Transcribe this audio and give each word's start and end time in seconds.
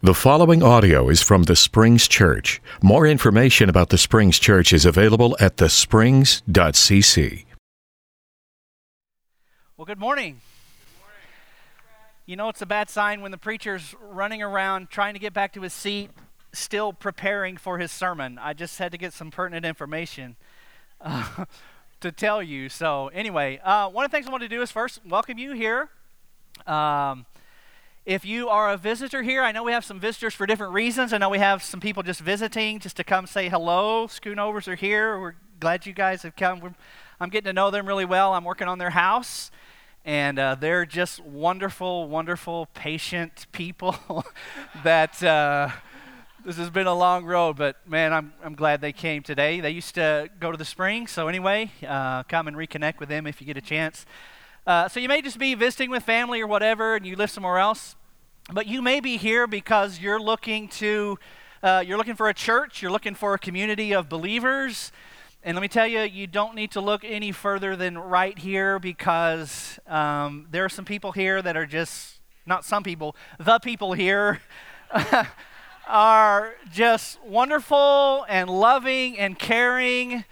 The 0.00 0.14
following 0.14 0.62
audio 0.62 1.08
is 1.08 1.22
from 1.22 1.42
the 1.42 1.56
Springs 1.56 2.06
Church. 2.06 2.62
More 2.80 3.04
information 3.04 3.68
about 3.68 3.88
the 3.88 3.98
Springs 3.98 4.38
Church 4.38 4.72
is 4.72 4.84
available 4.86 5.36
at 5.40 5.56
thesprings.cc. 5.56 7.44
Well, 9.76 9.84
good 9.84 9.98
morning. 9.98 10.40
You 12.26 12.36
know, 12.36 12.48
it's 12.48 12.62
a 12.62 12.66
bad 12.66 12.88
sign 12.88 13.22
when 13.22 13.32
the 13.32 13.38
preacher's 13.38 13.96
running 14.00 14.40
around 14.40 14.88
trying 14.88 15.14
to 15.14 15.20
get 15.20 15.32
back 15.32 15.52
to 15.54 15.62
his 15.62 15.72
seat, 15.72 16.10
still 16.52 16.92
preparing 16.92 17.56
for 17.56 17.78
his 17.78 17.90
sermon. 17.90 18.38
I 18.40 18.52
just 18.52 18.78
had 18.78 18.92
to 18.92 18.98
get 18.98 19.12
some 19.12 19.32
pertinent 19.32 19.66
information 19.66 20.36
uh, 21.00 21.44
to 22.02 22.12
tell 22.12 22.40
you. 22.40 22.68
So, 22.68 23.08
anyway, 23.08 23.58
uh, 23.64 23.88
one 23.88 24.04
of 24.04 24.12
the 24.12 24.16
things 24.16 24.28
I 24.28 24.30
want 24.30 24.44
to 24.44 24.48
do 24.48 24.62
is 24.62 24.70
first 24.70 25.00
welcome 25.04 25.38
you 25.38 25.54
here. 25.54 25.88
Um, 26.68 27.26
if 28.08 28.24
you 28.24 28.48
are 28.48 28.70
a 28.70 28.78
visitor 28.78 29.22
here, 29.22 29.42
I 29.42 29.52
know 29.52 29.62
we 29.62 29.72
have 29.72 29.84
some 29.84 30.00
visitors 30.00 30.32
for 30.32 30.46
different 30.46 30.72
reasons. 30.72 31.12
I 31.12 31.18
know 31.18 31.28
we 31.28 31.40
have 31.40 31.62
some 31.62 31.78
people 31.78 32.02
just 32.02 32.20
visiting 32.20 32.78
just 32.78 32.96
to 32.96 33.04
come 33.04 33.26
say 33.26 33.50
hello. 33.50 34.06
Schoonovers 34.06 34.66
are 34.66 34.76
here. 34.76 35.20
We're 35.20 35.34
glad 35.60 35.84
you 35.84 35.92
guys 35.92 36.22
have 36.22 36.34
come. 36.34 36.60
We're, 36.60 36.74
I'm 37.20 37.28
getting 37.28 37.50
to 37.50 37.52
know 37.52 37.70
them 37.70 37.84
really 37.84 38.06
well. 38.06 38.32
I'm 38.32 38.44
working 38.44 38.66
on 38.66 38.78
their 38.78 38.88
house, 38.88 39.50
and 40.06 40.38
uh, 40.38 40.54
they're 40.54 40.86
just 40.86 41.22
wonderful, 41.22 42.08
wonderful, 42.08 42.66
patient 42.72 43.46
people 43.52 43.94
that. 44.84 45.22
Uh, 45.22 45.68
this 46.46 46.56
has 46.56 46.70
been 46.70 46.86
a 46.86 46.94
long 46.94 47.26
road, 47.26 47.58
but 47.58 47.76
man, 47.86 48.14
I'm, 48.14 48.32
I'm 48.42 48.54
glad 48.54 48.80
they 48.80 48.92
came 48.92 49.22
today. 49.22 49.60
They 49.60 49.72
used 49.72 49.96
to 49.96 50.30
go 50.40 50.50
to 50.50 50.56
the 50.56 50.64
spring, 50.64 51.06
so 51.08 51.28
anyway, 51.28 51.72
uh, 51.86 52.22
come 52.22 52.48
and 52.48 52.56
reconnect 52.56 53.00
with 53.00 53.10
them 53.10 53.26
if 53.26 53.40
you 53.42 53.46
get 53.46 53.58
a 53.58 53.60
chance. 53.60 54.06
Uh, 54.66 54.88
so 54.88 54.98
you 54.98 55.08
may 55.08 55.20
just 55.20 55.38
be 55.38 55.54
visiting 55.54 55.90
with 55.90 56.04
family 56.04 56.40
or 56.40 56.46
whatever, 56.46 56.94
and 56.96 57.04
you 57.04 57.16
live 57.16 57.30
somewhere 57.30 57.58
else. 57.58 57.96
But 58.50 58.66
you 58.66 58.80
may 58.80 59.00
be 59.00 59.18
here 59.18 59.46
because 59.46 60.00
you're 60.00 60.18
looking 60.18 60.68
to, 60.68 61.18
uh, 61.62 61.84
you're 61.86 61.98
looking 61.98 62.14
for 62.14 62.30
a 62.30 62.34
church, 62.34 62.80
you're 62.80 62.90
looking 62.90 63.14
for 63.14 63.34
a 63.34 63.38
community 63.38 63.92
of 63.92 64.08
believers. 64.08 64.90
And 65.42 65.54
let 65.54 65.60
me 65.60 65.68
tell 65.68 65.86
you, 65.86 66.00
you 66.00 66.26
don't 66.26 66.54
need 66.54 66.70
to 66.70 66.80
look 66.80 67.04
any 67.04 67.30
further 67.30 67.76
than 67.76 67.98
right 67.98 68.38
here 68.38 68.78
because 68.78 69.78
um, 69.86 70.46
there 70.50 70.64
are 70.64 70.70
some 70.70 70.86
people 70.86 71.12
here 71.12 71.42
that 71.42 71.58
are 71.58 71.66
just, 71.66 72.20
not 72.46 72.64
some 72.64 72.82
people, 72.82 73.14
the 73.38 73.58
people 73.58 73.92
here 73.92 74.40
are 75.86 76.54
just 76.72 77.22
wonderful 77.22 78.24
and 78.30 78.48
loving 78.48 79.18
and 79.18 79.38
caring. 79.38 80.24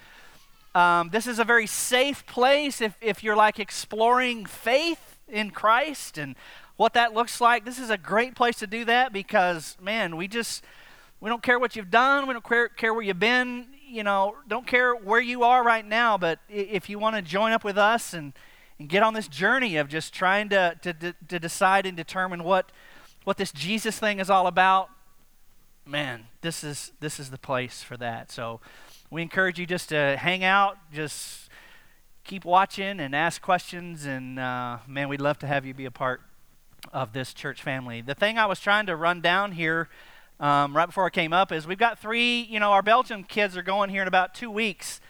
Um, 0.75 1.11
this 1.11 1.27
is 1.27 1.39
a 1.39 1.45
very 1.45 1.67
safe 1.67 2.25
place 2.25 2.81
if, 2.81 2.97
if 3.03 3.23
you're 3.23 3.37
like 3.37 3.59
exploring 3.59 4.47
faith 4.47 5.19
in 5.29 5.51
Christ 5.51 6.17
and 6.17 6.35
what 6.77 6.93
that 6.95 7.15
looks 7.15 7.41
like, 7.41 7.65
this 7.65 7.79
is 7.79 7.91
a 7.91 7.97
great 7.97 8.35
place 8.35 8.57
to 8.57 8.67
do 8.67 8.85
that 8.85 9.13
because, 9.13 9.77
man, 9.81 10.17
we 10.17 10.29
just, 10.29 10.63
we 11.21 11.31
don't 11.31 11.43
care 11.43 11.59
what 11.59 11.75
you've 11.75 11.91
done. 11.91 12.27
We 12.27 12.35
don't 12.35 12.45
care, 12.45 12.69
care 12.69 12.93
where 12.93 13.03
you've 13.03 13.19
been. 13.19 13.69
You 13.89 14.03
know, 14.03 14.37
don't 14.47 14.67
care 14.67 14.95
where 14.95 15.21
you 15.21 15.43
are 15.43 15.65
right 15.65 15.87
now. 15.87 16.19
But 16.19 16.39
if 16.49 16.91
you 16.91 16.99
want 16.99 17.17
to 17.17 17.23
join 17.23 17.53
up 17.53 17.65
with 17.65 17.79
us 17.79 18.13
and, 18.13 18.35
and 18.79 18.89
get 18.89 19.03
on 19.03 19.15
this 19.15 19.27
journey 19.27 19.77
of 19.77 19.89
just 19.89 20.13
trying 20.13 20.51
to, 20.51 20.77
to, 20.83 21.15
to 21.29 21.39
decide 21.39 21.87
and 21.87 21.97
determine 21.97 22.45
what, 22.45 22.71
what 23.25 23.39
this 23.39 23.53
Jesus 23.53 23.99
thing 23.99 24.21
is 24.21 24.29
all 24.29 24.47
about, 24.47 24.91
man, 25.87 26.27
this 26.43 26.63
is, 26.63 26.93
this 27.01 27.19
is 27.19 27.31
the 27.31 27.39
place 27.39 27.83
for 27.83 27.97
that. 27.97 28.31
So 28.31 28.61
we 29.11 29.23
encourage 29.23 29.59
you 29.59 29.65
just 29.65 29.89
to 29.91 30.17
hang 30.19 30.45
out, 30.45 30.77
just 30.93 31.49
keep 32.25 32.45
watching 32.45 33.01
and 33.01 33.15
ask 33.15 33.41
questions. 33.41 34.05
And, 34.05 34.39
uh, 34.39 34.79
man, 34.87 35.09
we'd 35.09 35.23
love 35.23 35.39
to 35.39 35.47
have 35.47 35.65
you 35.65 35.73
be 35.73 35.87
a 35.87 35.91
part 35.91 36.21
of 36.93 37.13
this 37.13 37.35
church 37.35 37.63
family. 37.63 38.01
The 38.01 38.15
thing 38.15 38.39
I 38.39 38.47
was 38.47 38.61
trying 38.61 38.87
to 38.87 38.97
run 38.97 39.21
down 39.21 39.53
here 39.53 39.89
um, 40.39 40.77
right 40.77 40.87
before 40.87 41.07
I 41.07 41.11
came 41.11 41.33
up 41.33 41.51
is 41.53 41.67
we've 41.67 41.79
got 41.79 41.99
three, 41.99 42.43
you 42.43 42.61
know, 42.61 42.73
our 42.73 42.83
Belgian 42.83 43.25
kids 43.25 43.57
are 43.57 43.63
going 43.63 43.91
here 43.91 44.03
in 44.03 44.09
about 44.09 44.35
two 44.35 44.51
weeks 44.51 45.01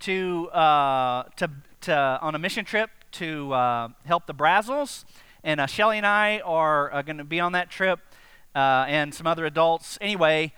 to, 0.00 0.48
uh, 0.50 1.24
to, 1.36 1.50
to 1.82 2.18
on 2.20 2.34
a 2.34 2.38
mission 2.38 2.64
trip 2.64 2.90
to 3.12 3.52
uh, 3.52 3.88
help 4.04 4.26
the 4.26 4.34
Brazils. 4.34 5.04
And 5.42 5.60
uh, 5.60 5.66
Shelly 5.66 5.96
and 5.96 6.06
I 6.06 6.40
are 6.40 6.92
uh, 6.92 7.02
going 7.02 7.18
to 7.18 7.24
be 7.24 7.40
on 7.40 7.52
that 7.52 7.70
trip 7.70 8.00
uh, 8.54 8.84
and 8.88 9.14
some 9.14 9.26
other 9.26 9.46
adults. 9.46 9.98
Anyway, 10.00 10.52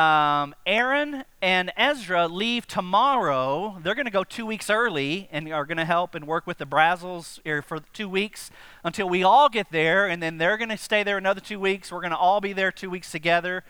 um, 0.00 0.54
Aaron 0.64 1.24
and 1.42 1.70
Ezra 1.76 2.26
leave 2.26 2.66
tomorrow. 2.66 3.78
They're 3.82 3.94
going 3.94 4.06
to 4.06 4.10
go 4.10 4.24
two 4.24 4.46
weeks 4.46 4.70
early 4.70 5.28
and 5.30 5.52
are 5.52 5.66
going 5.66 5.76
to 5.76 5.84
help 5.84 6.14
and 6.14 6.26
work 6.26 6.46
with 6.46 6.56
the 6.56 6.64
Brazils 6.64 7.38
for 7.66 7.80
two 7.92 8.08
weeks 8.08 8.50
until 8.82 9.10
we 9.10 9.22
all 9.22 9.50
get 9.50 9.70
there, 9.70 10.06
and 10.06 10.22
then 10.22 10.38
they're 10.38 10.56
going 10.56 10.70
to 10.70 10.78
stay 10.78 11.02
there 11.02 11.18
another 11.18 11.40
two 11.40 11.60
weeks. 11.60 11.92
We're 11.92 12.00
going 12.00 12.12
to 12.12 12.16
all 12.16 12.40
be 12.40 12.54
there 12.54 12.72
two 12.72 12.88
weeks 12.88 13.12
together, 13.12 13.62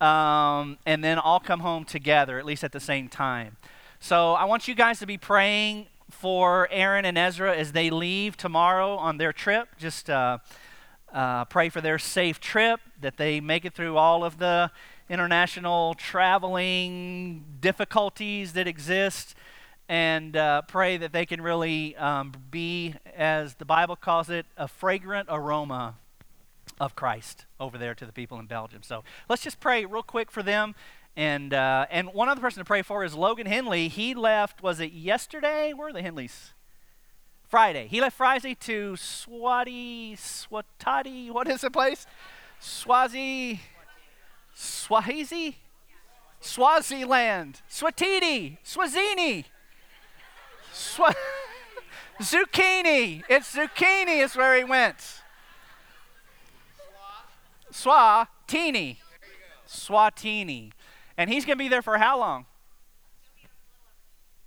um, 0.00 0.78
and 0.84 1.04
then 1.04 1.16
all 1.16 1.38
come 1.38 1.60
home 1.60 1.84
together, 1.84 2.40
at 2.40 2.44
least 2.44 2.64
at 2.64 2.72
the 2.72 2.80
same 2.80 3.08
time. 3.08 3.56
So 4.00 4.32
I 4.32 4.46
want 4.46 4.66
you 4.66 4.74
guys 4.74 4.98
to 4.98 5.06
be 5.06 5.16
praying 5.16 5.86
for 6.10 6.66
Aaron 6.72 7.04
and 7.04 7.16
Ezra 7.16 7.56
as 7.56 7.70
they 7.70 7.88
leave 7.90 8.36
tomorrow 8.36 8.96
on 8.96 9.18
their 9.18 9.32
trip. 9.32 9.68
Just 9.78 10.10
uh, 10.10 10.38
uh, 11.12 11.44
pray 11.44 11.68
for 11.68 11.80
their 11.80 12.00
safe 12.00 12.40
trip, 12.40 12.80
that 13.00 13.16
they 13.16 13.40
make 13.40 13.64
it 13.64 13.74
through 13.74 13.96
all 13.96 14.24
of 14.24 14.38
the 14.38 14.72
international 15.08 15.94
traveling 15.94 17.44
difficulties 17.60 18.52
that 18.52 18.66
exist 18.66 19.34
and 19.88 20.36
uh, 20.36 20.62
pray 20.62 20.96
that 20.98 21.12
they 21.12 21.24
can 21.24 21.40
really 21.40 21.96
um, 21.96 22.32
be, 22.50 22.94
as 23.16 23.54
the 23.54 23.64
Bible 23.64 23.96
calls 23.96 24.28
it, 24.28 24.44
a 24.56 24.68
fragrant 24.68 25.28
aroma 25.30 25.94
of 26.78 26.94
Christ 26.94 27.46
over 27.58 27.78
there 27.78 27.94
to 27.94 28.04
the 28.04 28.12
people 28.12 28.38
in 28.38 28.46
Belgium. 28.46 28.82
So 28.82 29.02
let's 29.28 29.42
just 29.42 29.60
pray 29.60 29.84
real 29.84 30.02
quick 30.02 30.30
for 30.30 30.42
them. 30.42 30.74
And, 31.16 31.52
uh, 31.52 31.86
and 31.90 32.12
one 32.12 32.28
other 32.28 32.40
person 32.40 32.60
to 32.60 32.64
pray 32.64 32.82
for 32.82 33.02
is 33.02 33.14
Logan 33.14 33.46
Henley. 33.46 33.88
He 33.88 34.14
left, 34.14 34.62
was 34.62 34.78
it 34.78 34.92
yesterday? 34.92 35.72
Where 35.72 35.88
are 35.88 35.92
the 35.92 36.02
Henleys? 36.02 36.52
Friday. 37.48 37.88
He 37.88 38.00
left 38.00 38.16
Friday 38.16 38.54
to 38.54 38.92
Swati, 38.92 40.12
Swatati, 40.12 41.30
what 41.30 41.48
is 41.48 41.62
the 41.62 41.70
place? 41.70 42.06
Swazi, 42.60 43.60
Swazi? 44.58 45.56
Swaziland, 46.40 47.62
Swatiti, 47.70 48.58
Swazini, 48.64 49.44
Swa- 50.72 51.14
Zucchini. 52.20 53.22
It's 53.28 53.54
zucchini 53.54 54.22
is 54.22 54.34
where 54.34 54.56
he 54.56 54.64
went. 54.64 54.96
Swatini. 57.72 58.96
Swatini. 59.68 60.72
And 61.16 61.30
he's 61.30 61.44
going 61.44 61.56
to 61.58 61.64
be 61.64 61.68
there 61.68 61.82
for 61.82 61.98
how 61.98 62.18
long? 62.18 62.46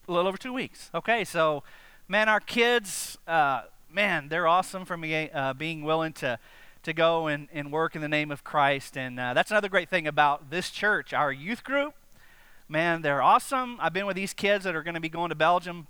A 0.08 0.12
little 0.12 0.28
over 0.28 0.38
two 0.38 0.54
weeks. 0.54 0.90
Okay, 0.94 1.24
so, 1.24 1.64
man, 2.10 2.28
our 2.28 2.40
kids, 2.42 3.18
uh, 3.28 3.64
man, 3.90 4.28
they're 4.28 4.48
awesome 4.48 4.84
for 4.84 4.98
me 4.98 5.30
uh, 5.30 5.54
being 5.54 5.84
willing 5.84 6.14
to 6.14 6.38
to 6.84 6.94
go 6.94 7.28
and, 7.28 7.48
and 7.54 7.72
work 7.72 7.96
in 7.96 8.02
the 8.02 8.10
name 8.10 8.32
of 8.32 8.44
Christ. 8.44 8.98
And 8.98 9.20
uh, 9.20 9.34
that's 9.34 9.52
another 9.52 9.70
great 9.70 9.90
thing 9.90 10.08
about 10.08 10.50
this 10.50 10.70
church, 10.70 11.14
our 11.14 11.32
youth 11.32 11.64
group. 11.64 11.94
Man, 12.68 13.02
they're 13.02 13.22
awesome. 13.22 13.78
I've 13.80 13.94
been 13.94 14.06
with 14.06 14.16
these 14.16 14.34
kids 14.34 14.64
that 14.64 14.76
are 14.76 14.84
going 14.84 14.96
to 14.96 15.02
be 15.02 15.10
going 15.10 15.30
to 15.30 15.36
Belgium. 15.36 15.88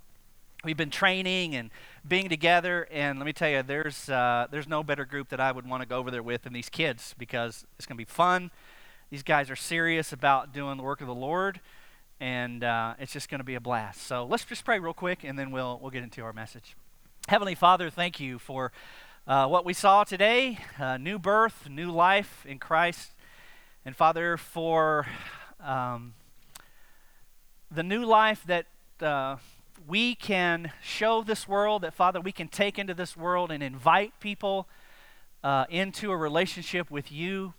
We've 0.64 0.76
been 0.76 0.90
training 0.90 1.56
and 1.56 1.70
being 2.06 2.28
together, 2.28 2.86
and 2.90 3.18
let 3.18 3.26
me 3.26 3.32
tell 3.32 3.48
you, 3.48 3.64
there's 3.64 4.08
uh, 4.08 4.46
there's 4.50 4.68
no 4.68 4.84
better 4.84 5.04
group 5.04 5.28
that 5.30 5.40
I 5.40 5.50
would 5.50 5.68
want 5.68 5.82
to 5.82 5.88
go 5.88 5.98
over 5.98 6.10
there 6.10 6.22
with 6.22 6.42
than 6.42 6.52
these 6.52 6.68
kids 6.68 7.16
because 7.18 7.66
it's 7.76 7.86
going 7.86 7.96
to 7.96 8.00
be 8.00 8.04
fun. 8.04 8.52
These 9.10 9.24
guys 9.24 9.50
are 9.50 9.56
serious 9.56 10.12
about 10.12 10.52
doing 10.52 10.76
the 10.76 10.84
work 10.84 11.00
of 11.00 11.08
the 11.08 11.14
Lord, 11.14 11.60
and 12.20 12.62
uh, 12.62 12.94
it's 13.00 13.12
just 13.12 13.28
going 13.28 13.40
to 13.40 13.44
be 13.44 13.56
a 13.56 13.60
blast. 13.60 14.02
So 14.02 14.24
let's 14.24 14.44
just 14.44 14.64
pray 14.64 14.78
real 14.78 14.94
quick, 14.94 15.24
and 15.24 15.36
then 15.36 15.50
we'll 15.50 15.80
we'll 15.82 15.90
get 15.90 16.04
into 16.04 16.22
our 16.22 16.32
message. 16.32 16.76
Heavenly 17.28 17.56
Father, 17.56 17.90
thank 17.90 18.20
you 18.20 18.38
for 18.38 18.70
uh, 19.26 19.46
what 19.46 19.64
we 19.64 19.72
saw 19.72 20.02
today 20.02 20.58
uh, 20.80 20.96
new 20.96 21.18
birth, 21.18 21.68
new 21.70 21.90
life 21.90 22.44
in 22.44 22.58
Christ. 22.58 23.12
And 23.84 23.94
Father, 23.94 24.36
for 24.36 25.06
um, 25.64 26.14
the 27.70 27.84
new 27.84 28.04
life 28.04 28.42
that 28.46 28.66
uh, 29.00 29.36
we 29.86 30.16
can 30.16 30.72
show 30.82 31.22
this 31.22 31.46
world, 31.46 31.82
that 31.82 31.94
Father, 31.94 32.20
we 32.20 32.32
can 32.32 32.48
take 32.48 32.78
into 32.78 32.94
this 32.94 33.16
world 33.16 33.52
and 33.52 33.62
invite 33.62 34.18
people 34.18 34.68
uh, 35.44 35.66
into 35.70 36.10
a 36.10 36.16
relationship 36.16 36.90
with 36.90 37.12
you. 37.12 37.54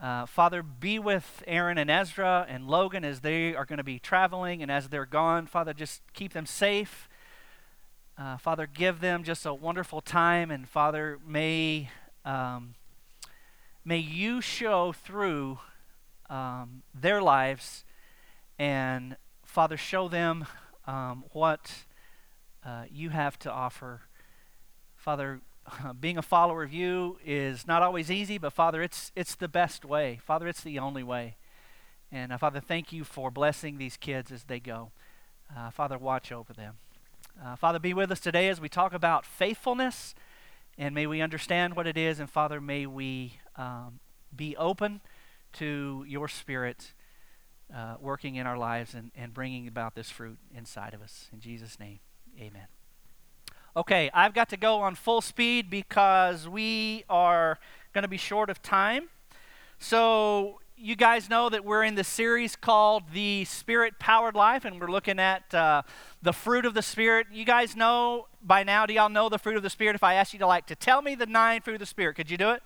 Uh, 0.00 0.26
Father, 0.26 0.62
be 0.62 0.98
with 0.98 1.42
Aaron 1.46 1.78
and 1.78 1.90
Ezra 1.90 2.46
and 2.48 2.68
Logan 2.68 3.04
as 3.04 3.20
they 3.20 3.54
are 3.54 3.64
going 3.64 3.78
to 3.78 3.84
be 3.84 3.98
traveling 3.98 4.62
and 4.62 4.70
as 4.70 4.88
they're 4.88 5.06
gone. 5.06 5.46
Father, 5.46 5.72
just 5.72 6.02
keep 6.12 6.32
them 6.32 6.46
safe 6.46 7.08
uh, 8.16 8.36
Father, 8.36 8.66
give 8.66 9.00
them 9.00 9.24
just 9.24 9.44
a 9.44 9.52
wonderful 9.52 10.00
time, 10.00 10.50
and 10.50 10.68
Father, 10.68 11.18
may 11.26 11.90
um, 12.24 12.74
may 13.84 13.98
you 13.98 14.40
show 14.40 14.92
through 14.92 15.58
um, 16.30 16.82
their 16.94 17.20
lives, 17.20 17.84
and 18.58 19.16
Father, 19.44 19.76
show 19.76 20.08
them 20.08 20.46
um, 20.86 21.24
what 21.32 21.84
uh, 22.64 22.84
you 22.90 23.10
have 23.10 23.38
to 23.40 23.50
offer. 23.50 24.02
Father, 24.96 25.40
being 26.00 26.16
a 26.16 26.22
follower 26.22 26.62
of 26.62 26.72
you 26.72 27.18
is 27.24 27.66
not 27.66 27.82
always 27.82 28.10
easy, 28.10 28.38
but 28.38 28.52
Father, 28.52 28.82
it's, 28.82 29.12
it's 29.16 29.34
the 29.34 29.48
best 29.48 29.84
way. 29.84 30.20
Father, 30.24 30.46
it's 30.46 30.62
the 30.62 30.78
only 30.78 31.02
way. 31.02 31.36
And 32.12 32.32
uh, 32.32 32.38
Father, 32.38 32.60
thank 32.60 32.92
you 32.92 33.04
for 33.04 33.30
blessing 33.30 33.78
these 33.78 33.96
kids 33.96 34.30
as 34.30 34.44
they 34.44 34.60
go. 34.60 34.92
Uh, 35.54 35.70
Father, 35.70 35.98
watch 35.98 36.32
over 36.32 36.52
them. 36.52 36.76
Uh, 37.42 37.56
Father, 37.56 37.78
be 37.78 37.92
with 37.92 38.12
us 38.12 38.20
today 38.20 38.48
as 38.48 38.60
we 38.60 38.68
talk 38.68 38.94
about 38.94 39.26
faithfulness, 39.26 40.14
and 40.78 40.94
may 40.94 41.06
we 41.06 41.20
understand 41.20 41.74
what 41.74 41.86
it 41.86 41.96
is. 41.96 42.20
And 42.20 42.30
Father, 42.30 42.60
may 42.60 42.86
we 42.86 43.38
um, 43.56 43.98
be 44.34 44.56
open 44.56 45.00
to 45.54 46.04
your 46.06 46.28
Spirit 46.28 46.92
uh, 47.74 47.96
working 48.00 48.36
in 48.36 48.46
our 48.46 48.56
lives 48.56 48.94
and, 48.94 49.10
and 49.16 49.34
bringing 49.34 49.66
about 49.66 49.96
this 49.96 50.10
fruit 50.10 50.38
inside 50.54 50.94
of 50.94 51.02
us. 51.02 51.28
In 51.32 51.40
Jesus' 51.40 51.80
name, 51.80 51.98
amen. 52.38 52.66
Okay, 53.76 54.10
I've 54.14 54.34
got 54.34 54.48
to 54.50 54.56
go 54.56 54.80
on 54.80 54.94
full 54.94 55.20
speed 55.20 55.68
because 55.68 56.48
we 56.48 57.04
are 57.08 57.58
going 57.92 58.02
to 58.02 58.08
be 58.08 58.16
short 58.16 58.48
of 58.48 58.62
time. 58.62 59.08
So, 59.80 60.60
you 60.76 60.96
guys 60.96 61.30
know 61.30 61.48
that 61.48 61.64
we're 61.64 61.84
in 61.84 61.94
the 61.94 62.04
series 62.04 62.56
called 62.56 63.04
The 63.12 63.44
Spirit 63.44 63.98
Powered 63.98 64.34
Life, 64.34 64.64
and 64.64 64.80
we're 64.80 64.90
looking 64.90 65.20
at 65.20 65.54
uh, 65.54 65.82
the 66.22 66.32
fruit 66.32 66.66
of 66.66 66.74
the 66.74 66.82
Spirit. 66.82 67.28
You 67.32 67.44
guys 67.44 67.76
know 67.76 68.26
by 68.42 68.64
now, 68.64 68.84
do 68.84 68.92
y'all 68.92 69.08
know 69.08 69.28
the 69.28 69.38
fruit 69.38 69.56
of 69.56 69.62
the 69.62 69.70
Spirit? 69.70 69.94
If 69.94 70.02
I 70.02 70.14
asked 70.14 70.32
you 70.32 70.38
to 70.40 70.46
like 70.46 70.66
to 70.66 70.74
tell 70.74 71.00
me 71.00 71.14
the 71.14 71.26
nine 71.26 71.60
fruit 71.60 71.74
of 71.74 71.80
the 71.80 71.86
Spirit, 71.86 72.16
could 72.16 72.30
you 72.30 72.36
do 72.36 72.50
it? 72.50 72.62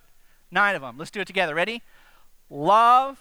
Nine 0.50 0.74
of 0.74 0.82
them. 0.82 0.96
Let's 0.96 1.10
do 1.10 1.20
it 1.20 1.26
together. 1.26 1.54
Ready? 1.54 1.82
Love, 2.48 3.18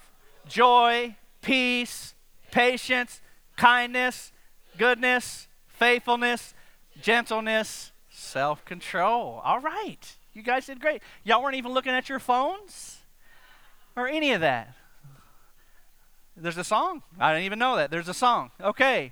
joy, 0.48 1.16
peace, 1.42 2.16
patience, 2.52 3.22
kindness, 3.58 4.32
goodness, 4.78 5.48
faithfulness, 5.68 6.54
gentleness, 7.02 7.92
self 8.10 8.64
control. 8.64 9.42
All 9.44 9.60
right. 9.60 10.16
You 10.34 10.44
guys 10.44 10.68
did 10.68 10.80
great. 10.80 11.02
Y'all 11.24 11.44
weren't 11.44 11.56
even 11.56 11.74
looking 11.74 11.92
at 11.92 12.08
your 12.08 12.20
phones 12.20 13.00
or 13.98 14.08
any 14.08 14.32
of 14.32 14.42
that. 14.42 14.76
There's 16.38 16.58
a 16.58 16.64
song. 16.64 17.02
I 17.20 17.34
didn't 17.34 17.46
even 17.46 17.60
know 17.60 17.76
that. 17.78 17.90
There's 17.90 18.08
a 18.08 18.14
song. 18.14 18.52
Okay. 18.62 19.12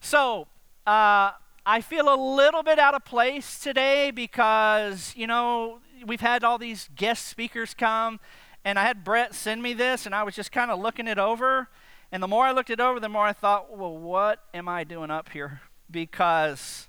So, 0.00 0.48
uh, 0.86 1.32
I 1.66 1.80
feel 1.82 2.12
a 2.12 2.16
little 2.16 2.62
bit 2.62 2.78
out 2.78 2.94
of 2.94 3.04
place 3.04 3.58
today 3.58 4.10
because, 4.10 5.12
you 5.16 5.26
know, 5.26 5.80
we've 6.06 6.20
had 6.20 6.44
all 6.44 6.56
these 6.58 6.88
guest 6.96 7.26
speakers 7.26 7.74
come, 7.74 8.20
and 8.64 8.78
I 8.78 8.84
had 8.84 9.04
Brett 9.04 9.34
send 9.34 9.62
me 9.62 9.74
this, 9.74 10.06
and 10.06 10.14
I 10.14 10.22
was 10.22 10.34
just 10.34 10.50
kind 10.50 10.70
of 10.70 10.78
looking 10.80 11.06
it 11.08 11.18
over. 11.18 11.68
And 12.10 12.22
the 12.22 12.28
more 12.28 12.46
I 12.46 12.52
looked 12.52 12.70
it 12.70 12.80
over, 12.80 12.98
the 13.00 13.08
more 13.08 13.26
I 13.26 13.32
thought, 13.32 13.76
well, 13.76 13.96
what 13.96 14.44
am 14.54 14.68
I 14.68 14.84
doing 14.84 15.10
up 15.10 15.30
here? 15.30 15.60
Because 15.90 16.88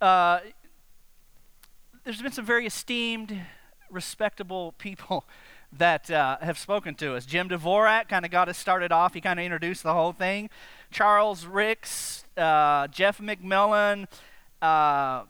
uh, 0.00 0.40
there's 2.02 2.20
been 2.20 2.32
some 2.32 2.46
very 2.46 2.66
esteemed, 2.66 3.38
respectable 3.90 4.72
people 4.72 5.24
that 5.72 6.10
uh, 6.10 6.38
have 6.40 6.58
spoken 6.58 6.94
to 6.96 7.14
us. 7.14 7.24
Jim 7.24 7.48
Dvorak 7.48 8.08
kind 8.08 8.24
of 8.24 8.30
got 8.30 8.48
us 8.48 8.58
started 8.58 8.92
off. 8.92 9.14
He 9.14 9.20
kind 9.20 9.40
of 9.40 9.44
introduced 9.44 9.82
the 9.82 9.94
whole 9.94 10.12
thing. 10.12 10.50
Charles 10.90 11.46
Ricks, 11.46 12.24
uh, 12.36 12.88
Jeff 12.88 13.18
McMillan, 13.18 14.06
uh, 14.60 15.24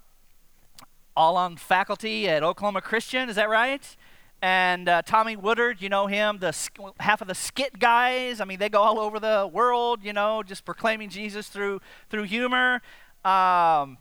all 1.16 1.36
on 1.36 1.56
faculty 1.56 2.28
at 2.28 2.42
Oklahoma 2.42 2.80
Christian. 2.80 3.28
Is 3.28 3.36
that 3.36 3.48
right? 3.48 3.96
And 4.40 4.88
uh, 4.88 5.02
Tommy 5.02 5.36
Woodard, 5.36 5.80
you 5.80 5.88
know 5.88 6.08
him, 6.08 6.38
the 6.40 6.56
half 6.98 7.20
of 7.20 7.28
the 7.28 7.34
skit 7.34 7.78
guys. 7.78 8.40
I 8.40 8.44
mean, 8.44 8.58
they 8.58 8.68
go 8.68 8.82
all 8.82 8.98
over 8.98 9.20
the 9.20 9.48
world, 9.52 10.00
you 10.02 10.12
know, 10.12 10.42
just 10.42 10.64
proclaiming 10.64 11.10
Jesus 11.10 11.48
through 11.48 11.80
through 12.10 12.24
humor. 12.24 12.82
Um, 13.24 13.98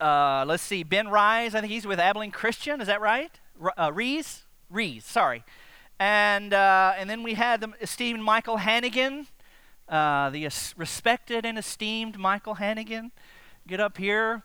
uh, 0.00 0.44
let's 0.46 0.62
see, 0.62 0.82
Ben 0.82 1.08
Rise, 1.08 1.54
I 1.54 1.60
think 1.60 1.72
he's 1.72 1.86
with 1.86 2.00
Abilene 2.00 2.32
Christian, 2.32 2.80
is 2.80 2.88
that 2.88 3.00
right? 3.00 3.30
Uh, 3.78 3.92
Rees? 3.92 4.43
Rees, 4.70 5.04
sorry. 5.04 5.44
And, 5.98 6.52
uh, 6.52 6.94
and 6.98 7.08
then 7.08 7.22
we 7.22 7.34
had 7.34 7.60
the 7.60 7.72
esteemed 7.80 8.22
Michael 8.22 8.56
Hannigan, 8.56 9.26
uh, 9.88 10.30
the 10.30 10.48
respected 10.76 11.46
and 11.46 11.56
esteemed 11.58 12.18
Michael 12.18 12.54
Hannigan, 12.54 13.12
get 13.66 13.80
up 13.80 13.96
here 13.96 14.42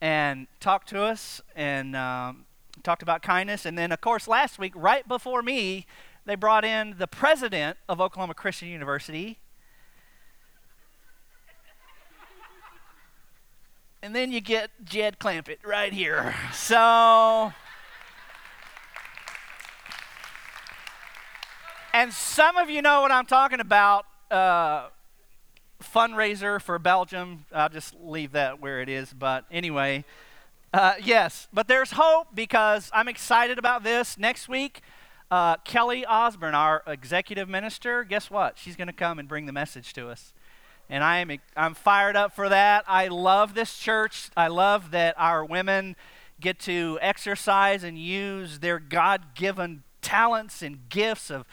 and 0.00 0.46
talk 0.60 0.86
to 0.86 1.02
us 1.02 1.40
and 1.56 1.96
um, 1.96 2.44
talked 2.82 3.02
about 3.02 3.22
kindness. 3.22 3.66
And 3.66 3.76
then, 3.76 3.90
of 3.90 4.00
course, 4.00 4.28
last 4.28 4.58
week, 4.58 4.72
right 4.76 5.06
before 5.06 5.42
me, 5.42 5.86
they 6.26 6.36
brought 6.36 6.64
in 6.64 6.94
the 6.98 7.06
president 7.06 7.76
of 7.88 8.00
Oklahoma 8.00 8.34
Christian 8.34 8.68
University, 8.68 9.38
and 14.02 14.14
then 14.14 14.30
you 14.30 14.40
get 14.40 14.70
Jed 14.84 15.18
Clampett 15.18 15.58
right 15.66 15.92
here. 15.92 16.34
So. 16.52 17.52
And 21.94 22.12
some 22.12 22.56
of 22.56 22.68
you 22.68 22.82
know 22.82 23.02
what 23.02 23.12
I'm 23.12 23.24
talking 23.24 23.60
about. 23.60 24.04
Uh, 24.28 24.88
fundraiser 25.80 26.60
for 26.60 26.76
Belgium. 26.80 27.44
I'll 27.52 27.68
just 27.68 27.94
leave 28.02 28.32
that 28.32 28.60
where 28.60 28.80
it 28.80 28.88
is. 28.88 29.12
But 29.12 29.44
anyway, 29.48 30.04
uh, 30.72 30.94
yes. 31.00 31.46
But 31.52 31.68
there's 31.68 31.92
hope 31.92 32.34
because 32.34 32.90
I'm 32.92 33.06
excited 33.06 33.60
about 33.60 33.84
this. 33.84 34.18
Next 34.18 34.48
week, 34.48 34.80
uh, 35.30 35.58
Kelly 35.58 36.04
Osborne, 36.04 36.56
our 36.56 36.82
executive 36.84 37.48
minister, 37.48 38.02
guess 38.02 38.28
what? 38.28 38.58
She's 38.58 38.74
going 38.74 38.88
to 38.88 38.92
come 38.92 39.20
and 39.20 39.28
bring 39.28 39.46
the 39.46 39.52
message 39.52 39.92
to 39.92 40.08
us 40.08 40.34
and 40.90 41.02
I 41.02 41.18
am 41.18 41.30
I'm 41.56 41.74
fired 41.74 42.16
up 42.16 42.34
for 42.34 42.48
that. 42.48 42.84
I 42.86 43.08
love 43.08 43.54
this 43.54 43.78
church. 43.78 44.28
I 44.36 44.48
love 44.48 44.90
that 44.90 45.14
our 45.16 45.44
women 45.44 45.96
get 46.40 46.58
to 46.60 46.98
exercise 47.00 47.84
and 47.84 47.98
use 47.98 48.58
their 48.58 48.78
God-given 48.78 49.82
talents 50.02 50.60
and 50.60 50.88
gifts 50.90 51.30
of 51.30 51.46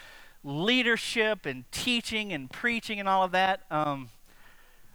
leadership 0.44 1.46
and 1.46 1.70
teaching 1.72 2.34
and 2.34 2.50
preaching 2.50 3.00
and 3.00 3.08
all 3.08 3.24
of 3.24 3.32
that. 3.32 3.62
Um, 3.70 4.10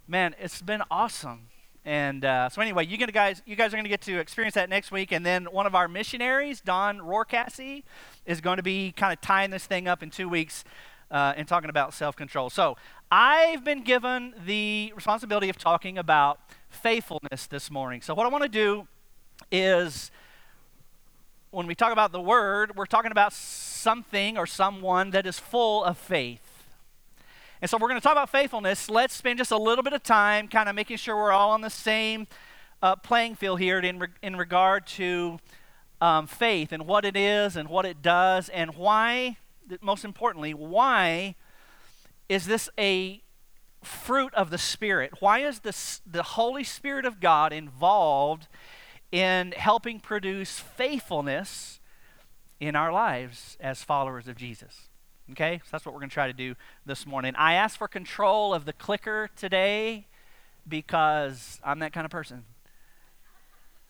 man, 0.08 0.34
it's 0.38 0.60
been 0.62 0.82
awesome. 0.90 1.48
And 1.84 2.24
uh, 2.24 2.48
so 2.48 2.60
anyway, 2.60 2.84
you 2.84 2.98
guys, 2.98 3.42
you 3.46 3.54
guys 3.54 3.72
are 3.72 3.76
going 3.76 3.84
to 3.84 3.90
get 3.90 4.00
to 4.02 4.18
experience 4.18 4.54
that 4.56 4.68
next 4.68 4.90
week. 4.90 5.12
And 5.12 5.24
then 5.24 5.44
one 5.44 5.66
of 5.66 5.74
our 5.76 5.86
missionaries, 5.86 6.60
Don 6.60 6.98
Rorcassie, 6.98 7.84
is 8.24 8.40
going 8.40 8.56
to 8.56 8.62
be 8.62 8.92
kind 8.92 9.12
of 9.12 9.20
tying 9.20 9.50
this 9.50 9.66
thing 9.66 9.86
up 9.86 10.02
in 10.02 10.10
two 10.10 10.28
weeks 10.28 10.64
uh, 11.12 11.34
and 11.36 11.46
talking 11.46 11.70
about 11.70 11.94
self-control. 11.94 12.50
So 12.50 12.76
I've 13.10 13.62
been 13.62 13.84
given 13.84 14.34
the 14.44 14.92
responsibility 14.96 15.48
of 15.48 15.58
talking 15.58 15.96
about 15.96 16.40
faithfulness 16.68 17.46
this 17.46 17.70
morning. 17.70 18.00
So, 18.00 18.14
what 18.14 18.26
I 18.26 18.28
want 18.28 18.42
to 18.42 18.48
do 18.48 18.88
is 19.52 20.10
when 21.50 21.68
we 21.68 21.76
talk 21.76 21.92
about 21.92 22.10
the 22.10 22.20
word, 22.20 22.74
we're 22.74 22.86
talking 22.86 23.12
about 23.12 23.32
something 23.86 24.36
or 24.36 24.46
someone 24.48 25.10
that 25.10 25.26
is 25.26 25.38
full 25.38 25.84
of 25.84 25.96
faith. 25.96 26.42
And 27.62 27.70
so, 27.70 27.78
we're 27.78 27.86
going 27.86 28.00
to 28.00 28.02
talk 28.02 28.14
about 28.14 28.30
faithfulness. 28.30 28.90
Let's 28.90 29.14
spend 29.14 29.38
just 29.38 29.52
a 29.52 29.56
little 29.56 29.84
bit 29.84 29.92
of 29.92 30.02
time 30.02 30.48
kind 30.48 30.68
of 30.68 30.74
making 30.74 30.96
sure 30.96 31.14
we're 31.14 31.30
all 31.30 31.52
on 31.52 31.60
the 31.60 31.70
same 31.70 32.26
uh, 32.82 32.96
playing 32.96 33.36
field 33.36 33.60
here 33.60 33.78
in, 33.78 34.00
re- 34.00 34.08
in 34.24 34.34
regard 34.34 34.88
to 34.88 35.38
um, 36.00 36.26
faith 36.26 36.72
and 36.72 36.88
what 36.88 37.04
it 37.04 37.16
is 37.16 37.54
and 37.54 37.68
what 37.68 37.86
it 37.86 38.02
does 38.02 38.48
and 38.48 38.74
why, 38.74 39.36
most 39.80 40.04
importantly, 40.04 40.52
why 40.52 41.36
is 42.28 42.46
this 42.46 42.68
a 42.76 43.22
fruit 43.84 44.34
of 44.34 44.50
the 44.50 44.58
Spirit? 44.58 45.12
Why 45.20 45.38
is 45.38 45.60
this, 45.60 46.00
the 46.04 46.24
Holy 46.24 46.64
Spirit 46.64 47.06
of 47.06 47.20
God 47.20 47.52
involved 47.52 48.48
in 49.12 49.52
helping 49.52 50.00
produce 50.00 50.58
faithfulness 50.58 51.78
in 52.60 52.76
our 52.76 52.92
lives 52.92 53.56
as 53.60 53.82
followers 53.82 54.28
of 54.28 54.36
Jesus? 54.36 54.88
Okay, 55.32 55.60
so 55.64 55.68
that's 55.72 55.84
what 55.84 55.92
we're 55.92 56.00
going 56.00 56.10
to 56.10 56.14
try 56.14 56.28
to 56.28 56.32
do 56.32 56.54
this 56.84 57.04
morning. 57.04 57.34
I 57.36 57.54
asked 57.54 57.78
for 57.78 57.88
control 57.88 58.54
of 58.54 58.64
the 58.64 58.72
clicker 58.72 59.28
today 59.36 60.06
because 60.68 61.60
I'm 61.64 61.80
that 61.80 61.92
kind 61.92 62.04
of 62.04 62.10
person. 62.10 62.44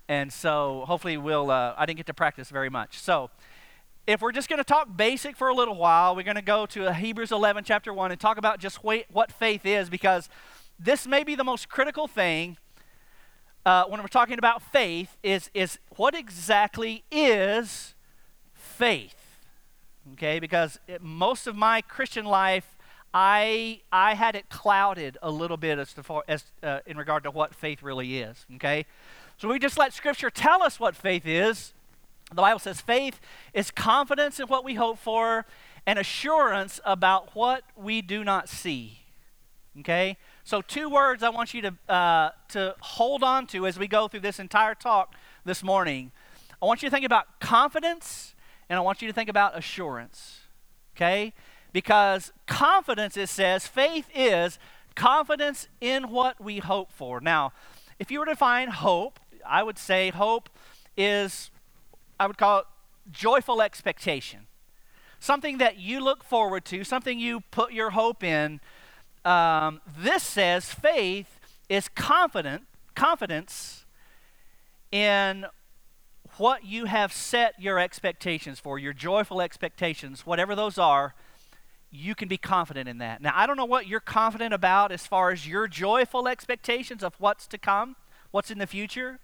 And 0.09 0.33
so 0.33 0.85
hopefully 0.87 1.17
we'll, 1.17 1.51
uh, 1.51 1.75
I 1.77 1.85
didn't 1.85 1.99
get 1.99 2.07
to 2.07 2.15
practice 2.15 2.49
very 2.51 2.71
much. 2.71 2.99
So, 2.99 3.31
if 4.07 4.21
we're 4.21 4.33
just 4.33 4.49
going 4.49 4.59
to 4.59 4.65
talk 4.65 4.97
basic 4.97 5.37
for 5.37 5.49
a 5.49 5.55
little 5.55 5.75
while, 5.75 6.15
we're 6.15 6.23
going 6.23 6.37
to 6.37 6.43
go 6.43 6.65
to 6.67 6.95
Hebrews 6.95 7.33
11, 7.33 7.65
chapter 7.65 7.93
1, 7.93 8.13
and 8.13 8.21
talk 8.21 8.39
about 8.39 8.61
just 8.61 8.85
what 8.85 9.33
faith 9.33 9.67
is, 9.67 9.91
because 9.91 10.29
this 10.79 11.09
may 11.09 11.25
be 11.25 11.35
the 11.35 11.43
most 11.43 11.69
critical 11.69 12.07
thing 12.07 12.57
uh, 13.65 13.85
when 13.89 14.01
we're 14.01 14.07
talking 14.07 14.39
about 14.39 14.63
faith 14.63 15.17
is, 15.25 15.51
is 15.55 15.81
what 15.97 16.15
exactly 16.15 17.03
is 17.11 17.96
faith? 18.77 19.15
Okay, 20.13 20.39
because 20.39 20.79
it, 20.87 21.03
most 21.03 21.47
of 21.47 21.57
my 21.57 21.81
Christian 21.81 22.25
life, 22.25 22.77
I, 23.13 23.81
I 23.91 24.15
had 24.15 24.37
it 24.37 24.49
clouded 24.51 25.19
a 25.23 25.31
little 25.31 25.57
bit 25.57 25.79
as, 25.79 25.93
to, 25.95 26.03
far, 26.03 26.23
as 26.29 26.45
uh, 26.63 26.81
in 26.87 26.97
regard 26.97 27.25
to 27.25 27.31
what 27.31 27.55
faith 27.55 27.83
really 27.83 28.19
is. 28.19 28.47
Okay, 28.57 28.87
so 29.39 29.49
we 29.49 29.59
just 29.59 29.79
let 29.79 29.93
Scripture 29.93 30.31
tell 30.31 30.63
us 30.63 30.79
what 30.79 30.95
faith 30.95 31.27
is, 31.27 31.73
the 32.29 32.43
Bible 32.43 32.59
says 32.59 32.81
faith 32.81 33.21
is 33.55 33.71
confidence 33.71 34.39
in 34.39 34.47
what 34.49 34.65
we 34.65 34.75
hope 34.75 34.99
for 34.99 35.47
and 35.87 35.99
assurance 35.99 36.81
about 36.85 37.35
what 37.35 37.63
we 37.77 38.03
do 38.03 38.25
not 38.25 38.49
see. 38.49 39.01
Okay? 39.79 40.17
So, 40.43 40.61
two 40.61 40.89
words 40.89 41.23
I 41.23 41.29
want 41.29 41.55
you 41.55 41.63
to, 41.63 41.75
uh, 41.89 42.31
to 42.49 42.75
hold 42.81 43.23
on 43.23 43.47
to 43.49 43.67
as 43.67 43.79
we 43.79 43.87
go 43.87 44.09
through 44.09 44.21
this 44.21 44.41
entire 44.41 44.75
talk 44.75 45.15
this 45.45 45.63
morning 45.63 46.11
I 46.61 46.65
want 46.65 46.83
you 46.83 46.89
to 46.89 46.95
think 46.95 47.05
about 47.05 47.39
confidence 47.39 48.35
and 48.69 48.79
I 48.79 48.83
want 48.83 49.03
you 49.03 49.09
to 49.09 49.15
think 49.15 49.29
about 49.29 49.57
assurance. 49.57 50.41
Okay? 50.97 51.33
Because 51.73 52.33
confidence, 52.47 53.17
it 53.17 53.29
says, 53.29 53.67
faith 53.67 54.09
is 54.15 54.59
confidence 54.95 55.69
in 55.81 56.11
what 56.11 56.41
we 56.41 56.59
hope 56.59 56.91
for. 56.91 57.21
Now, 57.21 57.53
if 57.99 58.11
you 58.11 58.19
were 58.19 58.25
to 58.27 58.33
define 58.33 58.69
hope, 58.69 59.21
I 59.47 59.63
would 59.63 59.79
say 59.79 60.11
hope 60.11 60.49
is, 60.97 61.51
I 62.19 62.27
would 62.27 62.39
call 62.39 62.61
it 62.61 62.67
joyful 63.11 63.63
expectation. 63.63 64.47
Something 65.21 65.59
that 65.59 65.79
you 65.79 66.01
look 66.01 66.25
forward 66.25 66.65
to, 66.67 66.85
something 66.85 67.19
you 67.19 67.41
put 67.51 67.73
your 67.73 67.91
hope 67.91 68.23
in. 68.25 68.61
Um, 69.25 69.81
this 69.99 70.23
says 70.23 70.73
faith 70.73 71.41
is 71.69 71.89
confident, 71.89 72.65
confidence 72.95 73.85
in 74.93 75.47
what 76.39 76.65
you 76.65 76.85
have 76.87 77.13
set 77.13 77.61
your 77.61 77.79
expectations 77.79 78.61
for, 78.61 78.79
your 78.79 78.93
joyful 78.93 79.41
expectations, 79.41 80.27
whatever 80.27 80.55
those 80.55 80.79
are, 80.79 81.15
you 81.91 82.15
can 82.15 82.29
be 82.29 82.37
confident 82.37 82.89
in 82.89 82.99
that. 82.99 83.23
Now, 83.23 83.33
I 83.35 83.47
don't 83.47 83.57
know 83.57 83.65
what 83.65 83.87
you're 83.87 84.01
confident 84.01 84.53
about 84.53 84.93
as 84.93 85.07
far 85.07 85.31
as 85.31 85.47
your 85.47 85.67
joyful 85.67 86.29
expectations 86.29 87.03
of 87.03 87.15
what's 87.19 87.47
to 87.49 87.59
come, 87.59 87.97
what's 88.31 88.51
in 88.51 88.59
the 88.59 88.67
future. 88.67 89.19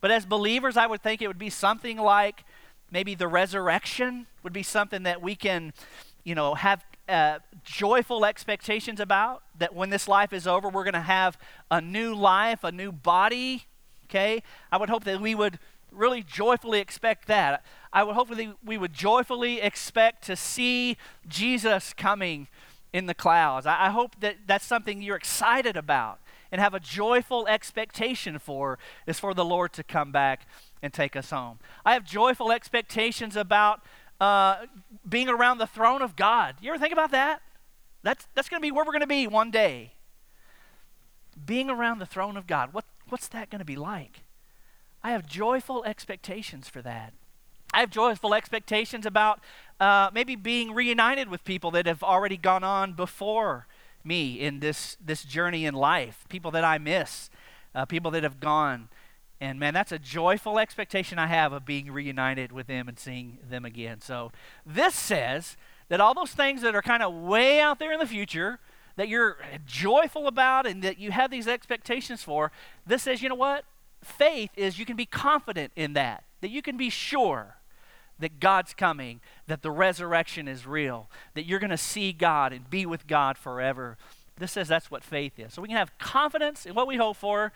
But 0.00 0.10
as 0.10 0.24
believers, 0.24 0.76
I 0.76 0.86
would 0.86 1.02
think 1.02 1.20
it 1.20 1.26
would 1.26 1.38
be 1.38 1.50
something 1.50 1.98
like 1.98 2.44
maybe 2.90 3.14
the 3.14 3.28
resurrection 3.28 4.26
would 4.42 4.52
be 4.52 4.62
something 4.62 5.02
that 5.02 5.20
we 5.20 5.34
can, 5.34 5.72
you 6.24 6.34
know, 6.34 6.54
have 6.54 6.84
uh, 7.08 7.40
joyful 7.64 8.24
expectations 8.24 9.00
about. 9.00 9.42
That 9.58 9.74
when 9.74 9.90
this 9.90 10.08
life 10.08 10.32
is 10.32 10.46
over, 10.46 10.68
we're 10.68 10.84
going 10.84 10.94
to 10.94 11.00
have 11.00 11.36
a 11.70 11.80
new 11.80 12.14
life, 12.14 12.64
a 12.64 12.72
new 12.72 12.92
body. 12.92 13.64
Okay? 14.06 14.42
I 14.72 14.78
would 14.78 14.88
hope 14.88 15.04
that 15.04 15.20
we 15.20 15.34
would 15.34 15.58
really 15.98 16.22
joyfully 16.22 16.80
expect 16.80 17.26
that. 17.28 17.64
I 17.92 18.04
would 18.04 18.14
hopefully 18.14 18.52
we 18.64 18.78
would 18.78 18.92
joyfully 18.92 19.60
expect 19.60 20.24
to 20.24 20.36
see 20.36 20.96
Jesus 21.26 21.92
coming 21.92 22.48
in 22.92 23.06
the 23.06 23.14
clouds. 23.14 23.66
I, 23.66 23.86
I 23.86 23.90
hope 23.90 24.20
that 24.20 24.36
that's 24.46 24.64
something 24.64 25.02
you're 25.02 25.16
excited 25.16 25.76
about 25.76 26.20
and 26.50 26.60
have 26.60 26.74
a 26.74 26.80
joyful 26.80 27.46
expectation 27.46 28.38
for 28.38 28.78
is 29.06 29.18
for 29.18 29.34
the 29.34 29.44
Lord 29.44 29.72
to 29.74 29.82
come 29.82 30.12
back 30.12 30.46
and 30.82 30.92
take 30.92 31.16
us 31.16 31.30
home. 31.30 31.58
I 31.84 31.92
have 31.92 32.04
joyful 32.04 32.50
expectations 32.52 33.36
about 33.36 33.82
uh, 34.20 34.66
being 35.08 35.28
around 35.28 35.58
the 35.58 35.66
throne 35.66 36.02
of 36.02 36.16
God. 36.16 36.56
You 36.60 36.70
ever 36.70 36.78
think 36.78 36.92
about 36.92 37.10
that? 37.10 37.42
That's, 38.02 38.26
that's 38.34 38.48
going 38.48 38.60
to 38.60 38.66
be 38.66 38.70
where 38.70 38.84
we're 38.84 38.92
going 38.92 39.00
to 39.00 39.06
be 39.06 39.26
one 39.26 39.50
day. 39.50 39.92
Being 41.44 41.68
around 41.68 41.98
the 41.98 42.06
throne 42.06 42.36
of 42.36 42.46
God. 42.46 42.72
What, 42.72 42.84
what's 43.08 43.28
that 43.28 43.50
going 43.50 43.58
to 43.58 43.64
be 43.64 43.76
like? 43.76 44.22
I 45.02 45.12
have 45.12 45.26
joyful 45.26 45.84
expectations 45.84 46.68
for 46.68 46.82
that. 46.82 47.12
I 47.72 47.80
have 47.80 47.90
joyful 47.90 48.34
expectations 48.34 49.06
about 49.06 49.40
uh, 49.78 50.10
maybe 50.12 50.36
being 50.36 50.74
reunited 50.74 51.28
with 51.28 51.44
people 51.44 51.70
that 51.72 51.86
have 51.86 52.02
already 52.02 52.36
gone 52.36 52.64
on 52.64 52.94
before 52.94 53.66
me 54.02 54.40
in 54.40 54.60
this, 54.60 54.96
this 55.04 55.22
journey 55.22 55.66
in 55.66 55.74
life, 55.74 56.24
people 56.28 56.50
that 56.52 56.64
I 56.64 56.78
miss, 56.78 57.30
uh, 57.74 57.84
people 57.84 58.10
that 58.12 58.22
have 58.22 58.40
gone. 58.40 58.88
And 59.40 59.60
man, 59.60 59.74
that's 59.74 59.92
a 59.92 59.98
joyful 59.98 60.58
expectation 60.58 61.18
I 61.18 61.26
have 61.26 61.52
of 61.52 61.64
being 61.64 61.92
reunited 61.92 62.50
with 62.50 62.66
them 62.66 62.88
and 62.88 62.98
seeing 62.98 63.38
them 63.48 63.64
again. 63.64 64.00
So 64.00 64.32
this 64.66 64.94
says 64.94 65.56
that 65.88 66.00
all 66.00 66.14
those 66.14 66.32
things 66.32 66.62
that 66.62 66.74
are 66.74 66.82
kind 66.82 67.02
of 67.02 67.14
way 67.14 67.60
out 67.60 67.78
there 67.78 67.92
in 67.92 68.00
the 68.00 68.06
future, 68.06 68.58
that 68.96 69.08
you're 69.08 69.36
joyful 69.64 70.26
about 70.26 70.66
and 70.66 70.82
that 70.82 70.98
you 70.98 71.12
have 71.12 71.30
these 71.30 71.46
expectations 71.46 72.22
for, 72.22 72.50
this 72.86 73.04
says, 73.04 73.22
you 73.22 73.28
know 73.28 73.36
what? 73.36 73.64
Faith 74.02 74.50
is 74.56 74.78
you 74.78 74.86
can 74.86 74.96
be 74.96 75.06
confident 75.06 75.72
in 75.76 75.92
that, 75.94 76.24
that 76.40 76.50
you 76.50 76.62
can 76.62 76.76
be 76.76 76.90
sure 76.90 77.56
that 78.18 78.40
God's 78.40 78.74
coming, 78.74 79.20
that 79.46 79.62
the 79.62 79.70
resurrection 79.70 80.48
is 80.48 80.66
real, 80.66 81.08
that 81.34 81.46
you're 81.46 81.60
going 81.60 81.70
to 81.70 81.76
see 81.76 82.12
God 82.12 82.52
and 82.52 82.68
be 82.68 82.84
with 82.84 83.06
God 83.06 83.38
forever. 83.38 83.96
This 84.36 84.52
says 84.52 84.68
that's 84.68 84.90
what 84.90 85.04
faith 85.04 85.38
is. 85.38 85.54
So 85.54 85.62
we 85.62 85.68
can 85.68 85.76
have 85.76 85.96
confidence 85.98 86.66
in 86.66 86.74
what 86.74 86.86
we 86.86 86.96
hope 86.96 87.16
for, 87.16 87.52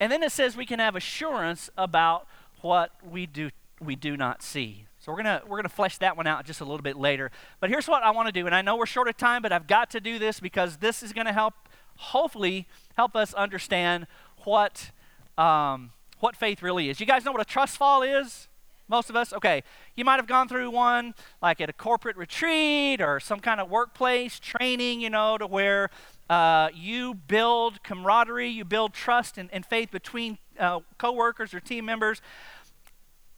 and 0.00 0.10
then 0.12 0.22
it 0.22 0.32
says 0.32 0.56
we 0.56 0.66
can 0.66 0.78
have 0.78 0.96
assurance 0.96 1.70
about 1.76 2.26
what 2.60 2.90
we 3.08 3.26
do 3.26 3.50
we 3.78 3.94
do 3.94 4.16
not 4.16 4.42
see. 4.42 4.86
So 4.98 5.12
we're 5.12 5.18
gonna 5.18 5.42
we're 5.46 5.58
gonna 5.58 5.68
flesh 5.68 5.98
that 5.98 6.16
one 6.16 6.26
out 6.26 6.46
just 6.46 6.60
a 6.60 6.64
little 6.64 6.82
bit 6.82 6.96
later. 6.96 7.30
But 7.60 7.70
here's 7.70 7.86
what 7.86 8.02
I 8.02 8.10
want 8.10 8.26
to 8.26 8.32
do, 8.32 8.46
and 8.46 8.54
I 8.54 8.62
know 8.62 8.76
we're 8.76 8.86
short 8.86 9.08
of 9.08 9.16
time, 9.16 9.42
but 9.42 9.52
I've 9.52 9.66
got 9.66 9.90
to 9.90 10.00
do 10.00 10.18
this 10.18 10.40
because 10.40 10.78
this 10.78 11.02
is 11.02 11.12
gonna 11.12 11.32
help, 11.32 11.54
hopefully, 11.96 12.66
help 12.96 13.14
us 13.14 13.34
understand 13.34 14.06
what 14.44 14.90
um, 15.38 15.92
what 16.20 16.36
faith 16.36 16.62
really 16.62 16.88
is. 16.88 17.00
You 17.00 17.06
guys 17.06 17.24
know 17.24 17.32
what 17.32 17.40
a 17.40 17.44
trust 17.44 17.76
fall 17.76 18.02
is? 18.02 18.48
Most 18.88 19.10
of 19.10 19.16
us? 19.16 19.32
Okay. 19.32 19.62
You 19.96 20.04
might 20.04 20.16
have 20.16 20.26
gone 20.26 20.48
through 20.48 20.70
one 20.70 21.14
like 21.42 21.60
at 21.60 21.68
a 21.68 21.72
corporate 21.72 22.16
retreat 22.16 23.00
or 23.00 23.18
some 23.18 23.40
kind 23.40 23.60
of 23.60 23.68
workplace 23.68 24.38
training, 24.38 25.00
you 25.00 25.10
know, 25.10 25.36
to 25.38 25.46
where 25.46 25.90
uh, 26.30 26.68
you 26.74 27.14
build 27.14 27.82
camaraderie, 27.82 28.48
you 28.48 28.64
build 28.64 28.92
trust 28.92 29.38
and, 29.38 29.48
and 29.52 29.66
faith 29.66 29.90
between 29.90 30.38
uh, 30.58 30.80
coworkers 30.98 31.52
or 31.52 31.60
team 31.60 31.84
members. 31.84 32.20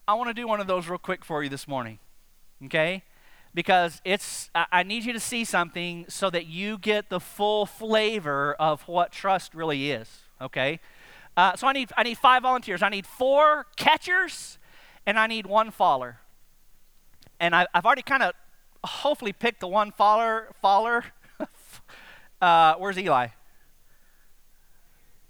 I 0.07 0.13
want 0.13 0.29
to 0.29 0.33
do 0.33 0.47
one 0.47 0.59
of 0.59 0.67
those 0.67 0.87
real 0.87 0.97
quick 0.97 1.25
for 1.25 1.43
you 1.43 1.49
this 1.49 1.67
morning. 1.67 1.99
Okay? 2.65 3.03
Because 3.53 4.01
it's, 4.05 4.49
I, 4.53 4.65
I 4.71 4.83
need 4.83 5.05
you 5.05 5.13
to 5.13 5.19
see 5.19 5.45
something 5.45 6.05
so 6.09 6.29
that 6.29 6.45
you 6.45 6.77
get 6.77 7.09
the 7.09 7.19
full 7.19 7.65
flavor 7.65 8.53
of 8.59 8.87
what 8.87 9.11
trust 9.11 9.55
really 9.55 9.91
is. 9.91 10.09
Okay? 10.41 10.79
Uh, 11.39 11.55
so 11.55 11.67
I 11.67 11.71
need, 11.71 11.89
I 11.95 12.03
need 12.03 12.17
five 12.17 12.43
volunteers. 12.43 12.83
I 12.83 12.89
need 12.89 13.07
four 13.07 13.65
catchers, 13.77 14.57
and 15.05 15.17
I 15.17 15.25
need 15.25 15.45
one 15.45 15.71
faller. 15.71 16.17
And 17.39 17.55
I, 17.55 17.65
have 17.73 17.85
already 17.85 18.01
kind 18.01 18.23
of 18.23 18.33
hopefully 18.83 19.31
picked 19.31 19.61
the 19.61 19.67
one 19.69 19.93
faller. 19.93 20.49
faller. 20.61 21.05
uh, 22.41 22.75
where's 22.75 22.99
Eli? 22.99 23.27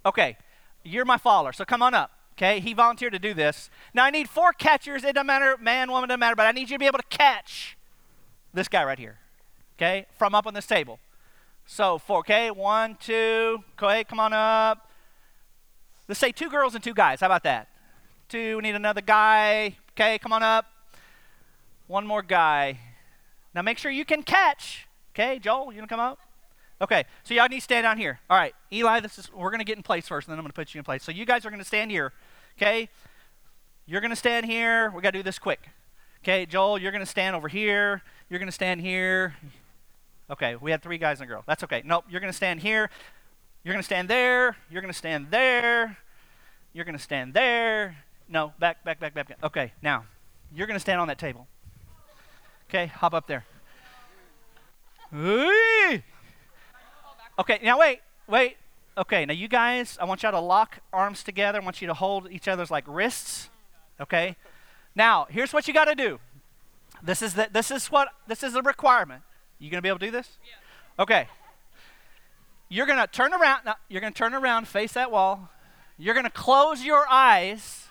Okay, 0.04 0.36
you're 0.84 1.06
my 1.06 1.20
faller, 1.20 1.54
so 1.54 1.64
come 1.64 1.84
on 1.84 1.94
up. 1.94 2.10
Okay, 2.36 2.60
he 2.60 2.74
volunteered 2.74 3.14
to 3.14 3.20
do 3.20 3.36
this. 3.36 3.70
Now 3.94 4.04
I 4.04 4.10
need 4.10 4.30
four 4.30 4.52
catchers. 4.52 5.04
It 5.04 5.14
doesn't 5.14 5.28
matter, 5.28 5.58
man, 5.62 5.92
woman, 5.92 6.10
doesn't 6.10 6.20
matter, 6.20 6.36
but 6.36 6.48
I 6.48 6.54
need 6.54 6.72
you 6.72 6.76
to 6.78 6.80
be 6.80 6.88
able 6.88 6.98
to 6.98 7.18
catch 7.18 7.78
this 8.52 8.68
guy 8.68 8.84
right 8.84 8.98
here. 8.98 9.20
Okay, 9.78 10.08
from 10.18 10.34
up 10.34 10.48
on 10.48 10.56
this 10.56 10.66
table. 10.66 10.98
So 11.68 12.00
four. 12.00 12.20
Okay, 12.22 12.50
one, 12.50 12.98
two. 13.00 13.60
Okay, 13.78 14.06
come 14.06 14.20
on 14.20 14.34
up. 14.34 14.89
Let's 16.10 16.20
say 16.20 16.32
two 16.32 16.50
girls 16.50 16.74
and 16.74 16.84
two 16.84 16.96
guys. 16.96 17.20
How 17.20 17.28
about 17.28 17.44
that? 17.44 17.68
Two, 18.30 18.58
we 18.58 18.64
need 18.64 18.74
another 18.74 19.00
guy. 19.00 19.78
Okay, 19.92 20.18
come 20.18 20.34
on 20.34 20.42
up. 20.42 20.66
One 21.86 22.08
more 22.08 22.24
guy. 22.24 22.80
Now 23.54 23.62
make 23.62 23.78
sure 23.78 23.92
you 23.92 24.06
can 24.06 24.24
catch. 24.24 24.88
Okay, 25.14 25.38
Joel, 25.38 25.72
you 25.72 25.78
gonna 25.78 25.88
come 25.88 26.00
up? 26.00 26.18
Okay, 26.82 27.04
so 27.24 27.36
y'all 27.36 27.48
need 27.48 27.58
to 27.58 27.62
stand 27.62 27.84
down 27.84 28.00
here. 28.00 28.20
All 28.28 28.38
right, 28.38 28.56
Eli, 28.74 29.02
this 29.02 29.20
is 29.20 29.32
we're 29.32 29.52
gonna 29.52 29.64
get 29.64 29.78
in 29.78 29.84
place 29.84 30.08
first, 30.08 30.28
and 30.28 30.32
then 30.32 30.40
I'm 30.40 30.44
gonna 30.46 30.54
put 30.54 30.74
you 30.74 30.80
in 30.80 30.84
place. 30.84 31.04
So 31.04 31.12
you 31.12 31.28
guys 31.28 31.46
are 31.46 31.52
gonna 31.52 31.64
stand 31.64 31.92
here. 31.92 32.12
Okay, 32.58 32.90
you're 33.86 34.02
gonna 34.02 34.16
stand 34.16 34.48
here. 34.48 34.90
We 34.90 35.04
gotta 35.04 35.20
do 35.20 35.24
this 35.24 35.38
quick. 35.38 35.70
Okay, 36.24 36.48
Joel, 36.48 36.80
you're 36.80 36.92
gonna 36.92 37.06
stand 37.06 37.36
over 37.36 37.48
here. 37.48 38.02
You're 38.32 38.40
gonna 38.40 38.52
stand 38.52 38.82
here. 38.82 39.36
Okay, 40.32 40.56
we 40.56 40.72
had 40.72 40.82
three 40.82 40.98
guys 40.98 41.20
and 41.20 41.30
a 41.30 41.32
girl. 41.32 41.44
That's 41.46 41.64
okay. 41.66 41.84
Nope, 41.86 42.06
you're 42.10 42.22
gonna 42.22 42.34
stand 42.34 42.62
here. 42.62 42.90
You're 43.70 43.76
going 43.76 43.84
to 43.84 43.86
stand 43.86 44.08
there. 44.08 44.58
You're 44.72 44.82
going 44.82 44.92
to 44.92 44.98
stand 44.98 45.28
there. 45.30 45.96
You're 46.74 46.86
going 46.86 46.98
to 46.98 47.04
stand 47.04 47.36
there. 47.36 47.98
No, 48.28 48.52
back, 48.58 48.84
back, 48.84 49.00
back, 49.00 49.14
back, 49.14 49.28
back. 49.28 49.38
Okay, 49.44 49.74
now, 49.84 50.06
you're 50.52 50.66
going 50.66 50.76
to 50.76 50.80
stand 50.80 51.00
on 51.00 51.08
that 51.08 51.20
table. 51.20 51.46
Okay, 52.68 52.88
hop 52.88 53.14
up 53.14 53.28
there. 53.28 53.46
Okay, 57.38 57.60
now 57.62 57.80
wait, 57.80 58.00
wait. 58.28 58.58
Okay, 58.98 59.28
now 59.28 59.34
you 59.34 59.48
guys, 59.48 60.00
I 60.02 60.06
want 60.06 60.24
y'all 60.24 60.32
to 60.32 60.40
lock 60.40 60.80
arms 60.92 61.22
together. 61.22 61.62
I 61.62 61.64
want 61.64 61.80
you 61.80 61.88
to 61.90 61.94
hold 61.94 62.28
each 62.32 62.48
other's 62.48 62.72
like 62.72 62.86
wrists. 62.88 63.52
Okay? 64.02 64.36
Now, 64.96 65.28
here's 65.30 65.54
what 65.54 65.68
you 65.68 65.76
got 65.76 65.86
to 65.86 65.94
do. 65.94 66.18
This 67.04 67.22
is 67.22 67.36
the, 67.36 67.48
this 67.54 67.70
is 67.70 67.86
what 67.92 68.08
this 68.26 68.42
is 68.42 68.56
a 68.56 68.64
requirement. 68.64 69.22
You 69.60 69.70
going 69.70 69.78
to 69.78 69.84
be 69.84 69.90
able 69.90 70.00
to 70.00 70.08
do 70.08 70.12
this? 70.12 70.40
Yeah. 70.44 71.04
Okay. 71.04 71.28
You're 72.70 72.86
going 72.86 73.00
to 73.00 73.08
turn 73.08 73.34
around. 73.34 73.66
Now, 73.66 73.76
you're 73.88 74.00
going 74.00 74.14
to 74.14 74.18
turn 74.18 74.36
around, 74.36 74.68
face 74.68 74.94
that 74.94 75.12
wall. 75.12 75.50
You're 75.98 76.14
going 76.14 76.26
to 76.26 76.32
close 76.32 76.84
your 76.84 77.06
eyes. 77.10 77.88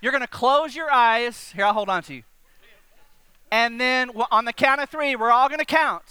You're 0.00 0.12
going 0.12 0.22
to 0.22 0.28
close 0.28 0.74
your 0.74 0.90
eyes. 0.90 1.52
Here, 1.54 1.64
I'll 1.64 1.74
hold 1.74 1.88
on 1.88 2.02
to 2.04 2.14
you. 2.14 2.22
And 3.50 3.80
then 3.80 4.10
on 4.30 4.44
the 4.44 4.52
count 4.52 4.80
of 4.80 4.88
three, 4.88 5.16
we're 5.16 5.32
all 5.32 5.48
going 5.48 5.58
to 5.58 5.64
count. 5.64 6.04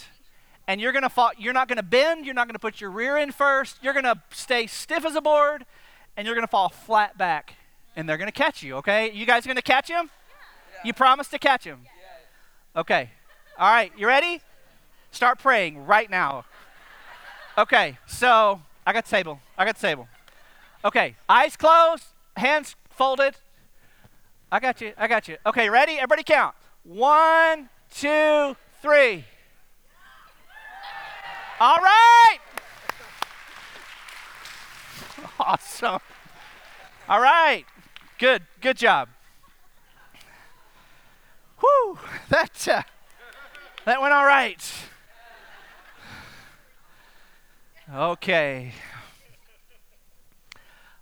And 0.67 0.79
you're 0.81 0.91
going 0.91 1.03
to 1.03 1.09
fall. 1.09 1.31
You're 1.37 1.53
not 1.53 1.67
going 1.67 1.77
to 1.77 1.83
bend. 1.83 2.25
You're 2.25 2.35
not 2.35 2.47
going 2.47 2.53
to 2.53 2.59
put 2.59 2.81
your 2.81 2.91
rear 2.91 3.17
in 3.17 3.31
first. 3.31 3.77
You're 3.81 3.93
going 3.93 4.03
to 4.03 4.21
stay 4.31 4.67
stiff 4.67 5.05
as 5.05 5.15
a 5.15 5.21
board, 5.21 5.65
and 6.15 6.27
you're 6.27 6.35
going 6.35 6.45
to 6.45 6.51
fall 6.51 6.69
flat 6.69 7.17
back. 7.17 7.55
And 7.95 8.07
they're 8.07 8.17
going 8.17 8.27
to 8.27 8.31
catch 8.31 8.61
you. 8.61 8.75
Okay? 8.75 9.11
You 9.11 9.25
guys 9.25 9.45
going 9.45 9.55
to 9.55 9.61
catch 9.63 9.89
him? 9.89 10.09
Yeah. 10.73 10.87
You 10.87 10.93
promise 10.93 11.29
to 11.29 11.39
catch 11.39 11.63
him. 11.63 11.79
Okay. 12.75 13.09
All 13.57 13.71
right. 13.71 13.91
You 13.97 14.05
ready? 14.05 14.41
Start 15.11 15.39
praying 15.39 15.85
right 15.85 16.09
now. 16.09 16.45
Okay, 17.59 17.97
so 18.07 18.61
I 18.87 18.93
got 18.93 19.05
table. 19.05 19.37
I 19.57 19.65
got 19.65 19.77
table. 19.77 20.07
Okay, 20.85 21.17
eyes 21.27 21.57
closed, 21.57 22.05
hands 22.37 22.77
folded. 22.89 23.35
I 24.49 24.61
got 24.61 24.79
you. 24.79 24.93
I 24.97 25.09
got 25.09 25.27
you. 25.27 25.35
Okay, 25.45 25.69
ready? 25.69 25.95
Everybody 25.95 26.23
count. 26.23 26.55
One, 26.83 27.67
two, 27.93 28.55
three. 28.81 29.25
All 31.59 31.77
right. 31.77 32.37
Awesome. 35.41 35.99
All 37.07 37.21
right. 37.21 37.65
Good. 38.17 38.43
Good 38.61 38.77
job. 38.77 39.09
Whew. 41.59 41.97
That, 42.29 42.67
uh, 42.67 42.83
that 43.85 44.01
went 44.01 44.13
all 44.13 44.25
right. 44.25 44.61
Okay. 47.93 48.71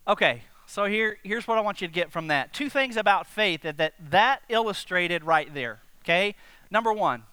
Okay. 0.08 0.44
So 0.65 0.86
here, 0.86 1.17
here's 1.24 1.48
what 1.48 1.58
I 1.58 1.62
want 1.62 1.82
you 1.82 1.88
to 1.88 1.94
get 1.94 2.12
from 2.12 2.27
that. 2.27 2.53
Two 2.53 2.70
things 2.70 2.96
about 2.96 3.27
faith 3.27 3.63
that 3.63 3.77
that, 3.77 3.94
that 4.10 4.41
illustrated 4.48 5.24
right 5.24 5.53
there. 5.53 5.79
Okay? 6.03 6.36
Number 6.72 6.94
one, 6.94 7.24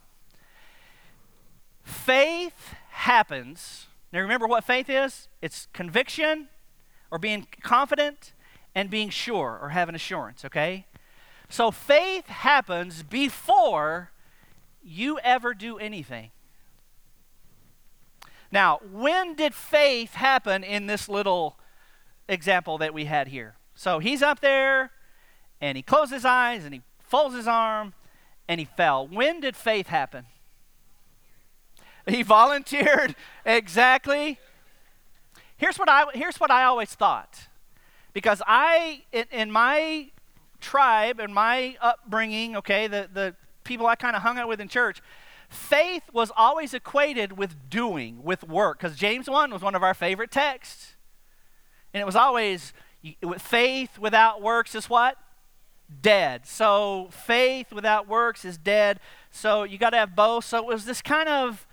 faith 1.83 2.75
happens. 2.91 3.87
Now 4.13 4.21
remember 4.21 4.47
what 4.47 4.65
faith 4.65 4.89
is? 4.89 5.29
It's 5.41 5.69
conviction 5.73 6.49
or 7.11 7.19
being 7.19 7.47
confident 7.63 8.33
and 8.75 8.91
being 8.91 9.11
sure 9.11 9.59
or 9.61 9.69
having 9.69 9.95
assurance, 9.95 10.45
okay? 10.45 10.87
So 11.49 11.71
faith 11.71 12.27
happens 12.27 13.05
before 13.05 14.11
you 14.83 15.19
ever 15.21 15.55
do 15.55 15.79
anything. 15.79 16.31
Now, 18.51 18.81
when 18.91 19.35
did 19.35 19.55
faith 19.55 20.15
happen 20.15 20.63
in 20.63 20.87
this 20.87 21.09
little 21.09 21.57
example 22.29 22.79
that 22.79 22.95
we 22.95 23.05
had 23.05 23.29
here. 23.29 23.57
So 23.75 23.99
he's 23.99 24.23
up 24.23 24.41
there 24.41 24.93
and 25.61 25.77
he 25.77 25.83
closed 25.83 26.13
his 26.13 26.25
eyes 26.25 26.65
and 26.65 26.75
he 26.75 26.83
folds 27.01 27.35
his 27.35 27.47
arm 27.47 27.95
and 28.49 28.61
he 28.61 28.65
fell. 28.65 29.07
When 29.07 29.41
did 29.41 29.57
faith 29.57 29.89
happen? 29.89 30.27
He 32.07 32.23
volunteered 32.23 33.15
exactly. 33.47 34.39
Here's 35.57 35.79
what 35.79 35.89
I 35.89 36.05
here's 36.13 36.39
what 36.39 36.51
I 36.51 36.65
always 36.65 36.95
thought. 36.95 37.49
Because 38.13 38.43
I 38.47 39.05
in, 39.13 39.25
in 39.33 39.51
my 39.51 40.11
tribe 40.61 41.21
and 41.21 41.35
my 41.35 41.77
upbringing, 41.81 42.57
okay, 42.57 42.87
the, 42.87 43.09
the 43.13 43.35
people 43.65 43.87
I 43.87 43.97
kind 43.97 44.15
of 44.17 44.23
hung 44.23 44.39
out 44.39 44.49
with 44.49 44.61
in 44.61 44.69
church, 44.69 45.01
faith 45.55 46.03
was 46.13 46.31
always 46.37 46.75
equated 46.75 47.37
with 47.39 47.71
doing, 47.71 48.23
with 48.23 48.45
work. 48.45 48.79
Because 48.79 48.97
James 48.97 49.29
1 49.29 49.53
was 49.53 49.63
one 49.63 49.75
of 49.75 49.83
our 49.83 49.95
favorite 49.95 50.31
texts. 50.31 50.95
And 51.93 52.01
it 52.01 52.05
was 52.05 52.17
always 52.17 52.73
faith 53.39 53.99
without 53.99 54.43
works 54.43 54.75
is 54.75 54.91
what? 54.91 55.17
Dead. 56.03 56.47
So 56.47 57.09
faith 57.11 57.73
without 57.73 58.09
works 58.09 58.45
is 58.45 58.59
dead. 58.59 59.01
So 59.31 59.63
you 59.63 59.79
got 59.79 59.91
to 59.91 59.99
have 59.99 60.17
both. 60.17 60.45
So 60.45 60.59
it 60.59 60.67
was 60.67 60.85
this 60.85 61.03
kind 61.03 61.29
of 61.29 61.67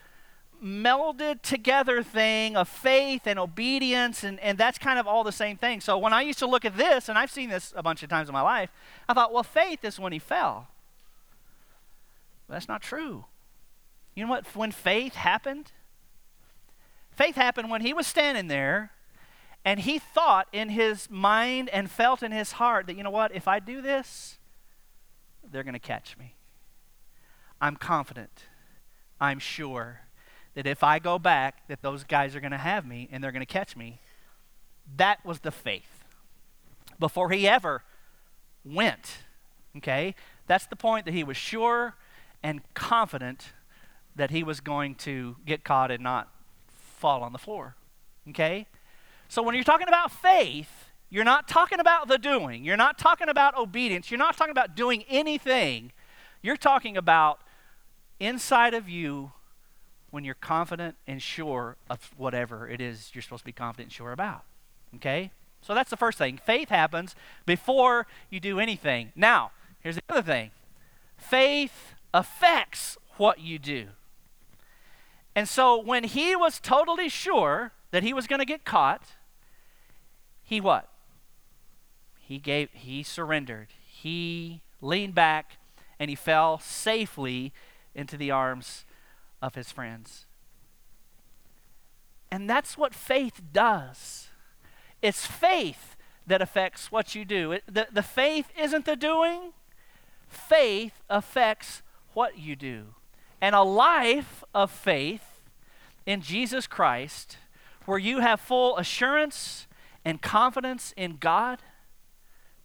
melded 0.64 1.42
together 1.42 2.04
thing 2.04 2.56
of 2.56 2.70
faith 2.70 3.26
and 3.26 3.40
obedience, 3.40 4.24
and, 4.24 4.40
and 4.42 4.58
that's 4.58 4.78
kind 4.78 5.00
of 5.00 5.08
all 5.08 5.24
the 5.24 5.32
same 5.32 5.58
thing. 5.58 5.82
So 5.82 5.98
when 5.98 6.14
I 6.14 6.22
used 6.22 6.40
to 6.40 6.46
look 6.46 6.66
at 6.66 6.78
this, 6.78 7.10
and 7.10 7.18
I've 7.18 7.32
seen 7.32 7.50
this 7.50 7.74
a 7.76 7.82
bunch 7.82 8.04
of 8.04 8.10
times 8.10 8.30
in 8.30 8.34
my 8.34 8.42
life, 8.42 8.70
I 9.10 9.14
thought, 9.14 9.34
well, 9.34 9.44
faith 9.44 9.84
is 9.84 10.00
when 10.00 10.14
he 10.14 10.20
fell. 10.20 10.68
But 12.48 12.56
that's 12.56 12.68
not 12.68 12.82
true. 12.82 13.26
You 14.16 14.26
know 14.26 14.30
what? 14.30 14.56
When 14.56 14.72
faith 14.72 15.16
happened, 15.16 15.72
faith 17.12 17.36
happened 17.36 17.70
when 17.70 17.82
he 17.82 17.94
was 17.94 18.08
standing 18.08 18.48
there 18.48 18.92
and 19.64 19.80
he 19.80 20.00
thought 20.00 20.48
in 20.52 20.70
his 20.70 21.10
mind 21.10 21.70
and 21.70 21.90
felt 21.90 22.24
in 22.24 22.32
his 22.32 22.54
heart 22.54 22.88
that, 22.88 22.98
you 22.98 23.04
know 23.04 23.12
what, 23.12 23.34
if 23.34 23.48
I 23.48 23.60
do 23.60 23.82
this, 23.82 24.38
they're 25.50 25.64
going 25.64 25.74
to 25.74 25.80
catch 25.80 26.18
me. 26.18 26.36
I'm 27.60 27.76
confident. 27.76 28.46
I'm 29.20 29.40
sure 29.40 30.02
that 30.56 30.66
if 30.66 30.84
I 30.84 31.00
go 31.00 31.20
back, 31.20 31.68
that 31.68 31.82
those 31.82 32.04
guys 32.04 32.36
are 32.36 32.40
going 32.40 32.52
to 32.52 32.58
have 32.58 32.86
me 32.86 33.08
and 33.12 33.24
they're 33.24 33.32
going 33.32 33.46
to 33.46 33.46
catch 33.46 33.78
me. 33.78 34.00
That 34.98 35.24
was 35.26 35.42
the 35.42 35.52
faith. 35.52 36.04
Before 37.00 37.30
he 37.30 37.48
ever 37.48 37.84
went, 38.66 39.20
okay? 39.78 40.16
That's 40.48 40.66
the 40.66 40.76
point 40.76 41.06
that 41.06 41.14
he 41.14 41.24
was 41.24 41.38
sure 41.38 41.96
and 42.44 42.62
confident 42.74 43.54
that 44.16 44.32
he 44.32 44.44
was 44.44 44.60
going 44.60 44.96
to 44.96 45.36
get 45.46 45.64
caught 45.64 45.92
and 45.92 46.04
not 46.04 46.30
fall 46.98 47.24
on 47.24 47.32
the 47.32 47.40
floor, 47.40 47.76
okay? 48.30 48.68
So 49.28 49.42
when 49.42 49.56
you're 49.56 49.64
talking 49.64 49.88
about 49.88 50.12
faith, 50.12 50.90
you're 51.10 51.24
not 51.26 51.48
talking 51.48 51.80
about 51.80 52.08
the 52.08 52.18
doing. 52.18 52.64
You're 52.64 52.78
not 52.78 52.98
talking 52.98 53.30
about 53.30 53.58
obedience. 53.58 54.12
You're 54.12 54.18
not 54.18 54.38
talking 54.38 54.52
about 54.52 54.76
doing 54.76 55.04
anything. 55.10 55.92
You're 56.42 56.58
talking 56.58 56.96
about 56.96 57.42
inside 58.20 58.74
of 58.74 58.88
you 58.88 59.32
when 60.10 60.24
you're 60.24 60.36
confident 60.36 60.96
and 61.08 61.22
sure 61.22 61.78
of 61.90 62.12
whatever 62.18 62.68
it 62.68 62.80
is 62.80 63.12
you're 63.14 63.22
supposed 63.22 63.42
to 63.42 63.46
be 63.46 63.52
confident 63.52 63.88
and 63.88 63.94
sure 63.94 64.12
about. 64.12 64.44
Okay? 64.96 65.32
So 65.62 65.74
that's 65.74 65.90
the 65.90 65.98
first 65.98 66.18
thing. 66.18 66.38
Faith 66.38 66.70
happens 66.70 67.16
before 67.46 68.08
you 68.30 68.40
do 68.40 68.60
anything. 68.60 69.12
Now, 69.16 69.52
here's 69.80 69.96
the 69.96 70.04
other 70.10 70.22
thing 70.22 70.52
faith 71.18 71.94
affects 72.14 72.98
what 73.18 73.40
you 73.40 73.60
do. 73.60 73.88
And 75.36 75.48
so 75.48 75.78
when 75.78 76.04
he 76.04 76.36
was 76.36 76.60
totally 76.60 77.10
sure 77.10 77.72
that 77.92 78.04
he 78.04 78.14
was 78.14 78.28
going 78.28 78.40
to 78.40 78.46
get 78.46 78.66
caught, 78.66 79.04
he 80.44 80.60
what? 80.60 80.90
He 82.20 82.38
gave 82.38 82.70
he 82.74 83.04
surrendered. 83.04 83.70
He 83.86 84.62
leaned 84.82 85.16
back 85.16 85.58
and 86.00 86.10
he 86.10 86.16
fell 86.16 86.60
safely 86.60 87.54
into 87.94 88.18
the 88.18 88.32
arms 88.32 88.86
of 89.42 89.56
his 89.56 89.72
friends. 89.72 90.26
And 92.32 92.50
that's 92.50 92.78
what 92.78 92.94
faith 92.94 93.42
does. 93.52 94.30
It's 95.02 95.26
faith 95.26 95.96
that 96.26 96.42
affects 96.42 96.92
what 96.92 97.14
you 97.16 97.26
do. 97.26 97.52
It, 97.52 97.64
the, 97.68 97.88
the 97.92 98.04
faith 98.04 98.48
isn't 98.58 98.86
the 98.86 98.96
doing, 98.96 99.54
faith 100.28 100.94
affects 101.10 101.82
what 102.14 102.38
you 102.38 102.56
do. 102.56 102.96
And 103.42 103.56
a 103.56 103.64
life 103.64 104.44
of 104.54 104.70
faith 104.70 105.40
in 106.06 106.22
Jesus 106.22 106.68
Christ, 106.68 107.38
where 107.86 107.98
you 107.98 108.20
have 108.20 108.40
full 108.40 108.78
assurance 108.78 109.68
and 110.06 110.22
confidence 110.22 110.94
in 110.96 111.18
God 111.18 111.60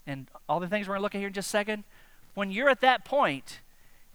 and 0.06 0.28
all 0.48 0.60
the 0.60 0.68
things 0.68 0.86
we're 0.86 0.94
going 0.94 1.00
to 1.00 1.02
look 1.02 1.14
at 1.14 1.18
here 1.18 1.28
in 1.28 1.34
just 1.34 1.48
a 1.48 1.50
second, 1.50 1.84
when 2.34 2.50
you're 2.50 2.68
at 2.68 2.82
that 2.82 3.04
point, 3.04 3.60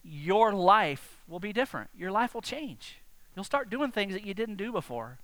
your 0.04 0.54
life 0.54 1.18
will 1.28 1.40
be 1.40 1.52
different. 1.52 1.90
Your 1.98 2.12
life 2.12 2.34
will 2.34 2.42
change. 2.42 2.98
You'll 3.36 3.46
start 3.46 3.70
doing 3.70 3.92
things 3.92 4.14
that 4.14 4.26
you 4.26 4.34
didn't 4.34 4.56
do 4.56 4.72
before. 4.72 5.20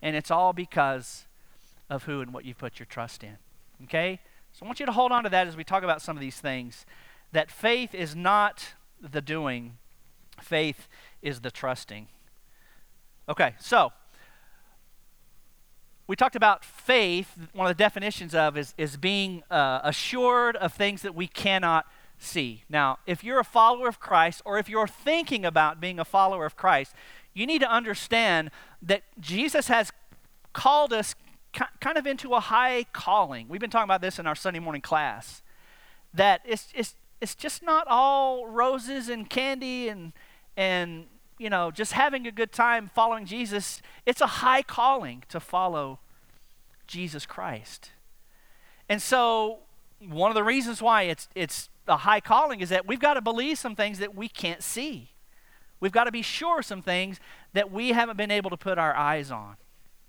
And 0.00 0.14
it's 0.14 0.30
all 0.30 0.52
because 0.52 1.26
of 1.90 2.04
who 2.04 2.20
and 2.20 2.32
what 2.32 2.44
you've 2.44 2.58
put 2.58 2.78
your 2.78 2.86
trust 2.86 3.24
in. 3.24 3.38
Okay? 3.84 4.20
So 4.52 4.64
I 4.64 4.66
want 4.66 4.80
you 4.80 4.86
to 4.86 4.92
hold 4.92 5.12
on 5.12 5.24
to 5.24 5.30
that 5.30 5.46
as 5.46 5.56
we 5.56 5.64
talk 5.64 5.82
about 5.82 6.02
some 6.02 6.16
of 6.16 6.20
these 6.20 6.38
things. 6.38 6.86
That 7.32 7.50
faith 7.50 7.94
is 7.94 8.16
not 8.16 8.74
the 9.00 9.20
doing, 9.20 9.78
faith 10.40 10.88
is 11.22 11.40
the 11.40 11.50
trusting. 11.50 12.08
Okay, 13.28 13.54
so 13.60 13.92
we 16.06 16.16
talked 16.16 16.36
about 16.36 16.64
faith. 16.64 17.48
One 17.52 17.70
of 17.70 17.76
the 17.76 17.82
definitions 17.82 18.34
of 18.34 18.56
is, 18.56 18.74
is 18.78 18.96
being 18.96 19.42
uh, 19.50 19.80
assured 19.84 20.56
of 20.56 20.72
things 20.72 21.02
that 21.02 21.14
we 21.14 21.26
cannot 21.26 21.86
see. 22.18 22.64
Now, 22.68 22.98
if 23.06 23.22
you're 23.22 23.38
a 23.38 23.44
follower 23.44 23.88
of 23.88 24.00
Christ, 24.00 24.40
or 24.44 24.58
if 24.58 24.68
you're 24.68 24.88
thinking 24.88 25.44
about 25.44 25.80
being 25.80 26.00
a 26.00 26.04
follower 26.04 26.46
of 26.46 26.56
Christ, 26.56 26.94
you 27.34 27.46
need 27.46 27.60
to 27.60 27.70
understand 27.70 28.50
that 28.80 29.02
Jesus 29.20 29.68
has 29.68 29.92
called 30.54 30.92
us 30.92 31.14
kind 31.80 31.98
of 31.98 32.06
into 32.06 32.34
a 32.34 32.40
high 32.40 32.84
calling. 32.92 33.46
We've 33.48 33.60
been 33.60 33.70
talking 33.70 33.84
about 33.84 34.00
this 34.00 34.18
in 34.18 34.26
our 34.26 34.34
Sunday 34.34 34.60
morning 34.60 34.82
class. 34.82 35.42
That 36.14 36.40
it's, 36.46 36.68
it's, 36.74 36.94
it's 37.20 37.34
just 37.34 37.62
not 37.62 37.86
all 37.86 38.46
roses 38.46 39.08
and 39.08 39.28
candy 39.28 39.88
and, 39.88 40.12
and 40.58 41.06
you 41.38 41.48
know, 41.48 41.70
just 41.70 41.92
having 41.92 42.26
a 42.26 42.32
good 42.32 42.50
time 42.52 42.90
following 42.92 43.24
Jesus, 43.24 43.80
it's 44.04 44.20
a 44.20 44.26
high 44.26 44.60
calling 44.60 45.22
to 45.28 45.38
follow 45.38 46.00
Jesus 46.88 47.24
Christ. 47.24 47.92
And 48.88 49.00
so, 49.00 49.60
one 50.00 50.32
of 50.32 50.34
the 50.34 50.42
reasons 50.42 50.82
why 50.82 51.02
it's, 51.02 51.28
it's 51.36 51.70
a 51.86 51.98
high 51.98 52.20
calling 52.20 52.60
is 52.60 52.70
that 52.70 52.86
we've 52.86 53.00
got 53.00 53.14
to 53.14 53.20
believe 53.20 53.56
some 53.56 53.76
things 53.76 54.00
that 54.00 54.16
we 54.16 54.28
can't 54.28 54.62
see. 54.62 55.10
We've 55.80 55.92
got 55.92 56.04
to 56.04 56.12
be 56.12 56.22
sure 56.22 56.60
some 56.60 56.82
things 56.82 57.20
that 57.52 57.70
we 57.70 57.90
haven't 57.90 58.16
been 58.16 58.32
able 58.32 58.50
to 58.50 58.56
put 58.56 58.76
our 58.76 58.94
eyes 58.96 59.30
on. 59.30 59.56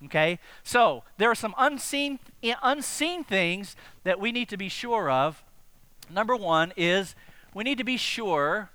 Okay? 0.06 0.40
So, 0.64 1.04
there 1.20 1.30
are 1.30 1.36
some 1.36 1.54
unseen, 1.60 2.18
unseen 2.64 3.24
things 3.24 3.76
that 4.04 4.20
we 4.20 4.32
need 4.32 4.50
to 4.50 4.58
be 4.58 4.70
sure 4.70 5.12
of. 5.12 5.44
Number 6.10 6.36
one 6.36 6.74
is 6.76 7.14
we 7.54 7.64
need 7.64 7.78
to 7.78 7.84
be 7.84 7.98
sure 7.98 8.72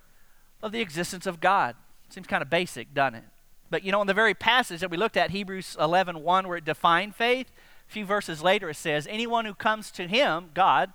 of 0.61 0.71
the 0.71 0.81
existence 0.81 1.25
of 1.25 1.39
God. 1.39 1.75
Seems 2.09 2.27
kind 2.27 2.41
of 2.41 2.49
basic, 2.49 2.93
doesn't 2.93 3.15
it? 3.15 3.23
But 3.69 3.83
you 3.83 3.91
know, 3.91 4.01
in 4.01 4.07
the 4.07 4.13
very 4.13 4.33
passage 4.33 4.81
that 4.81 4.91
we 4.91 4.97
looked 4.97 5.17
at, 5.17 5.31
Hebrews 5.31 5.75
11 5.79 6.21
1, 6.21 6.47
where 6.47 6.57
it 6.57 6.65
defined 6.65 7.15
faith, 7.15 7.51
a 7.87 7.91
few 7.91 8.05
verses 8.05 8.41
later 8.41 8.69
it 8.69 8.75
says, 8.75 9.07
Anyone 9.07 9.45
who 9.45 9.53
comes 9.53 9.91
to 9.91 10.07
him, 10.07 10.51
God, 10.53 10.93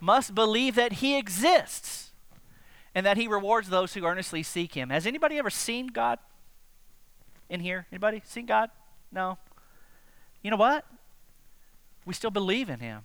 must 0.00 0.34
believe 0.34 0.74
that 0.74 0.94
he 0.94 1.16
exists 1.16 2.10
and 2.94 3.06
that 3.06 3.16
he 3.16 3.26
rewards 3.26 3.68
those 3.68 3.94
who 3.94 4.04
earnestly 4.04 4.42
seek 4.42 4.74
him. 4.74 4.90
Has 4.90 5.06
anybody 5.06 5.38
ever 5.38 5.50
seen 5.50 5.88
God 5.88 6.18
in 7.48 7.60
here? 7.60 7.86
Anybody 7.90 8.22
seen 8.24 8.46
God? 8.46 8.70
No. 9.10 9.38
You 10.42 10.50
know 10.50 10.56
what? 10.56 10.84
We 12.04 12.14
still 12.14 12.30
believe 12.30 12.68
in 12.68 12.80
him. 12.80 13.02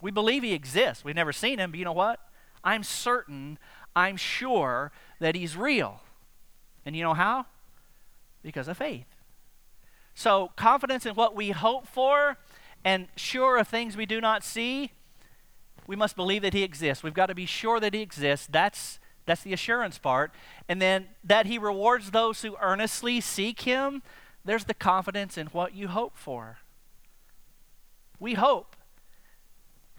We 0.00 0.10
believe 0.10 0.42
he 0.42 0.52
exists. 0.52 1.04
We've 1.04 1.14
never 1.14 1.32
seen 1.32 1.58
him, 1.58 1.70
but 1.70 1.78
you 1.78 1.84
know 1.84 1.92
what? 1.92 2.20
I'm 2.64 2.82
certain, 2.82 3.58
I'm 3.94 4.16
sure 4.16 4.92
that 5.20 5.34
he's 5.34 5.56
real. 5.56 6.00
And 6.84 6.96
you 6.96 7.02
know 7.02 7.14
how? 7.14 7.46
Because 8.42 8.68
of 8.68 8.76
faith. 8.76 9.06
So, 10.14 10.50
confidence 10.56 11.06
in 11.06 11.14
what 11.14 11.36
we 11.36 11.50
hope 11.50 11.86
for 11.86 12.36
and 12.84 13.08
sure 13.16 13.58
of 13.58 13.68
things 13.68 13.96
we 13.96 14.06
do 14.06 14.20
not 14.20 14.42
see, 14.42 14.92
we 15.86 15.96
must 15.96 16.16
believe 16.16 16.42
that 16.42 16.54
he 16.54 16.62
exists. 16.62 17.04
We've 17.04 17.14
got 17.14 17.26
to 17.26 17.34
be 17.34 17.46
sure 17.46 17.80
that 17.80 17.94
he 17.94 18.00
exists. 18.00 18.46
That's 18.50 18.98
that's 19.26 19.42
the 19.42 19.52
assurance 19.52 19.98
part. 19.98 20.32
And 20.68 20.82
then 20.82 21.08
that 21.22 21.46
he 21.46 21.58
rewards 21.58 22.10
those 22.10 22.42
who 22.42 22.56
earnestly 22.60 23.20
seek 23.20 23.60
him. 23.60 24.02
There's 24.44 24.64
the 24.64 24.74
confidence 24.74 25.38
in 25.38 25.46
what 25.48 25.74
you 25.74 25.88
hope 25.88 26.16
for. 26.16 26.58
We 28.18 28.34
hope. 28.34 28.76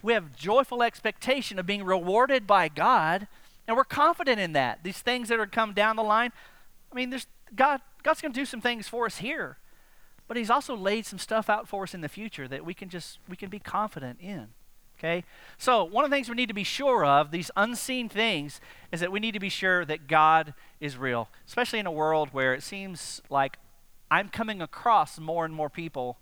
We 0.02 0.14
have 0.14 0.36
joyful 0.36 0.84
expectation 0.84 1.60
of 1.60 1.66
being 1.66 1.84
rewarded 1.84 2.48
by 2.48 2.68
God, 2.68 3.28
and 3.72 3.78
we're 3.78 3.86
confident 3.86 4.38
in 4.38 4.52
that. 4.52 4.84
These 4.84 5.00
things 5.00 5.30
that 5.30 5.40
are 5.40 5.46
come 5.46 5.72
down 5.72 5.96
the 5.96 6.04
line, 6.04 6.34
I 6.92 6.96
mean, 6.96 7.10
there's 7.10 7.26
God 7.56 7.80
God's 8.04 8.20
going 8.20 8.34
to 8.34 8.38
do 8.38 8.44
some 8.44 8.60
things 8.60 8.90
for 8.90 9.06
us 9.06 9.20
here. 9.20 9.60
But 10.28 10.36
he's 10.36 10.50
also 10.50 10.76
laid 10.76 11.06
some 11.06 11.18
stuff 11.18 11.50
out 11.50 11.70
for 11.70 11.84
us 11.84 11.94
in 11.94 12.02
the 12.02 12.10
future 12.10 12.50
that 12.50 12.66
we 12.66 12.74
can 12.74 12.90
just 12.90 13.20
we 13.30 13.38
can 13.38 13.50
be 13.50 13.60
confident 13.60 14.20
in. 14.20 14.50
Okay? 15.00 15.24
So, 15.58 15.86
one 15.86 16.04
of 16.04 16.12
the 16.12 16.16
things 16.18 16.28
we 16.28 16.36
need 16.36 16.50
to 16.50 16.54
be 16.54 16.66
sure 16.66 17.06
of, 17.06 17.32
these 17.32 17.50
unseen 17.56 18.10
things, 18.10 18.60
is 18.92 19.00
that 19.00 19.10
we 19.10 19.22
need 19.22 19.36
to 19.36 19.40
be 19.40 19.48
sure 19.48 19.86
that 19.86 20.10
God 20.10 20.54
is 20.82 20.98
real, 20.98 21.30
especially 21.48 21.80
in 21.80 21.86
a 21.86 21.94
world 21.94 22.28
where 22.34 22.54
it 22.54 22.64
seems 22.64 23.22
like 23.30 23.58
I'm 24.12 24.28
coming 24.28 24.62
across 24.62 25.18
more 25.18 25.46
and 25.46 25.54
more 25.54 25.70
people 25.70 26.18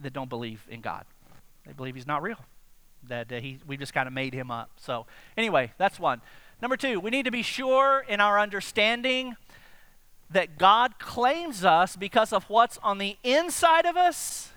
that 0.00 0.12
don't 0.12 0.30
believe 0.30 0.68
in 0.70 0.82
God. 0.82 1.04
They 1.66 1.72
believe 1.72 1.96
he's 1.96 2.06
not 2.06 2.22
real. 2.22 2.38
That 3.08 3.32
uh, 3.32 3.40
he 3.40 3.58
we 3.66 3.76
just 3.76 3.92
kind 3.92 4.06
of 4.06 4.14
made 4.14 4.34
him 4.34 4.52
up. 4.52 4.70
So, 4.76 5.06
anyway, 5.36 5.72
that's 5.78 5.98
one. 5.98 6.20
Number 6.62 6.76
2, 6.76 7.00
we 7.00 7.10
need 7.10 7.24
to 7.24 7.30
be 7.30 7.42
sure 7.42 8.04
in 8.08 8.20
our 8.20 8.38
understanding 8.38 9.36
that 10.30 10.58
God 10.58 10.98
claims 10.98 11.64
us 11.64 11.96
because 11.96 12.32
of 12.32 12.44
what's 12.44 12.78
on 12.82 12.98
the 12.98 13.16
inside 13.22 13.86
of 13.86 13.96
us 13.96 14.50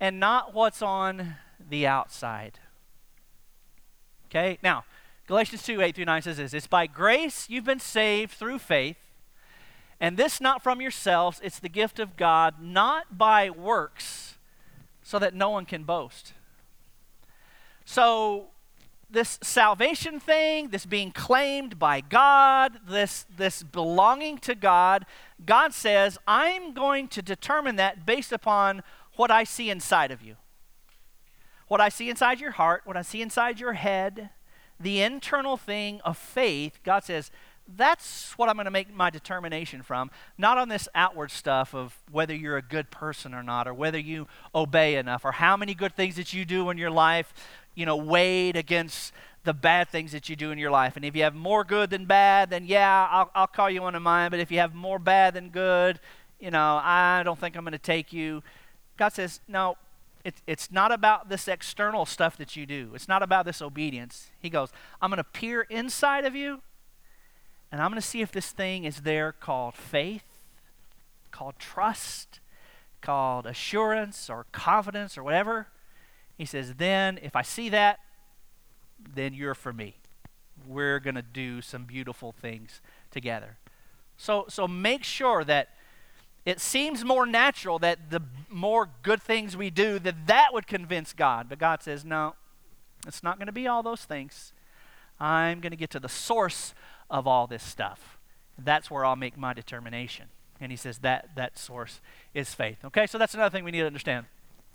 and 0.00 0.20
not 0.20 0.54
what's 0.54 0.82
on 0.82 1.36
the 1.68 1.86
outside. 1.86 2.58
Okay? 4.26 4.58
Now, 4.62 4.84
Galatians 5.26 5.62
2 5.62 5.82
8 5.82 5.94
through 5.94 6.04
9 6.06 6.22
says 6.22 6.36
this 6.36 6.54
It's 6.54 6.66
by 6.66 6.86
grace 6.86 7.46
you've 7.48 7.64
been 7.64 7.80
saved 7.80 8.32
through 8.32 8.58
faith, 8.58 8.96
and 10.00 10.16
this 10.16 10.40
not 10.40 10.62
from 10.62 10.80
yourselves, 10.80 11.40
it's 11.42 11.58
the 11.58 11.68
gift 11.68 11.98
of 11.98 12.16
God, 12.16 12.56
not 12.62 13.18
by 13.18 13.50
works, 13.50 14.36
so 15.02 15.18
that 15.18 15.34
no 15.34 15.50
one 15.50 15.66
can 15.66 15.84
boast. 15.84 16.32
So, 17.84 18.48
this 19.10 19.38
salvation 19.42 20.20
thing, 20.20 20.68
this 20.68 20.84
being 20.84 21.12
claimed 21.12 21.78
by 21.78 22.00
God, 22.00 22.80
this, 22.86 23.24
this 23.34 23.62
belonging 23.62 24.38
to 24.38 24.54
God, 24.54 25.06
God 25.44 25.72
says, 25.72 26.18
I'm 26.26 26.74
going 26.74 27.08
to 27.08 27.22
determine 27.22 27.76
that 27.76 28.04
based 28.04 28.32
upon 28.32 28.82
what 29.16 29.30
I 29.30 29.44
see 29.44 29.70
inside 29.70 30.10
of 30.10 30.22
you. 30.22 30.36
What 31.68 31.80
I 31.80 31.88
see 31.88 32.10
inside 32.10 32.40
your 32.40 32.52
heart, 32.52 32.82
what 32.84 32.96
I 32.96 33.02
see 33.02 33.22
inside 33.22 33.60
your 33.60 33.74
head, 33.74 34.30
the 34.80 35.00
internal 35.00 35.56
thing 35.56 36.00
of 36.04 36.16
faith, 36.16 36.78
God 36.84 37.04
says, 37.04 37.30
that's 37.76 38.32
what 38.38 38.48
I'm 38.48 38.56
going 38.56 38.64
to 38.64 38.70
make 38.70 38.94
my 38.94 39.10
determination 39.10 39.82
from, 39.82 40.10
not 40.38 40.56
on 40.56 40.68
this 40.68 40.88
outward 40.94 41.30
stuff 41.30 41.74
of 41.74 41.98
whether 42.10 42.34
you're 42.34 42.56
a 42.56 42.62
good 42.62 42.90
person 42.90 43.34
or 43.34 43.42
not, 43.42 43.68
or 43.68 43.74
whether 43.74 43.98
you 43.98 44.26
obey 44.54 44.96
enough, 44.96 45.24
or 45.24 45.32
how 45.32 45.56
many 45.56 45.74
good 45.74 45.94
things 45.94 46.16
that 46.16 46.32
you 46.32 46.46
do 46.46 46.70
in 46.70 46.78
your 46.78 46.90
life, 46.90 47.34
you 47.78 47.86
know, 47.86 47.96
weighed 47.96 48.56
against 48.56 49.12
the 49.44 49.54
bad 49.54 49.88
things 49.88 50.10
that 50.10 50.28
you 50.28 50.34
do 50.34 50.50
in 50.50 50.58
your 50.58 50.70
life. 50.70 50.96
And 50.96 51.04
if 51.04 51.14
you 51.14 51.22
have 51.22 51.34
more 51.34 51.62
good 51.62 51.90
than 51.90 52.06
bad, 52.06 52.50
then 52.50 52.66
yeah, 52.66 53.06
I'll, 53.08 53.30
I'll 53.36 53.46
call 53.46 53.70
you 53.70 53.82
one 53.82 53.94
of 53.94 54.02
mine. 54.02 54.32
But 54.32 54.40
if 54.40 54.50
you 54.50 54.58
have 54.58 54.74
more 54.74 54.98
bad 54.98 55.34
than 55.34 55.50
good, 55.50 56.00
you 56.40 56.50
know, 56.50 56.80
I 56.82 57.22
don't 57.24 57.38
think 57.38 57.56
I'm 57.56 57.62
going 57.62 57.72
to 57.72 57.78
take 57.78 58.12
you. 58.12 58.42
God 58.96 59.10
says, 59.10 59.40
no, 59.46 59.76
it's, 60.24 60.42
it's 60.48 60.72
not 60.72 60.90
about 60.90 61.28
this 61.28 61.46
external 61.46 62.04
stuff 62.04 62.36
that 62.38 62.56
you 62.56 62.66
do. 62.66 62.90
It's 62.94 63.06
not 63.06 63.22
about 63.22 63.46
this 63.46 63.62
obedience. 63.62 64.32
He 64.40 64.50
goes, 64.50 64.70
I'm 65.00 65.10
going 65.10 65.18
to 65.18 65.24
peer 65.24 65.62
inside 65.62 66.24
of 66.24 66.34
you, 66.34 66.60
and 67.70 67.80
I'm 67.80 67.92
going 67.92 68.02
to 68.02 68.06
see 68.06 68.22
if 68.22 68.32
this 68.32 68.50
thing 68.50 68.84
is 68.84 69.02
there 69.02 69.30
called 69.30 69.76
faith, 69.76 70.24
called 71.30 71.54
trust, 71.60 72.40
called 73.00 73.46
assurance 73.46 74.28
or 74.28 74.46
confidence 74.50 75.16
or 75.16 75.22
whatever. 75.22 75.68
He 76.38 76.46
says, 76.46 76.74
then 76.74 77.18
if 77.20 77.36
I 77.36 77.42
see 77.42 77.68
that, 77.68 77.98
then 79.14 79.34
you're 79.34 79.54
for 79.54 79.72
me. 79.72 79.96
We're 80.66 81.00
going 81.00 81.16
to 81.16 81.22
do 81.22 81.60
some 81.60 81.84
beautiful 81.84 82.32
things 82.32 82.80
together. 83.10 83.58
So, 84.16 84.46
so 84.48 84.66
make 84.66 85.04
sure 85.04 85.44
that 85.44 85.68
it 86.44 86.60
seems 86.60 87.04
more 87.04 87.26
natural 87.26 87.78
that 87.80 88.10
the 88.10 88.22
more 88.48 88.88
good 89.02 89.22
things 89.22 89.56
we 89.56 89.68
do, 89.68 89.98
that 89.98 90.26
that 90.28 90.54
would 90.54 90.66
convince 90.66 91.12
God. 91.12 91.48
But 91.48 91.58
God 91.58 91.82
says, 91.82 92.04
no, 92.04 92.34
it's 93.06 93.22
not 93.22 93.38
going 93.38 93.46
to 93.46 93.52
be 93.52 93.66
all 93.66 93.82
those 93.82 94.04
things. 94.04 94.52
I'm 95.20 95.60
going 95.60 95.72
to 95.72 95.76
get 95.76 95.90
to 95.90 96.00
the 96.00 96.08
source 96.08 96.72
of 97.10 97.26
all 97.26 97.46
this 97.46 97.62
stuff. 97.62 98.18
That's 98.56 98.90
where 98.90 99.04
I'll 99.04 99.16
make 99.16 99.36
my 99.36 99.52
determination. 99.52 100.26
And 100.60 100.72
he 100.72 100.76
says 100.76 100.98
that 100.98 101.30
that 101.36 101.58
source 101.58 102.00
is 102.34 102.54
faith. 102.54 102.78
Okay, 102.84 103.06
so 103.06 103.18
that's 103.18 103.34
another 103.34 103.50
thing 103.50 103.64
we 103.64 103.70
need 103.70 103.80
to 103.80 103.86
understand. 103.86 104.26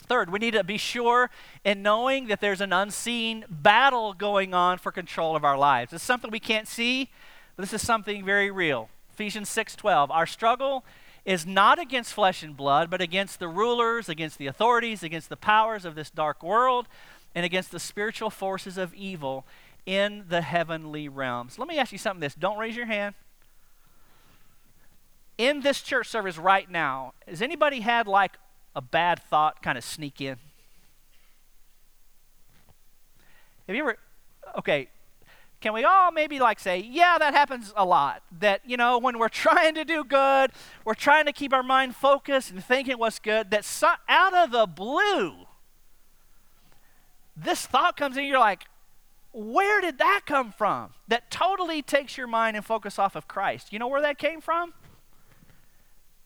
Third, 0.03 0.31
we 0.31 0.39
need 0.39 0.51
to 0.51 0.63
be 0.63 0.77
sure 0.77 1.29
in 1.63 1.81
knowing 1.81 2.27
that 2.27 2.41
there's 2.41 2.61
an 2.61 2.73
unseen 2.73 3.45
battle 3.49 4.13
going 4.13 4.53
on 4.53 4.77
for 4.77 4.91
control 4.91 5.35
of 5.35 5.43
our 5.43 5.57
lives. 5.57 5.93
It's 5.93 6.03
something 6.03 6.31
we 6.31 6.39
can't 6.39 6.67
see, 6.67 7.09
but 7.55 7.63
this 7.63 7.73
is 7.73 7.85
something 7.85 8.23
very 8.23 8.51
real. 8.51 8.89
Ephesians 9.13 9.49
6:12. 9.49 10.11
Our 10.11 10.25
struggle 10.25 10.83
is 11.25 11.45
not 11.45 11.79
against 11.79 12.13
flesh 12.13 12.43
and 12.43 12.57
blood, 12.57 12.89
but 12.89 12.99
against 13.01 13.39
the 13.39 13.47
rulers, 13.47 14.09
against 14.09 14.37
the 14.37 14.47
authorities, 14.47 15.03
against 15.03 15.29
the 15.29 15.37
powers 15.37 15.85
of 15.85 15.95
this 15.95 16.09
dark 16.09 16.43
world, 16.43 16.87
and 17.33 17.45
against 17.45 17.71
the 17.71 17.79
spiritual 17.79 18.29
forces 18.29 18.77
of 18.77 18.93
evil 18.93 19.45
in 19.85 20.25
the 20.27 20.41
heavenly 20.41 21.07
realms. 21.07 21.57
Let 21.57 21.67
me 21.67 21.77
ask 21.77 21.91
you 21.91 21.97
something 21.97 22.19
this. 22.19 22.35
Don't 22.35 22.57
raise 22.57 22.75
your 22.75 22.85
hand. 22.85 23.15
In 25.37 25.61
this 25.61 25.81
church 25.81 26.07
service 26.07 26.37
right 26.37 26.69
now, 26.69 27.13
has 27.27 27.41
anybody 27.41 27.79
had 27.79 28.07
like 28.07 28.37
a 28.75 28.81
bad 28.81 29.21
thought 29.21 29.61
kind 29.61 29.77
of 29.77 29.83
sneak 29.83 30.21
in? 30.21 30.37
Have 33.67 33.75
you 33.75 33.83
ever, 33.83 33.97
okay, 34.57 34.89
can 35.61 35.71
we 35.73 35.85
all 35.85 36.11
maybe 36.11 36.39
like 36.39 36.59
say, 36.59 36.79
yeah, 36.79 37.17
that 37.17 37.33
happens 37.33 37.71
a 37.77 37.85
lot? 37.85 38.21
That, 38.39 38.61
you 38.65 38.75
know, 38.75 38.97
when 38.97 39.17
we're 39.17 39.29
trying 39.29 39.75
to 39.75 39.85
do 39.85 40.03
good, 40.03 40.51
we're 40.83 40.93
trying 40.93 41.25
to 41.25 41.31
keep 41.31 41.53
our 41.53 41.63
mind 41.63 41.95
focused 41.95 42.51
and 42.51 42.63
thinking 42.63 42.97
what's 42.97 43.19
good, 43.19 43.49
that 43.51 43.63
so, 43.63 43.91
out 44.09 44.33
of 44.33 44.51
the 44.51 44.65
blue, 44.65 45.45
this 47.37 47.65
thought 47.65 47.95
comes 47.95 48.17
in, 48.17 48.25
you're 48.25 48.39
like, 48.39 48.65
where 49.31 49.81
did 49.81 49.97
that 49.99 50.21
come 50.25 50.51
from? 50.51 50.91
That 51.07 51.31
totally 51.31 51.81
takes 51.81 52.17
your 52.17 52.27
mind 52.27 52.55
and 52.55 52.65
focus 52.65 52.99
off 52.99 53.15
of 53.15 53.27
Christ. 53.27 53.71
You 53.71 53.79
know 53.79 53.87
where 53.87 54.01
that 54.01 54.17
came 54.17 54.41
from? 54.41 54.73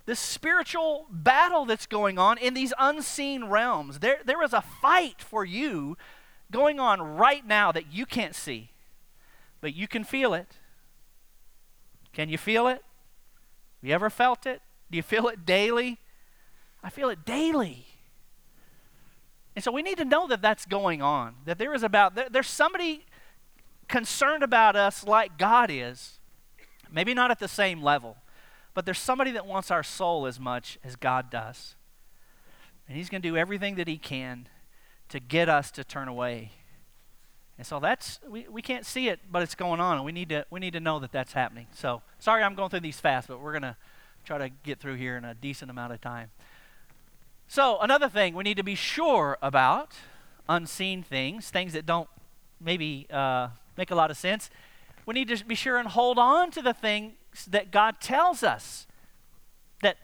This 0.07 0.19
spiritual 0.19 1.05
battle 1.11 1.65
that's 1.65 1.85
going 1.85 2.17
on 2.17 2.39
in 2.39 2.55
these 2.55 2.73
unseen 2.79 3.45
realms. 3.45 3.99
There, 3.99 4.21
there 4.25 4.41
is 4.41 4.53
a 4.53 4.61
fight 4.61 5.21
for 5.21 5.45
you 5.45 5.95
going 6.49 6.79
on 6.79 6.99
right 6.99 7.45
now 7.45 7.71
that 7.71 7.93
you 7.93 8.07
can't 8.07 8.33
see 8.33 8.71
but 9.61 9.75
you 9.75 9.87
can 9.87 10.03
feel 10.03 10.33
it. 10.33 10.57
Can 12.13 12.29
you 12.29 12.37
feel 12.37 12.67
it? 12.67 12.83
Have 13.81 13.89
you 13.89 13.93
ever 13.93 14.09
felt 14.09 14.45
it? 14.45 14.61
Do 14.89 14.97
you 14.97 15.03
feel 15.03 15.27
it 15.27 15.45
daily? 15.45 15.99
I 16.83 16.89
feel 16.89 17.09
it 17.09 17.25
daily. 17.25 17.85
And 19.55 19.63
so 19.63 19.71
we 19.71 19.81
need 19.81 19.97
to 19.97 20.05
know 20.05 20.27
that 20.27 20.41
that's 20.41 20.65
going 20.65 21.01
on, 21.01 21.35
that 21.45 21.57
there 21.57 21.73
is 21.73 21.83
about, 21.83 22.15
there, 22.15 22.27
there's 22.29 22.47
somebody 22.47 23.05
concerned 23.87 24.43
about 24.43 24.75
us 24.75 25.05
like 25.05 25.37
God 25.37 25.69
is. 25.71 26.19
Maybe 26.91 27.13
not 27.13 27.31
at 27.31 27.39
the 27.39 27.47
same 27.47 27.81
level, 27.81 28.17
but 28.77 28.85
there's 28.85 28.99
somebody 28.99 29.31
that 29.31 29.47
wants 29.47 29.71
our 29.71 29.81
soul 29.81 30.27
as 30.27 30.39
much 30.39 30.77
as 30.83 30.95
God 30.95 31.31
does. 31.31 31.75
And 32.87 32.95
He's 32.95 33.09
going 33.09 33.23
to 33.23 33.27
do 33.27 33.35
everything 33.35 33.73
that 33.75 33.87
He 33.87 33.97
can 33.97 34.47
to 35.09 35.19
get 35.19 35.49
us 35.49 35.71
to 35.71 35.83
turn 35.83 36.07
away 36.07 36.51
and 37.57 37.65
so 37.65 37.79
that's 37.79 38.19
we, 38.27 38.47
we 38.49 38.61
can't 38.61 38.85
see 38.85 39.09
it, 39.09 39.19
but 39.31 39.41
it's 39.41 39.55
going 39.55 39.79
on, 39.79 39.97
and 39.97 40.05
we 40.05 40.11
need 40.11 40.29
to 40.29 40.45
we 40.49 40.59
need 40.59 40.73
to 40.73 40.79
know 40.79 40.99
that 40.99 41.11
that's 41.11 41.33
happening. 41.33 41.67
So 41.73 42.01
sorry 42.19 42.43
I'm 42.43 42.53
going 42.53 42.69
through 42.69 42.81
these 42.81 42.99
fast, 42.99 43.27
but 43.27 43.41
we're 43.41 43.53
gonna 43.53 43.77
try 44.23 44.37
to 44.37 44.49
get 44.49 44.79
through 44.79 44.95
here 44.95 45.17
in 45.17 45.25
a 45.25 45.33
decent 45.33 45.71
amount 45.71 45.93
of 45.93 46.01
time. 46.01 46.29
So 47.47 47.79
another 47.79 48.09
thing 48.09 48.35
we 48.35 48.43
need 48.43 48.57
to 48.57 48.63
be 48.63 48.75
sure 48.75 49.37
about 49.41 49.93
unseen 50.47 51.01
things, 51.01 51.49
things 51.49 51.73
that 51.73 51.85
don't 51.85 52.09
maybe 52.61 53.07
uh, 53.09 53.49
make 53.75 53.89
a 53.89 53.95
lot 53.95 54.11
of 54.11 54.17
sense, 54.17 54.49
we 55.05 55.13
need 55.13 55.27
to 55.29 55.43
be 55.43 55.55
sure 55.55 55.77
and 55.77 55.87
hold 55.87 56.19
on 56.19 56.51
to 56.51 56.61
the 56.61 56.73
things 56.73 57.13
that 57.45 57.71
God 57.71 57.99
tells 57.99 58.43
us. 58.43 58.87
That 59.81 59.97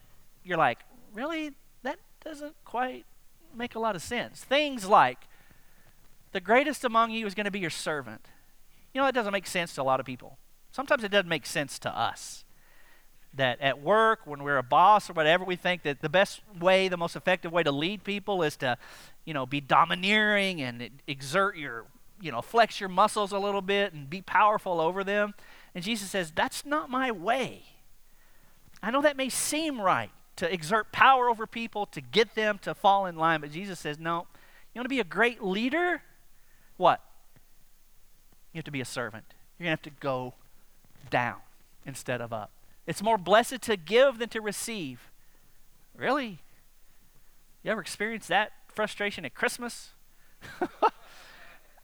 you're 0.43 0.57
like, 0.57 0.79
really? 1.13 1.51
That 1.83 1.99
doesn't 2.23 2.55
quite 2.65 3.05
make 3.55 3.75
a 3.75 3.79
lot 3.79 3.95
of 3.95 4.01
sense. 4.01 4.43
Things 4.43 4.85
like, 4.85 5.19
the 6.31 6.41
greatest 6.41 6.83
among 6.83 7.11
you 7.11 7.25
is 7.27 7.35
going 7.35 7.45
to 7.45 7.51
be 7.51 7.59
your 7.59 7.69
servant. 7.69 8.27
You 8.93 9.01
know, 9.01 9.05
that 9.05 9.13
doesn't 9.13 9.33
make 9.33 9.47
sense 9.47 9.73
to 9.75 9.81
a 9.81 9.83
lot 9.83 9.99
of 9.99 10.05
people. 10.05 10.37
Sometimes 10.71 11.03
it 11.03 11.09
doesn't 11.09 11.29
make 11.29 11.45
sense 11.45 11.77
to 11.79 11.89
us. 11.95 12.43
That 13.35 13.59
at 13.61 13.81
work, 13.81 14.21
when 14.25 14.43
we're 14.43 14.57
a 14.57 14.63
boss 14.63 15.09
or 15.09 15.13
whatever, 15.13 15.43
we 15.43 15.55
think 15.55 15.83
that 15.83 16.01
the 16.01 16.09
best 16.09 16.41
way, 16.59 16.87
the 16.87 16.97
most 16.97 17.15
effective 17.15 17.51
way 17.51 17.63
to 17.63 17.71
lead 17.71 18.03
people 18.03 18.43
is 18.43 18.55
to, 18.57 18.77
you 19.25 19.33
know, 19.33 19.45
be 19.45 19.61
domineering 19.61 20.61
and 20.61 20.89
exert 21.07 21.57
your, 21.57 21.85
you 22.21 22.31
know, 22.31 22.41
flex 22.41 22.79
your 22.79 22.89
muscles 22.89 23.31
a 23.31 23.39
little 23.39 23.61
bit 23.61 23.93
and 23.93 24.09
be 24.09 24.21
powerful 24.21 24.79
over 24.79 25.03
them. 25.03 25.33
And 25.75 25.83
Jesus 25.83 26.09
says, 26.09 26.31
that's 26.31 26.65
not 26.65 26.89
my 26.89 27.11
way. 27.11 27.63
I 28.81 28.91
know 28.91 29.01
that 29.01 29.17
may 29.17 29.29
seem 29.29 29.81
right 29.81 30.11
to 30.35 30.51
exert 30.51 30.91
power 30.91 31.29
over 31.29 31.47
people, 31.47 31.85
to 31.87 32.01
get 32.01 32.35
them 32.35 32.59
to 32.59 32.73
fall 32.73 33.05
in 33.05 33.15
line, 33.15 33.41
but 33.41 33.51
Jesus 33.51 33.79
says, 33.79 33.99
no. 33.99 34.27
You 34.73 34.79
want 34.79 34.85
to 34.85 34.89
be 34.89 34.99
a 34.99 35.05
great 35.05 35.43
leader? 35.43 36.01
What? 36.77 37.01
You 38.51 38.57
have 38.57 38.65
to 38.65 38.71
be 38.71 38.81
a 38.81 38.85
servant. 38.85 39.25
You're 39.57 39.65
going 39.65 39.77
to 39.77 39.81
have 39.83 39.93
to 39.93 39.99
go 40.01 40.33
down 41.09 41.37
instead 41.85 42.21
of 42.21 42.33
up. 42.33 42.51
It's 42.85 43.01
more 43.01 43.17
blessed 43.17 43.61
to 43.63 43.77
give 43.77 44.19
than 44.19 44.29
to 44.29 44.41
receive. 44.41 45.11
Really? 45.95 46.39
You 47.63 47.71
ever 47.71 47.81
experienced 47.81 48.27
that 48.29 48.51
frustration 48.67 49.25
at 49.25 49.33
Christmas? 49.33 49.91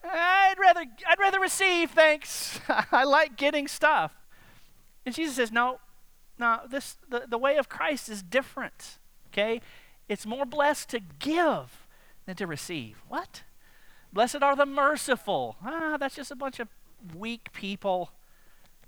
I'd 0.04 0.56
rather 0.60 0.86
I'd 1.08 1.20
rather 1.20 1.40
receive, 1.40 1.92
thanks. 1.92 2.60
I 2.92 3.04
like 3.04 3.36
getting 3.36 3.68
stuff. 3.68 4.14
And 5.06 5.14
Jesus 5.14 5.36
says, 5.36 5.52
No, 5.52 5.80
no, 6.38 6.60
this 6.70 6.98
the, 7.10 7.26
the 7.28 7.38
way 7.38 7.58
of 7.58 7.70
Christ 7.70 8.10
is 8.10 8.24
different. 8.24 9.00
Okay? 9.28 9.62
It's 10.08 10.26
more 10.26 10.46
blessed 10.46 10.90
to 10.90 11.00
give 11.20 11.86
than 12.26 12.36
to 12.38 12.48
receive. 12.48 13.02
What? 13.08 13.44
Blessed 14.12 14.42
are 14.42 14.56
the 14.56 14.66
merciful. 14.66 15.58
Ah, 15.64 15.98
that's 16.00 16.16
just 16.16 16.32
a 16.32 16.36
bunch 16.36 16.60
of 16.60 16.68
weak 17.16 17.52
people. 17.54 18.12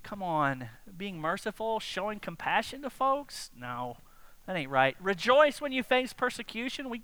Come 0.02 0.22
on. 0.22 0.68
Being 0.96 1.20
merciful, 1.20 1.78
showing 1.78 2.18
compassion 2.18 2.82
to 2.82 2.90
folks? 2.90 3.50
No, 3.56 3.98
that 4.46 4.56
ain't 4.56 4.70
right. 4.70 4.96
Rejoice 5.00 5.60
when 5.60 5.70
you 5.70 5.82
face 5.82 6.12
persecution. 6.12 6.90
We 6.90 7.02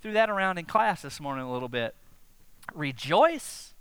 threw 0.00 0.12
that 0.12 0.30
around 0.30 0.58
in 0.58 0.66
class 0.66 1.02
this 1.02 1.20
morning 1.20 1.44
a 1.44 1.52
little 1.52 1.68
bit. 1.68 1.96
Rejoice. 2.74 3.74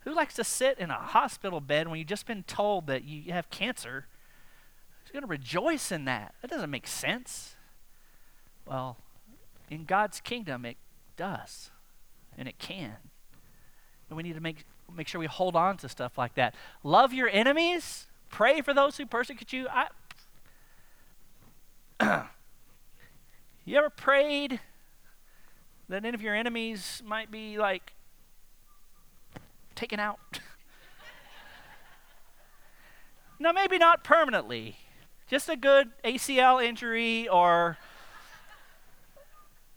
Who 0.00 0.14
likes 0.14 0.34
to 0.34 0.44
sit 0.44 0.78
in 0.78 0.90
a 0.90 0.94
hospital 0.94 1.60
bed 1.60 1.88
when 1.88 1.98
you've 1.98 2.08
just 2.08 2.26
been 2.26 2.44
told 2.44 2.86
that 2.86 3.04
you 3.04 3.32
have 3.32 3.50
cancer? 3.50 4.06
Who's 5.02 5.10
going 5.10 5.22
to 5.22 5.28
rejoice 5.28 5.90
in 5.90 6.04
that? 6.04 6.34
That 6.42 6.50
doesn't 6.50 6.70
make 6.70 6.86
sense. 6.86 7.56
Well, 8.66 8.98
in 9.70 9.84
God's 9.84 10.20
kingdom, 10.20 10.64
it 10.64 10.76
does 11.16 11.70
and 12.38 12.48
it 12.48 12.58
can. 12.58 12.96
And 14.08 14.16
we 14.16 14.22
need 14.22 14.34
to 14.34 14.40
make, 14.40 14.64
make 14.94 15.08
sure 15.08 15.20
we 15.20 15.26
hold 15.26 15.56
on 15.56 15.76
to 15.78 15.88
stuff 15.88 16.16
like 16.16 16.34
that. 16.34 16.54
Love 16.82 17.12
your 17.12 17.28
enemies, 17.28 18.06
pray 18.30 18.60
for 18.60 18.72
those 18.72 18.96
who 18.96 19.06
persecute 19.06 19.52
you. 19.52 19.66
I, 19.68 19.88
you 23.64 23.76
ever 23.76 23.90
prayed 23.90 24.60
that 25.88 26.04
any 26.04 26.14
of 26.14 26.22
your 26.22 26.34
enemies 26.34 27.02
might 27.04 27.30
be 27.30 27.58
like 27.58 27.92
taken 29.74 30.00
out? 30.00 30.18
now, 33.38 33.52
maybe 33.52 33.78
not 33.78 34.04
permanently. 34.04 34.76
Just 35.28 35.48
a 35.48 35.56
good 35.56 35.90
ACL 36.04 36.64
injury 36.64 37.28
or, 37.28 37.78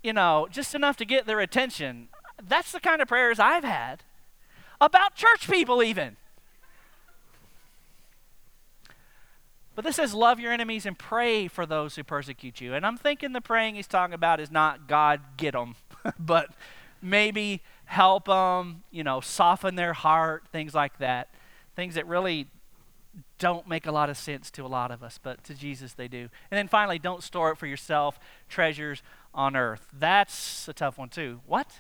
you 0.04 0.14
know, 0.14 0.48
just 0.52 0.76
enough 0.76 0.98
to 0.98 1.06
get 1.06 1.26
their 1.26 1.40
attention. 1.40 2.10
That's 2.42 2.72
the 2.72 2.80
kind 2.80 3.02
of 3.02 3.08
prayers 3.08 3.40
I've 3.40 3.64
had 3.64 4.04
about 4.82 5.16
church 5.16 5.50
people, 5.50 5.84
even. 5.84 6.18
But 9.76 9.86
this 9.86 9.96
says, 9.96 10.14
love 10.14 10.42
your 10.42 10.52
enemies 10.52 10.86
and 10.86 11.00
pray 11.00 11.48
for 11.48 11.66
those 11.66 11.96
who 11.96 12.04
persecute 12.04 12.60
you. 12.60 12.74
And 12.74 12.86
I'm 12.86 12.98
thinking 12.98 13.32
the 13.32 13.40
praying 13.40 13.76
he's 13.76 13.88
talking 13.88 14.14
about 14.14 14.42
is 14.42 14.52
not 14.52 14.88
God 14.88 15.22
get 15.38 15.54
them, 15.54 15.76
but 16.20 16.52
maybe 17.02 17.62
help 17.86 18.26
them, 18.26 18.84
you 18.92 19.04
know, 19.04 19.22
soften 19.22 19.76
their 19.76 19.94
heart, 19.94 20.44
things 20.52 20.74
like 20.74 20.98
that. 21.00 21.30
Things 21.76 21.96
that 21.96 22.06
really 22.08 22.48
don't 23.40 23.68
make 23.68 23.88
a 23.88 23.92
lot 23.92 24.10
of 24.10 24.18
sense 24.18 24.52
to 24.52 24.66
a 24.66 24.68
lot 24.68 24.92
of 24.92 25.02
us, 25.02 25.20
but 25.22 25.44
to 25.46 25.54
Jesus 25.54 25.94
they 25.94 26.08
do. 26.08 26.30
And 26.52 26.58
then 26.58 26.68
finally, 26.68 27.00
don't 27.00 27.24
store 27.24 27.52
it 27.52 27.58
for 27.58 27.68
yourself, 27.68 28.20
treasures 28.48 29.02
on 29.34 29.56
earth. 29.56 29.88
That's 29.98 30.68
a 30.68 30.74
tough 30.74 30.98
one 30.98 31.10
too. 31.10 31.42
What? 31.48 31.80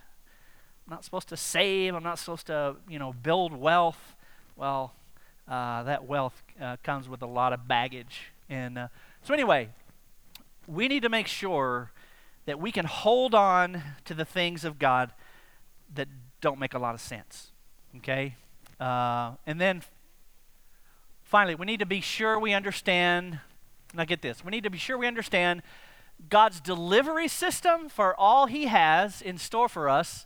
I'm 0.87 0.95
not 0.95 1.05
supposed 1.05 1.29
to 1.29 1.37
save. 1.37 1.93
I'm 1.93 2.03
not 2.03 2.17
supposed 2.17 2.47
to, 2.47 2.77
you 2.87 2.97
know, 2.97 3.13
build 3.13 3.53
wealth. 3.53 4.15
Well, 4.55 4.93
uh, 5.47 5.83
that 5.83 6.05
wealth 6.05 6.41
uh, 6.59 6.77
comes 6.83 7.07
with 7.07 7.21
a 7.21 7.27
lot 7.27 7.53
of 7.53 7.67
baggage. 7.67 8.31
And 8.49 8.77
uh, 8.77 8.87
so, 9.23 9.33
anyway, 9.33 9.69
we 10.67 10.87
need 10.87 11.03
to 11.03 11.09
make 11.09 11.27
sure 11.27 11.91
that 12.45 12.59
we 12.59 12.71
can 12.71 12.85
hold 12.85 13.35
on 13.35 13.81
to 14.05 14.13
the 14.13 14.25
things 14.25 14.63
of 14.65 14.79
God 14.79 15.13
that 15.93 16.07
don't 16.41 16.59
make 16.59 16.73
a 16.73 16.79
lot 16.79 16.95
of 16.95 17.01
sense. 17.01 17.51
Okay? 17.97 18.35
Uh, 18.79 19.33
and 19.45 19.59
then 19.59 19.83
finally, 21.23 21.55
we 21.55 21.65
need 21.65 21.79
to 21.79 21.85
be 21.85 22.01
sure 22.01 22.39
we 22.39 22.53
understand. 22.53 23.39
Now, 23.93 24.05
get 24.05 24.21
this. 24.21 24.43
We 24.43 24.51
need 24.51 24.63
to 24.63 24.69
be 24.69 24.77
sure 24.77 24.97
we 24.97 25.07
understand 25.07 25.61
God's 26.29 26.59
delivery 26.59 27.27
system 27.27 27.89
for 27.89 28.15
all 28.19 28.47
He 28.47 28.65
has 28.65 29.21
in 29.21 29.37
store 29.37 29.69
for 29.69 29.89
us 29.89 30.25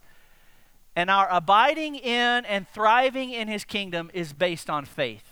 and 0.96 1.10
our 1.10 1.28
abiding 1.30 1.96
in 1.96 2.44
and 2.44 2.68
thriving 2.68 3.32
in 3.32 3.48
his 3.48 3.64
kingdom 3.64 4.10
is 4.14 4.32
based 4.32 4.70
on 4.70 4.84
faith. 4.84 5.24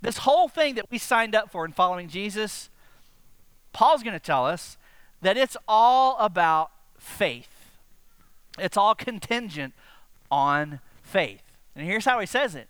This 0.00 0.18
whole 0.18 0.48
thing 0.48 0.74
that 0.76 0.90
we 0.90 0.98
signed 0.98 1.34
up 1.34 1.50
for 1.50 1.64
in 1.64 1.72
following 1.72 2.08
Jesus, 2.08 2.70
Paul's 3.72 4.02
going 4.02 4.14
to 4.14 4.24
tell 4.24 4.46
us 4.46 4.76
that 5.24 5.38
it's 5.38 5.56
all 5.66 6.18
about 6.18 6.70
faith. 6.98 7.48
It's 8.58 8.76
all 8.76 8.94
contingent 8.94 9.72
on 10.30 10.80
faith. 11.02 11.42
And 11.74 11.86
here's 11.86 12.04
how 12.04 12.20
he 12.20 12.26
says 12.26 12.54
it 12.54 12.68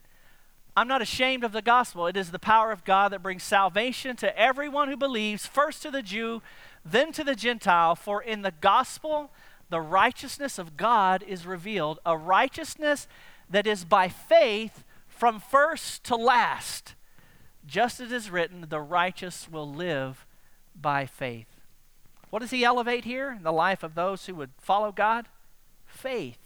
I'm 0.76 0.86
not 0.86 1.02
ashamed 1.02 1.42
of 1.42 1.50
the 1.50 1.62
gospel. 1.62 2.06
It 2.06 2.16
is 2.16 2.30
the 2.30 2.38
power 2.38 2.70
of 2.70 2.84
God 2.84 3.10
that 3.12 3.24
brings 3.24 3.42
salvation 3.42 4.14
to 4.16 4.38
everyone 4.38 4.88
who 4.88 4.96
believes, 4.96 5.46
first 5.46 5.82
to 5.82 5.90
the 5.90 6.02
Jew, 6.02 6.42
then 6.84 7.10
to 7.12 7.24
the 7.24 7.34
Gentile. 7.34 7.96
For 7.96 8.22
in 8.22 8.42
the 8.42 8.54
gospel, 8.60 9.32
the 9.68 9.80
righteousness 9.80 10.56
of 10.56 10.76
God 10.76 11.24
is 11.26 11.46
revealed, 11.46 11.98
a 12.06 12.16
righteousness 12.16 13.08
that 13.50 13.66
is 13.66 13.84
by 13.84 14.08
faith 14.08 14.84
from 15.08 15.40
first 15.40 16.04
to 16.04 16.14
last. 16.14 16.94
Just 17.66 17.98
as 17.98 18.12
is 18.12 18.30
written, 18.30 18.66
the 18.68 18.80
righteous 18.80 19.48
will 19.50 19.68
live 19.68 20.24
by 20.80 21.04
faith. 21.04 21.53
What 22.34 22.40
does 22.40 22.50
he 22.50 22.64
elevate 22.64 23.04
here 23.04 23.30
in 23.30 23.44
the 23.44 23.52
life 23.52 23.84
of 23.84 23.94
those 23.94 24.26
who 24.26 24.34
would 24.34 24.50
follow 24.58 24.90
God? 24.90 25.28
Faith. 25.86 26.38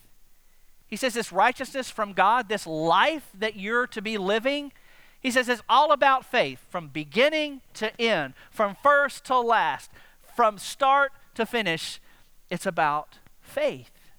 He 0.86 0.96
says 0.96 1.14
this 1.14 1.32
righteousness 1.32 1.88
from 1.88 2.12
God, 2.12 2.50
this 2.50 2.66
life 2.66 3.30
that 3.32 3.56
you're 3.56 3.86
to 3.86 4.02
be 4.02 4.18
living, 4.18 4.70
he 5.18 5.30
says 5.30 5.48
it's 5.48 5.62
all 5.66 5.90
about 5.90 6.26
faith 6.26 6.60
from 6.68 6.88
beginning 6.88 7.62
to 7.72 7.98
end, 7.98 8.34
from 8.50 8.76
first 8.82 9.24
to 9.24 9.38
last, 9.38 9.90
from 10.36 10.58
start 10.58 11.10
to 11.36 11.46
finish. 11.46 12.02
It's 12.50 12.66
about 12.66 13.16
faith. 13.40 14.10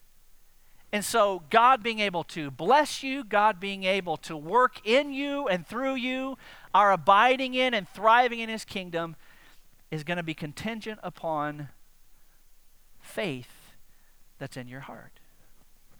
And 0.91 1.05
so, 1.05 1.43
God 1.51 1.83
being 1.83 1.99
able 1.99 2.23
to 2.23 2.49
bless 2.49 3.03
you, 3.03 3.23
God 3.23 3.59
being 3.59 3.83
able 3.83 4.17
to 4.17 4.35
work 4.35 4.81
in 4.87 5.13
you 5.13 5.47
and 5.47 5.67
through 5.67 5.97
you, 5.97 6.35
our 6.73 6.91
abiding 6.91 7.53
in 7.53 7.75
and 7.75 7.87
thriving 7.87 8.39
in 8.39 8.49
His 8.49 8.65
kingdom 8.65 9.15
is 9.91 10.03
going 10.03 10.17
to 10.17 10.23
be 10.23 10.33
contingent 10.33 10.99
upon 11.03 11.69
faith 12.99 13.73
that's 14.37 14.57
in 14.57 14.67
your 14.67 14.81
heart. 14.81 15.19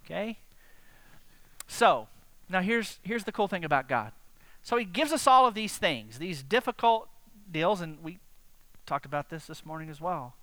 Okay? 0.06 0.38
So, 1.68 2.08
now 2.50 2.62
here's, 2.62 3.00
here's 3.04 3.24
the 3.24 3.32
cool 3.32 3.48
thing 3.48 3.64
about 3.64 3.88
God. 3.88 4.12
So, 4.62 4.78
He 4.78 4.86
gives 4.86 5.12
us 5.12 5.28
all 5.28 5.48
of 5.48 5.54
these 5.54 5.78
things, 5.78 6.20
these 6.20 6.44
difficult 6.44 7.10
deals, 7.52 7.82
and 7.82 7.98
we 8.04 8.20
talked 8.86 9.06
about 9.06 9.30
this 9.30 9.46
this 9.46 9.66
morning 9.66 9.90
as 9.90 10.02
well. 10.02 10.36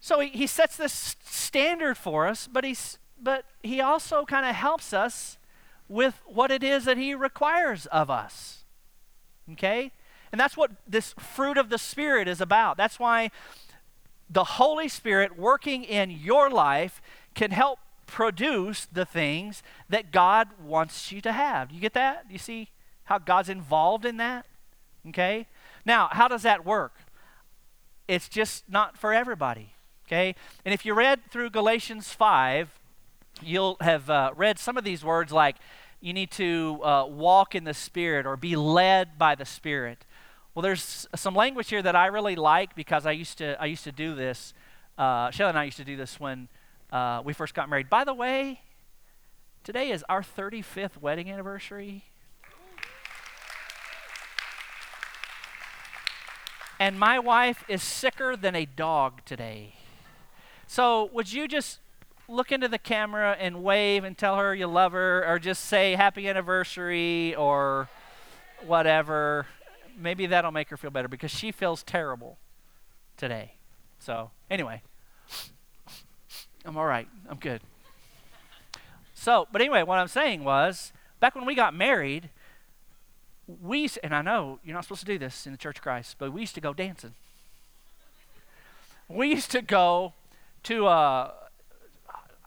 So 0.00 0.20
he, 0.20 0.28
he 0.28 0.46
sets 0.46 0.76
this 0.76 1.16
standard 1.24 1.96
for 1.96 2.26
us, 2.26 2.48
but, 2.50 2.64
he's, 2.64 2.98
but 3.20 3.44
he 3.62 3.80
also 3.80 4.24
kind 4.24 4.46
of 4.46 4.54
helps 4.54 4.92
us 4.92 5.38
with 5.88 6.20
what 6.24 6.50
it 6.50 6.62
is 6.62 6.84
that 6.86 6.96
he 6.96 7.14
requires 7.14 7.86
of 7.86 8.10
us. 8.10 8.64
Okay? 9.52 9.92
And 10.32 10.40
that's 10.40 10.56
what 10.56 10.70
this 10.86 11.14
fruit 11.18 11.58
of 11.58 11.70
the 11.70 11.78
Spirit 11.78 12.28
is 12.28 12.40
about. 12.40 12.76
That's 12.76 12.98
why 12.98 13.30
the 14.28 14.44
Holy 14.44 14.88
Spirit 14.88 15.38
working 15.38 15.82
in 15.82 16.10
your 16.10 16.48
life 16.48 17.02
can 17.34 17.50
help 17.50 17.78
produce 18.06 18.86
the 18.86 19.04
things 19.04 19.62
that 19.88 20.12
God 20.12 20.48
wants 20.62 21.12
you 21.12 21.20
to 21.22 21.32
have. 21.32 21.70
You 21.70 21.80
get 21.80 21.94
that? 21.94 22.26
You 22.30 22.38
see 22.38 22.68
how 23.04 23.18
God's 23.18 23.48
involved 23.48 24.04
in 24.04 24.18
that? 24.18 24.46
Okay? 25.08 25.46
Now, 25.84 26.08
how 26.12 26.28
does 26.28 26.42
that 26.42 26.64
work? 26.64 26.94
It's 28.06 28.28
just 28.28 28.68
not 28.68 28.96
for 28.96 29.12
everybody. 29.12 29.74
Okay? 30.06 30.34
And 30.64 30.74
if 30.74 30.84
you 30.84 30.94
read 30.94 31.20
through 31.30 31.50
Galatians 31.50 32.12
5, 32.12 32.68
you'll 33.42 33.76
have 33.80 34.10
uh, 34.10 34.32
read 34.36 34.58
some 34.58 34.76
of 34.76 34.84
these 34.84 35.04
words 35.04 35.32
like 35.32 35.56
you 36.00 36.12
need 36.12 36.30
to 36.32 36.80
uh, 36.82 37.06
walk 37.06 37.54
in 37.54 37.64
the 37.64 37.74
Spirit 37.74 38.26
or 38.26 38.36
be 38.36 38.56
led 38.56 39.18
by 39.18 39.34
the 39.34 39.44
Spirit. 39.44 40.04
Well, 40.54 40.62
there's 40.62 41.06
some 41.14 41.34
language 41.36 41.70
here 41.70 41.80
that 41.80 41.94
I 41.94 42.06
really 42.06 42.34
like 42.34 42.74
because 42.74 43.06
I 43.06 43.12
used 43.12 43.38
to 43.38 43.60
I 43.62 43.66
used 43.66 43.84
to 43.84 43.92
do 43.92 44.16
this. 44.16 44.52
Uh, 44.98 45.30
Shelly 45.30 45.50
and 45.50 45.58
I 45.58 45.64
used 45.64 45.76
to 45.76 45.84
do 45.84 45.96
this 45.96 46.18
when 46.18 46.48
uh, 46.92 47.22
we 47.24 47.32
first 47.32 47.54
got 47.54 47.68
married. 47.68 47.88
By 47.88 48.02
the 48.02 48.12
way, 48.12 48.60
today 49.62 49.90
is 49.90 50.04
our 50.08 50.22
35th 50.22 51.00
wedding 51.00 51.30
anniversary. 51.30 52.04
And 56.80 56.98
my 56.98 57.18
wife 57.18 57.62
is 57.68 57.82
sicker 57.82 58.36
than 58.36 58.56
a 58.56 58.64
dog 58.64 59.24
today. 59.24 59.74
So, 60.66 61.10
would 61.12 61.32
you 61.32 61.46
just 61.46 61.78
look 62.26 62.50
into 62.50 62.68
the 62.68 62.78
camera 62.78 63.36
and 63.38 63.62
wave 63.62 64.02
and 64.02 64.16
tell 64.16 64.36
her 64.36 64.54
you 64.54 64.66
love 64.66 64.92
her, 64.92 65.24
or 65.26 65.38
just 65.38 65.66
say 65.66 65.94
happy 65.94 66.28
anniversary 66.28 67.34
or 67.36 67.88
whatever? 68.66 69.46
Maybe 70.00 70.26
that'll 70.26 70.50
make 70.50 70.70
her 70.70 70.76
feel 70.76 70.90
better 70.90 71.08
because 71.08 71.30
she 71.30 71.52
feels 71.52 71.82
terrible 71.82 72.38
today. 73.16 73.54
So, 73.98 74.30
anyway. 74.50 74.82
I'm 76.64 76.76
all 76.76 76.86
right. 76.86 77.08
I'm 77.28 77.38
good. 77.38 77.60
So, 79.14 79.46
but 79.52 79.60
anyway, 79.60 79.82
what 79.82 79.98
I'm 79.98 80.08
saying 80.08 80.44
was, 80.44 80.92
back 81.20 81.34
when 81.34 81.44
we 81.44 81.54
got 81.54 81.74
married, 81.74 82.30
we 83.46 83.88
and 84.02 84.14
I 84.14 84.22
know 84.22 84.58
you're 84.64 84.74
not 84.74 84.84
supposed 84.84 85.00
to 85.00 85.06
do 85.06 85.18
this 85.18 85.46
in 85.46 85.52
the 85.52 85.58
Church 85.58 85.78
of 85.78 85.82
Christ, 85.82 86.16
but 86.18 86.32
we 86.32 86.40
used 86.40 86.54
to 86.54 86.60
go 86.60 86.72
dancing. 86.72 87.14
We 89.08 89.28
used 89.28 89.50
to 89.50 89.60
go 89.60 90.14
to 90.64 90.86
a 90.86 91.32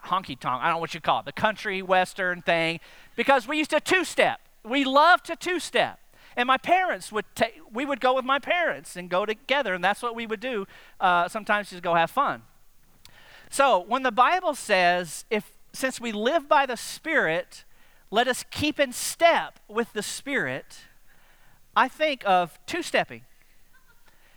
honky 0.06 0.40
tonk, 0.40 0.62
I 0.62 0.66
don't 0.66 0.76
know 0.76 0.80
what 0.80 0.94
you 0.94 1.02
call 1.02 1.20
it, 1.20 1.26
the 1.26 1.32
country 1.32 1.82
western 1.82 2.42
thing, 2.42 2.80
because 3.16 3.48
we 3.48 3.58
used 3.58 3.72
to 3.72 3.80
two 3.80 4.04
step. 4.04 4.40
We 4.64 4.86
loved 4.86 5.26
to 5.26 5.36
two 5.36 5.60
step. 5.60 6.00
And 6.36 6.48
my 6.48 6.58
parents 6.58 7.12
would 7.12 7.26
take, 7.36 7.60
we 7.72 7.86
would 7.86 8.00
go 8.00 8.14
with 8.16 8.26
my 8.26 8.40
parents 8.40 8.96
and 8.96 9.10
go 9.10 9.26
together, 9.26 9.74
and 9.74 9.84
that's 9.84 10.02
what 10.02 10.16
we 10.16 10.26
would 10.26 10.40
do 10.40 10.66
uh, 11.00 11.28
sometimes 11.28 11.70
just 11.70 11.84
go 11.84 11.96
have 11.96 12.12
fun. 12.12 12.44
So 13.50 13.80
when 13.80 14.04
the 14.04 14.12
Bible 14.12 14.56
says, 14.56 15.26
if 15.30 15.52
since 15.74 16.00
we 16.00 16.12
live 16.12 16.48
by 16.48 16.66
the 16.66 16.78
Spirit, 16.78 17.66
let 18.12 18.28
us 18.28 18.44
keep 18.52 18.80
in 18.80 18.94
step 18.94 19.60
with 19.68 19.94
the 19.94 20.04
Spirit, 20.04 20.82
I 21.76 21.88
think 21.88 22.24
of 22.26 22.60
two 22.66 22.84
stepping. 22.84 23.22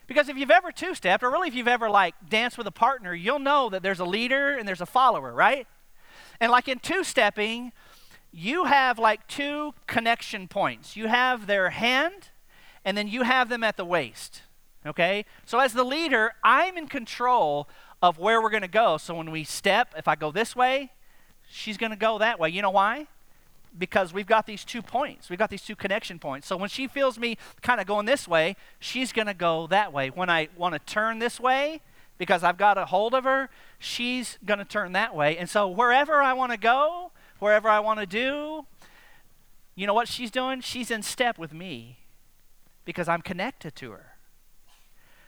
Because 0.06 0.28
if 0.28 0.37
you've 0.37 0.50
ever 0.50 0.70
two 0.70 0.94
stepped, 0.94 1.22
or 1.22 1.30
really 1.30 1.48
if 1.48 1.54
you've 1.54 1.68
ever 1.68 1.90
like 1.90 2.14
danced 2.28 2.56
with 2.56 2.66
a 2.66 2.72
partner, 2.72 3.14
you'll 3.14 3.38
know 3.38 3.68
that 3.68 3.82
there's 3.82 4.00
a 4.00 4.04
leader 4.04 4.56
and 4.56 4.66
there's 4.66 4.80
a 4.80 4.87
follower, 4.87 5.32
right? 5.32 5.66
And 6.40 6.52
like 6.52 6.68
in 6.68 6.78
two 6.78 7.02
stepping, 7.02 7.72
you 8.38 8.64
have 8.64 8.99
like 8.99 9.27
two 9.29 9.72
connection 9.87 10.46
points. 10.46 10.94
You 10.94 11.09
have 11.09 11.46
their 11.46 11.70
hand, 11.70 12.29
and 12.85 12.96
then 12.96 13.09
you 13.09 13.22
have 13.22 13.49
them 13.49 13.64
at 13.64 13.79
the 13.79 13.85
waist. 13.85 14.42
Okay? 14.85 15.25
So 15.46 15.59
as 15.59 15.72
the 15.72 15.85
leader, 15.85 16.33
I'm 16.44 16.77
in 16.77 16.87
control 16.87 17.66
of 18.03 18.18
where 18.18 18.42
we're 18.42 18.51
going 18.51 18.61
to 18.61 18.68
go. 18.68 18.99
So 18.99 19.14
when 19.14 19.31
we 19.31 19.42
step, 19.42 19.94
if 19.96 20.07
I 20.07 20.16
go 20.16 20.31
this 20.31 20.55
way, 20.55 20.92
she's 21.49 21.79
going 21.79 21.92
to 21.92 21.96
go 21.96 22.18
that 22.18 22.38
way. 22.38 22.51
You 22.51 22.61
know 22.61 22.70
why? 22.70 23.07
Because 23.77 24.12
we've 24.12 24.27
got 24.27 24.46
these 24.46 24.66
two 24.66 24.83
points. 24.83 25.31
We've 25.31 25.38
got 25.38 25.49
these 25.49 25.62
two 25.62 25.75
connection 25.75 26.18
points. 26.18 26.46
So 26.46 26.59
when 26.59 26.68
she 26.68 26.87
feels 26.88 27.18
me 27.18 27.38
kind 27.62 27.81
of 27.81 27.87
going 27.87 28.05
this 28.05 28.29
way, 28.29 28.57
she's 28.79 29.12
going 29.12 29.29
to 29.29 29.35
go 29.35 29.66
that 29.68 29.94
way. 29.94 30.11
When 30.11 30.29
I 30.29 30.49
want 30.59 30.75
to 30.75 30.79
turn 30.79 31.20
this 31.20 31.40
way, 31.40 31.81
because 32.18 32.44
I've 32.44 32.59
got 32.59 32.77
a 32.77 32.85
hold 32.85 33.14
of 33.14 33.25
her, 33.25 33.49
she's 33.79 34.38
going 34.44 34.59
to 34.59 34.64
turn 34.66 34.92
that 34.92 35.14
way. 35.14 35.38
And 35.38 35.49
so 35.49 35.68
wherever 35.68 36.22
I 36.22 36.35
want 36.35 36.53
to 36.53 36.59
go, 36.59 37.12
wherever 37.38 37.68
I 37.68 37.81
want 37.81 38.01
to 38.01 38.07
do, 38.07 38.66
you 39.75 39.87
know 39.87 39.94
what 39.94 40.09
she's 40.09 40.31
doing? 40.31 40.61
She's 40.61 40.90
in 40.90 41.03
step 41.03 41.38
with 41.38 41.53
me 41.53 41.99
because 42.85 43.09
I'm 43.09 43.22
connected 43.22 43.77
to 43.77 43.90
her. 43.92 44.16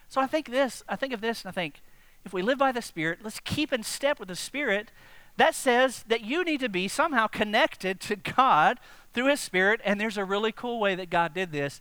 So 0.09 0.21
I 0.21 0.27
think 0.27 0.51
this, 0.51 0.83
I 0.88 0.97
think 0.97 1.12
of 1.12 1.21
this 1.21 1.42
and 1.42 1.51
I 1.51 1.53
think, 1.53 1.83
if 2.25 2.33
we 2.33 2.42
live 2.42 2.59
by 2.59 2.73
the 2.73 2.83
Spirit, 2.83 3.21
let's 3.23 3.40
keep 3.40 3.73
in 3.73 3.83
step 3.83 4.18
with 4.18 4.29
the 4.29 4.37
Spirit. 4.37 4.90
That 5.37 5.55
says 5.55 6.05
that 6.09 6.23
you 6.23 6.44
need 6.44 6.61
to 6.61 6.68
be 6.68 6.88
somehow 6.88 7.27
connected 7.27 8.01
to 8.01 8.16
God 8.16 8.79
through 9.14 9.29
His 9.29 9.40
Spirit. 9.40 9.81
And 9.85 10.01
there's 10.01 10.16
a 10.16 10.25
really 10.25 10.53
cool 10.53 10.81
way 10.81 10.94
that 10.94 11.11
God 11.11 11.33
did 11.33 11.53
this. 11.53 11.81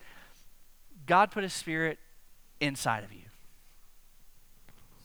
God 1.05 1.31
put 1.31 1.43
His 1.43 1.53
Spirit 1.53 1.99
inside 2.59 3.03
of 3.03 3.11
you. 3.11 3.23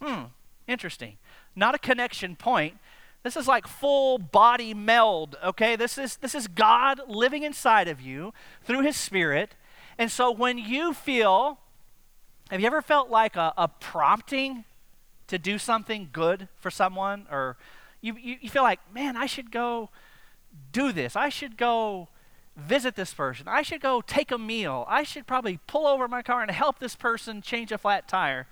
Hmm, 0.00 0.24
interesting. 0.66 1.16
Not 1.56 1.74
a 1.74 1.78
connection 1.78 2.37
point. 2.37 2.76
This 3.22 3.37
is 3.37 3.46
like 3.46 3.66
full 3.66 4.18
body 4.18 4.74
meld, 4.74 5.37
okay? 5.44 5.76
This 5.76 5.96
is 5.96 6.16
this 6.16 6.35
is 6.35 6.48
God 6.48 7.02
living 7.08 7.44
inside 7.44 7.88
of 7.88 8.00
you 8.00 8.32
through 8.64 8.82
his 8.82 8.96
spirit. 8.96 9.54
And 9.98 10.11
so 10.11 10.30
when 10.30 10.58
you 10.58 10.92
feel 10.92 11.58
have 12.50 12.61
you 12.61 12.66
ever 12.66 12.82
felt 12.82 13.08
like 13.08 13.37
a, 13.37 13.54
a 13.56 13.68
prompting 13.68 14.64
to 15.28 15.38
do 15.38 15.56
something 15.56 16.11
good 16.12 16.48
for 16.61 16.70
someone, 16.70 17.26
or 17.30 17.56
you, 18.02 18.14
you, 18.20 18.37
you 18.42 18.50
feel 18.50 18.62
like, 18.62 18.80
man, 18.92 19.16
I 19.16 19.24
should 19.24 19.50
go 19.50 19.88
do 20.72 20.92
this. 20.92 21.16
I 21.16 21.30
should 21.30 21.56
go 21.56 22.08
visit 22.54 22.94
this 22.94 23.14
person. 23.14 23.48
I 23.48 23.62
should 23.62 23.80
go 23.80 24.02
take 24.02 24.30
a 24.30 24.37
meal. 24.37 24.85
I 24.87 25.04
should 25.04 25.26
probably 25.26 25.58
pull 25.66 25.87
over 25.87 26.06
my 26.06 26.20
car 26.20 26.42
and 26.42 26.50
help 26.50 26.78
this 26.78 26.94
person 26.94 27.40
change 27.40 27.72
a 27.72 27.78
flat 27.78 28.06
tire. 28.06 28.46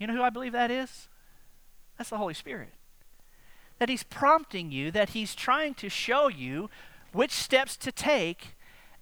You 0.00 0.08
know 0.08 0.14
who 0.14 0.22
I 0.22 0.30
believe 0.30 0.52
that 0.52 0.72
is? 0.72 1.08
That's 1.96 2.10
the 2.10 2.18
Holy 2.18 2.34
Spirit. 2.34 2.70
That 3.78 3.88
He's 3.88 4.02
prompting 4.02 4.70
you, 4.70 4.90
that 4.90 5.10
He's 5.10 5.34
trying 5.34 5.74
to 5.74 5.88
show 5.88 6.28
you 6.28 6.70
which 7.12 7.32
steps 7.32 7.76
to 7.78 7.92
take. 7.92 8.56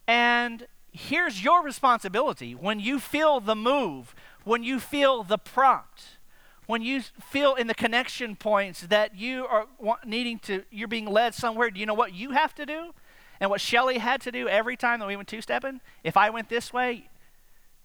And 0.06 0.66
here's 0.92 1.42
your 1.42 1.62
responsibility 1.62 2.54
when 2.54 2.80
you 2.80 2.98
feel 2.98 3.40
the 3.40 3.56
move, 3.56 4.14
when 4.44 4.62
you 4.62 4.78
feel 4.80 5.22
the 5.22 5.38
prompt, 5.38 6.18
when 6.66 6.82
you 6.82 7.02
feel 7.02 7.54
in 7.54 7.66
the 7.66 7.74
connection 7.74 8.36
points 8.36 8.82
that 8.82 9.16
you 9.16 9.46
are 9.46 9.66
needing 10.04 10.38
to, 10.40 10.64
you're 10.70 10.88
being 10.88 11.06
led 11.06 11.34
somewhere, 11.34 11.70
do 11.70 11.80
you 11.80 11.86
know 11.86 11.94
what 11.94 12.14
you 12.14 12.30
have 12.30 12.54
to 12.54 12.66
do? 12.66 12.94
And 13.40 13.50
what 13.50 13.60
Shelly 13.60 13.98
had 13.98 14.20
to 14.22 14.30
do 14.30 14.48
every 14.48 14.76
time 14.76 15.00
that 15.00 15.08
we 15.08 15.16
went 15.16 15.28
two 15.28 15.40
stepping? 15.40 15.80
If 16.04 16.16
I 16.16 16.30
went 16.30 16.48
this 16.48 16.72
way, 16.72 17.08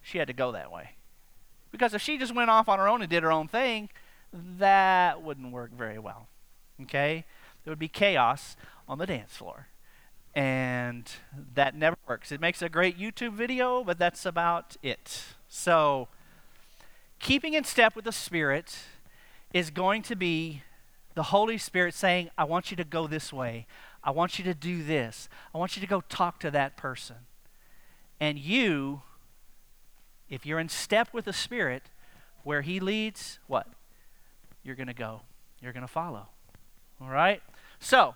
she 0.00 0.18
had 0.18 0.28
to 0.28 0.32
go 0.32 0.52
that 0.52 0.70
way. 0.70 0.90
Because 1.72 1.94
if 1.94 2.00
she 2.00 2.16
just 2.16 2.34
went 2.34 2.48
off 2.48 2.68
on 2.68 2.78
her 2.78 2.88
own 2.88 3.02
and 3.02 3.10
did 3.10 3.22
her 3.22 3.32
own 3.32 3.48
thing, 3.48 3.88
that 4.32 5.22
wouldn't 5.22 5.52
work 5.52 5.72
very 5.72 5.98
well. 5.98 6.28
Okay? 6.82 7.24
There 7.64 7.70
would 7.70 7.78
be 7.78 7.88
chaos 7.88 8.56
on 8.88 8.98
the 8.98 9.06
dance 9.06 9.36
floor. 9.36 9.68
And 10.34 11.10
that 11.54 11.74
never 11.74 11.96
works. 12.06 12.30
It 12.30 12.40
makes 12.40 12.62
a 12.62 12.68
great 12.68 12.98
YouTube 12.98 13.32
video, 13.32 13.82
but 13.82 13.98
that's 13.98 14.24
about 14.24 14.76
it. 14.82 15.24
So, 15.48 16.08
keeping 17.18 17.54
in 17.54 17.64
step 17.64 17.96
with 17.96 18.04
the 18.04 18.12
Spirit 18.12 18.78
is 19.52 19.70
going 19.70 20.02
to 20.02 20.14
be 20.16 20.62
the 21.14 21.24
Holy 21.24 21.58
Spirit 21.58 21.94
saying, 21.94 22.30
I 22.38 22.44
want 22.44 22.70
you 22.70 22.76
to 22.76 22.84
go 22.84 23.06
this 23.06 23.32
way. 23.32 23.66
I 24.04 24.10
want 24.10 24.38
you 24.38 24.44
to 24.44 24.54
do 24.54 24.84
this. 24.84 25.28
I 25.54 25.58
want 25.58 25.76
you 25.76 25.80
to 25.80 25.88
go 25.88 26.02
talk 26.08 26.38
to 26.40 26.50
that 26.52 26.76
person. 26.76 27.16
And 28.20 28.38
you, 28.38 29.02
if 30.28 30.46
you're 30.46 30.60
in 30.60 30.68
step 30.68 31.08
with 31.12 31.24
the 31.24 31.32
Spirit, 31.32 31.84
where 32.44 32.62
He 32.62 32.78
leads, 32.78 33.40
what? 33.48 33.66
You're 34.62 34.76
going 34.76 34.86
to 34.86 34.94
go. 34.94 35.22
You're 35.60 35.72
going 35.72 35.86
to 35.86 35.92
follow. 35.92 36.28
All 37.00 37.08
right? 37.08 37.42
So, 37.78 38.14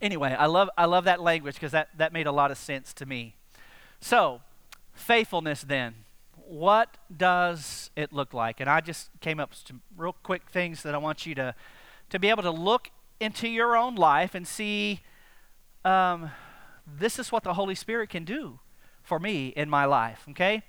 anyway, 0.00 0.36
I 0.38 0.46
love, 0.46 0.70
I 0.76 0.84
love 0.84 1.04
that 1.04 1.20
language 1.20 1.54
because 1.54 1.72
that, 1.72 1.88
that 1.96 2.12
made 2.12 2.26
a 2.26 2.32
lot 2.32 2.50
of 2.50 2.58
sense 2.58 2.92
to 2.94 3.06
me. 3.06 3.34
So, 4.00 4.40
faithfulness 4.94 5.62
then 5.62 5.94
what 6.46 6.96
does 7.14 7.90
it 7.96 8.12
look 8.12 8.34
like? 8.34 8.60
And 8.60 8.68
I 8.68 8.80
just 8.80 9.08
came 9.20 9.40
up 9.40 9.50
with 9.50 9.62
some 9.66 9.82
real 9.96 10.14
quick 10.22 10.42
things 10.48 10.82
that 10.82 10.94
I 10.94 10.98
want 10.98 11.26
you 11.26 11.34
to, 11.36 11.54
to 12.10 12.18
be 12.18 12.28
able 12.28 12.42
to 12.42 12.50
look 12.50 12.90
into 13.20 13.48
your 13.48 13.76
own 13.76 13.94
life 13.94 14.34
and 14.34 14.46
see 14.46 15.00
um, 15.84 16.30
this 16.86 17.18
is 17.18 17.32
what 17.32 17.44
the 17.44 17.54
Holy 17.54 17.74
Spirit 17.74 18.10
can 18.10 18.24
do 18.24 18.58
for 19.02 19.18
me 19.18 19.48
in 19.48 19.68
my 19.68 19.84
life, 19.84 20.24
okay? 20.30 20.62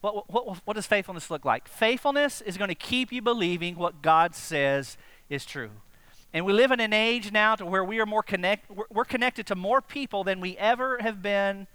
What, 0.00 0.30
what, 0.30 0.58
what 0.64 0.74
does 0.74 0.86
faithfulness 0.86 1.30
look 1.30 1.44
like? 1.44 1.68
Faithfulness 1.68 2.40
is 2.40 2.56
going 2.56 2.68
to 2.68 2.74
keep 2.74 3.12
you 3.12 3.20
believing 3.20 3.76
what 3.76 4.00
God 4.02 4.34
says 4.34 4.96
is 5.28 5.44
true. 5.44 5.70
And 6.32 6.44
we 6.44 6.52
live 6.52 6.70
in 6.70 6.80
an 6.80 6.92
age 6.92 7.32
now 7.32 7.56
to 7.56 7.64
where 7.64 7.84
we 7.84 8.00
are 8.00 8.06
more 8.06 8.22
connect, 8.22 8.70
we're 8.90 9.04
connected 9.04 9.46
to 9.46 9.54
more 9.54 9.80
people 9.80 10.24
than 10.24 10.40
we 10.40 10.56
ever 10.58 10.98
have 11.00 11.22
been 11.22 11.66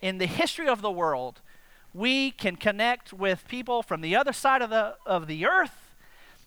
in 0.00 0.18
the 0.18 0.26
history 0.26 0.68
of 0.68 0.82
the 0.82 0.90
world 0.90 1.40
we 1.94 2.32
can 2.32 2.56
connect 2.56 3.12
with 3.12 3.46
people 3.46 3.82
from 3.82 4.00
the 4.00 4.16
other 4.16 4.32
side 4.32 4.60
of 4.60 4.68
the, 4.68 4.96
of 5.06 5.28
the 5.28 5.46
earth 5.46 5.94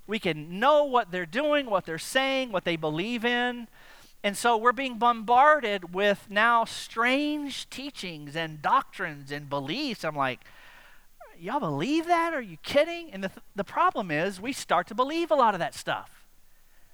We 0.05 0.19
can 0.19 0.59
know 0.59 0.83
what 0.85 1.11
they're 1.11 1.25
doing, 1.25 1.69
what 1.69 1.85
they're 1.85 1.97
saying, 1.97 2.51
what 2.51 2.65
they 2.65 2.75
believe 2.75 3.25
in. 3.25 3.67
And 4.23 4.37
so 4.37 4.57
we're 4.57 4.71
being 4.73 4.97
bombarded 4.97 5.93
with 5.93 6.27
now 6.29 6.65
strange 6.65 7.69
teachings 7.69 8.35
and 8.35 8.61
doctrines 8.61 9.31
and 9.31 9.49
beliefs. 9.49 10.03
I'm 10.03 10.15
like, 10.15 10.41
y'all 11.39 11.59
believe 11.59 12.07
that? 12.07 12.33
Are 12.33 12.41
you 12.41 12.57
kidding? 12.63 13.11
And 13.11 13.23
the, 13.23 13.29
th- 13.29 13.43
the 13.55 13.63
problem 13.63 14.09
is, 14.11 14.39
we 14.39 14.53
start 14.53 14.87
to 14.87 14.95
believe 14.95 15.29
a 15.29 15.35
lot 15.35 15.53
of 15.53 15.59
that 15.59 15.75
stuff. 15.75 16.16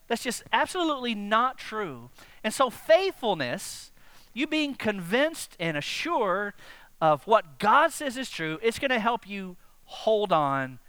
That's 0.08 0.24
just 0.24 0.44
absolutely 0.52 1.16
not 1.16 1.58
true. 1.58 2.10
And 2.44 2.54
so, 2.54 2.70
faithfulness, 2.70 3.92
you 4.34 4.48
being 4.48 4.76
convinced 4.76 5.56
and 5.60 5.78
assured 5.78 6.54
of 7.02 7.26
what 7.28 7.60
God 7.60 7.92
says 7.92 8.18
is 8.18 8.30
true, 8.30 8.60
it's 8.62 8.80
going 8.80 8.92
to 8.92 9.00
help 9.00 9.28
you 9.28 9.58
hold 9.86 10.32
on 10.32 10.80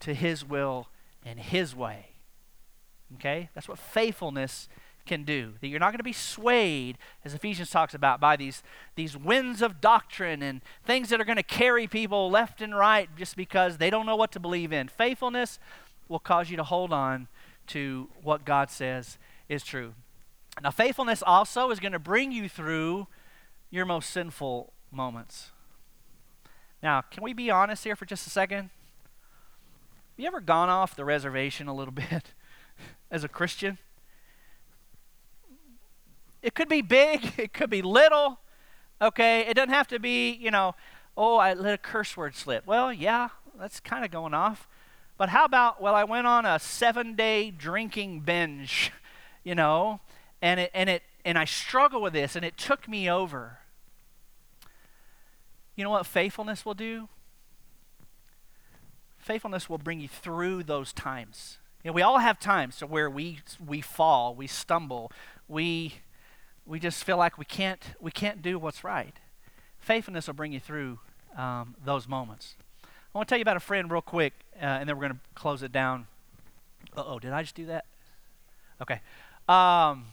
to 0.00 0.14
His 0.14 0.44
will 0.44 0.88
and 1.24 1.38
His 1.38 1.74
way. 1.74 2.06
Okay? 3.14 3.50
That's 3.54 3.68
what 3.68 3.78
faithfulness 3.78 4.68
can 5.06 5.24
do. 5.24 5.54
That 5.60 5.68
you're 5.68 5.80
not 5.80 5.90
going 5.90 5.98
to 5.98 6.04
be 6.04 6.12
swayed, 6.12 6.98
as 7.24 7.34
Ephesians 7.34 7.70
talks 7.70 7.94
about, 7.94 8.20
by 8.20 8.36
these, 8.36 8.62
these 8.94 9.16
winds 9.16 9.62
of 9.62 9.80
doctrine 9.80 10.42
and 10.42 10.60
things 10.84 11.08
that 11.08 11.20
are 11.20 11.24
going 11.24 11.36
to 11.36 11.42
carry 11.42 11.86
people 11.86 12.30
left 12.30 12.60
and 12.60 12.76
right 12.76 13.08
just 13.16 13.34
because 13.34 13.78
they 13.78 13.90
don't 13.90 14.06
know 14.06 14.16
what 14.16 14.32
to 14.32 14.40
believe 14.40 14.72
in. 14.72 14.86
Faithfulness 14.86 15.58
will 16.08 16.18
cause 16.18 16.50
you 16.50 16.56
to 16.56 16.64
hold 16.64 16.92
on 16.92 17.28
to 17.68 18.08
what 18.22 18.44
God 18.44 18.70
says 18.70 19.18
is 19.48 19.62
true. 19.62 19.94
Now, 20.62 20.70
faithfulness 20.70 21.22
also 21.24 21.70
is 21.70 21.80
going 21.80 21.92
to 21.92 21.98
bring 21.98 22.32
you 22.32 22.48
through 22.48 23.06
your 23.70 23.84
most 23.84 24.10
sinful 24.10 24.72
moments. 24.90 25.50
Now, 26.82 27.02
can 27.02 27.22
we 27.22 27.32
be 27.32 27.50
honest 27.50 27.84
here 27.84 27.96
for 27.96 28.06
just 28.06 28.26
a 28.26 28.30
second? 28.30 28.62
Have 28.62 28.70
you 30.16 30.26
ever 30.26 30.40
gone 30.40 30.68
off 30.68 30.96
the 30.96 31.04
reservation 31.04 31.68
a 31.68 31.74
little 31.74 31.94
bit 32.10 32.32
as 33.10 33.24
a 33.24 33.28
Christian? 33.28 33.78
It 36.42 36.54
could 36.54 36.68
be 36.68 36.82
big, 36.82 37.32
it 37.38 37.52
could 37.52 37.70
be 37.70 37.82
little, 37.82 38.40
okay? 39.00 39.40
It 39.42 39.54
doesn't 39.54 39.72
have 39.72 39.88
to 39.88 39.98
be, 39.98 40.32
you 40.32 40.50
know, 40.50 40.74
oh, 41.16 41.36
I 41.36 41.54
let 41.54 41.74
a 41.74 41.78
curse 41.78 42.16
word 42.16 42.34
slip. 42.34 42.66
Well, 42.66 42.92
yeah, 42.92 43.28
that's 43.58 43.80
kind 43.80 44.04
of 44.04 44.10
going 44.10 44.34
off. 44.34 44.68
But 45.18 45.30
how 45.30 45.44
about, 45.44 45.82
well, 45.82 45.96
I 45.96 46.04
went 46.04 46.28
on 46.28 46.46
a 46.46 46.58
seven 46.60 47.14
day 47.14 47.50
drinking 47.50 48.20
binge, 48.20 48.92
you 49.44 49.54
know, 49.54 50.00
and 50.40 50.60
it, 50.60 50.70
and 50.72 50.88
it, 50.88 51.02
and 51.24 51.36
I 51.36 51.44
struggle 51.44 52.00
with 52.00 52.12
this, 52.12 52.36
and 52.36 52.44
it 52.44 52.56
took 52.56 52.88
me 52.88 53.10
over. 53.10 53.58
You 55.74 55.84
know 55.84 55.90
what 55.90 56.06
faithfulness 56.06 56.64
will 56.64 56.74
do? 56.74 57.08
Faithfulness 59.18 59.68
will 59.68 59.78
bring 59.78 60.00
you 60.00 60.08
through 60.08 60.62
those 60.62 60.92
times. 60.92 61.58
You 61.84 61.90
know, 61.90 61.94
we 61.94 62.02
all 62.02 62.18
have 62.18 62.40
times 62.40 62.80
where 62.80 63.10
we 63.10 63.40
we 63.64 63.80
fall, 63.80 64.34
we 64.34 64.46
stumble, 64.46 65.12
we 65.46 65.94
we 66.64 66.78
just 66.78 67.04
feel 67.04 67.16
like 67.16 67.38
we 67.38 67.44
can't 67.44 67.82
we 68.00 68.10
can't 68.10 68.40
do 68.40 68.58
what's 68.58 68.82
right. 68.84 69.14
Faithfulness 69.78 70.26
will 70.26 70.34
bring 70.34 70.52
you 70.52 70.60
through 70.60 70.98
um, 71.36 71.74
those 71.84 72.08
moments. 72.08 72.56
I 72.82 73.18
want 73.18 73.28
to 73.28 73.32
tell 73.32 73.38
you 73.38 73.42
about 73.42 73.56
a 73.56 73.60
friend 73.60 73.90
real 73.90 74.02
quick, 74.02 74.32
uh, 74.60 74.64
and 74.64 74.88
then 74.88 74.96
we're 74.96 75.08
going 75.08 75.14
to 75.14 75.20
close 75.34 75.62
it 75.62 75.72
down. 75.72 76.06
oh, 76.96 77.18
did 77.18 77.32
I 77.32 77.42
just 77.42 77.54
do 77.54 77.66
that? 77.66 77.84
Okay. 78.80 79.00
Um, 79.48 80.06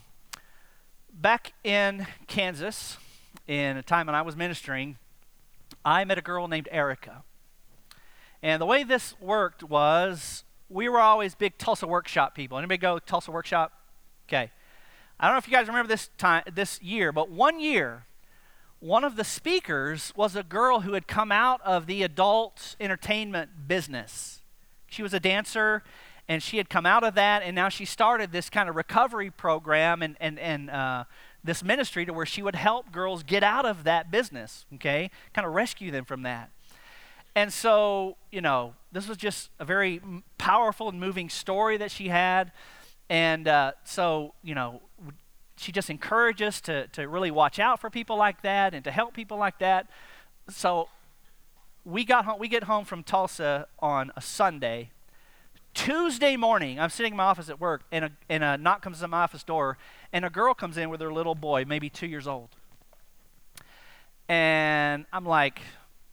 back 1.13 1.53
in 1.63 2.07
Kansas, 2.27 2.97
in 3.47 3.77
a 3.77 3.83
time 3.83 4.05
when 4.07 4.15
I 4.15 4.21
was 4.21 4.35
ministering, 4.35 4.97
I 5.83 6.05
met 6.05 6.17
a 6.17 6.21
girl 6.21 6.47
named 6.47 6.67
Erica. 6.71 7.23
And 8.41 8.61
the 8.61 8.65
way 8.65 8.83
this 8.83 9.19
worked 9.19 9.63
was 9.63 10.43
we 10.69 10.89
were 10.89 10.99
always 10.99 11.35
big 11.35 11.57
Tulsa 11.57 11.87
workshop 11.87 12.35
people. 12.35 12.57
Anybody 12.57 12.77
go 12.77 12.99
Tulsa 12.99 13.31
workshop? 13.31 13.73
Okay. 14.27 14.51
I 15.19 15.27
don't 15.27 15.35
know 15.35 15.37
if 15.37 15.47
you 15.47 15.53
guys 15.53 15.67
remember 15.67 15.87
this 15.87 16.09
time, 16.17 16.43
this 16.53 16.81
year, 16.81 17.11
but 17.11 17.29
one 17.29 17.59
year, 17.59 18.05
one 18.79 19.03
of 19.03 19.15
the 19.15 19.23
speakers 19.23 20.13
was 20.15 20.35
a 20.35 20.43
girl 20.43 20.81
who 20.81 20.93
had 20.93 21.07
come 21.07 21.31
out 21.31 21.61
of 21.61 21.87
the 21.87 22.03
adult 22.03 22.75
entertainment 22.79 23.67
business. 23.67 24.41
She 24.87 25.01
was 25.01 25.13
a 25.13 25.19
dancer, 25.19 25.83
and 26.27 26.41
she 26.41 26.57
had 26.57 26.69
come 26.69 26.85
out 26.85 27.03
of 27.03 27.15
that, 27.15 27.43
and 27.43 27.55
now 27.55 27.69
she 27.69 27.85
started 27.85 28.31
this 28.31 28.49
kind 28.49 28.69
of 28.69 28.75
recovery 28.75 29.31
program 29.31 30.01
and 30.01 30.15
and 30.19 30.39
and 30.39 30.69
uh, 30.69 31.03
this 31.43 31.63
ministry 31.63 32.05
to 32.05 32.13
where 32.13 32.25
she 32.25 32.41
would 32.41 32.55
help 32.55 32.91
girls 32.91 33.23
get 33.23 33.43
out 33.43 33.65
of 33.65 33.83
that 33.83 34.11
business. 34.11 34.65
Okay, 34.75 35.09
kind 35.33 35.47
of 35.47 35.53
rescue 35.53 35.91
them 35.91 36.05
from 36.05 36.23
that. 36.23 36.51
And 37.35 37.51
so, 37.51 38.15
you 38.31 38.39
know, 38.39 38.75
this 38.93 39.09
was 39.09 39.17
just 39.17 39.49
a 39.59 39.65
very 39.65 40.01
powerful 40.37 40.87
and 40.87 40.99
moving 40.99 41.27
story 41.27 41.75
that 41.77 41.91
she 41.91 42.07
had. 42.07 42.53
And 43.09 43.47
uh, 43.47 43.73
so, 43.83 44.33
you 44.41 44.55
know, 44.55 44.81
she 45.57 45.71
just 45.71 45.89
encourages 45.89 46.47
us 46.47 46.61
to, 46.61 46.87
to 46.87 47.07
really 47.07 47.31
watch 47.31 47.59
out 47.59 47.79
for 47.79 47.89
people 47.89 48.17
like 48.17 48.41
that 48.41 48.73
and 48.73 48.83
to 48.83 48.91
help 48.91 49.13
people 49.13 49.37
like 49.37 49.59
that. 49.59 49.87
So 50.49 50.89
we 51.85 52.03
got 52.03 52.25
home, 52.25 52.39
we 52.39 52.47
get 52.47 52.63
home 52.63 52.85
from 52.85 53.03
Tulsa 53.03 53.67
on 53.79 54.11
a 54.15 54.21
Sunday. 54.21 54.91
Tuesday 55.73 56.37
morning, 56.37 56.79
I'm 56.79 56.89
sitting 56.89 57.13
in 57.13 57.17
my 57.17 57.25
office 57.25 57.49
at 57.49 57.59
work, 57.59 57.83
and 57.91 58.05
a, 58.05 58.11
and 58.29 58.43
a 58.43 58.57
knock 58.57 58.81
comes 58.81 58.99
to 59.01 59.07
my 59.07 59.23
office 59.23 59.43
door, 59.43 59.77
and 60.13 60.23
a 60.23 60.29
girl 60.29 60.53
comes 60.53 60.77
in 60.77 60.89
with 60.89 61.01
her 61.01 61.11
little 61.11 61.35
boy, 61.35 61.65
maybe 61.67 61.89
two 61.89 62.07
years 62.07 62.27
old. 62.27 62.49
And 64.29 65.05
I'm 65.11 65.25
like, 65.25 65.61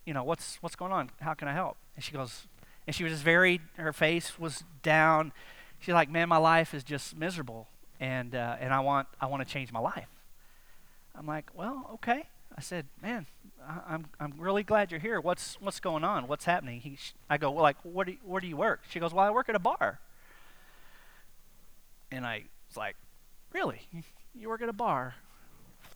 you 0.05 0.14
know, 0.14 0.24
what's 0.24 0.57
what's 0.61 0.74
going 0.74 0.93
on? 0.93 1.11
How 1.20 1.34
can 1.34 1.47
I 1.47 1.53
help? 1.53 1.76
And 1.95 2.05
she 2.05 2.12
goes, 2.12 2.49
and 2.86 2.95
she 2.95 3.05
was 3.05 3.12
just 3.12 3.22
very, 3.22 3.61
her 3.76 3.93
face 3.93 4.38
was 4.38 4.64
down. 4.82 5.32
She's 5.78 5.95
like, 5.95 6.11
man, 6.11 6.28
my 6.28 6.36
life 6.38 6.74
is 6.74 6.82
just 6.82 7.16
miserable 7.16 7.68
and 8.03 8.34
uh, 8.34 8.57
and 8.59 8.74
I 8.74 8.80
want 8.80 9.07
I 9.20 9.26
want 9.26 9.46
to 9.46 9.50
change 9.50 9.72
my 9.72 9.78
life. 9.78 10.09
I'm 11.14 11.26
like, 11.26 11.50
well, 11.55 11.88
okay. 11.94 12.24
I 12.57 12.61
said, 12.61 12.86
man, 13.00 13.26
I, 13.66 13.94
am 13.94 14.07
I'm 14.18 14.34
really 14.36 14.64
glad 14.64 14.90
you're 14.90 15.00
here. 15.00 15.20
What's 15.20 15.57
what's 15.61 15.78
going 15.78 16.03
on? 16.03 16.26
What's 16.26 16.44
happening? 16.44 16.80
He, 16.80 16.96
sh- 16.96 17.14
I 17.30 17.38
go, 17.38 17.50
well, 17.53 17.62
like, 17.62 17.76
where 17.84 18.05
do 18.05 18.12
you, 18.12 18.18
where 18.24 18.40
do 18.40 18.48
you 18.48 18.57
work? 18.57 18.80
She 18.90 18.98
goes, 18.98 19.14
well, 19.14 19.24
I 19.24 19.30
work 19.30 19.48
at 19.48 19.55
a 19.55 19.61
bar. 19.61 20.00
And 22.11 22.26
I 22.26 22.44
was 22.68 22.76
like, 22.76 22.96
really? 23.53 23.82
You 24.34 24.48
work 24.48 24.62
at 24.62 24.68
a 24.68 24.74
bar? 24.74 25.14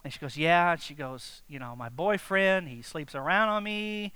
And 0.05 0.13
she 0.13 0.21
goes, 0.21 0.37
yeah. 0.37 0.73
And 0.73 0.81
she 0.81 0.95
goes, 0.95 1.43
you 1.49 1.59
know, 1.59 1.75
my 1.75 1.89
boyfriend, 1.89 2.69
he 2.69 2.83
sleeps 2.83 3.15
around 3.15 3.49
on 3.49 3.65
me. 3.65 4.13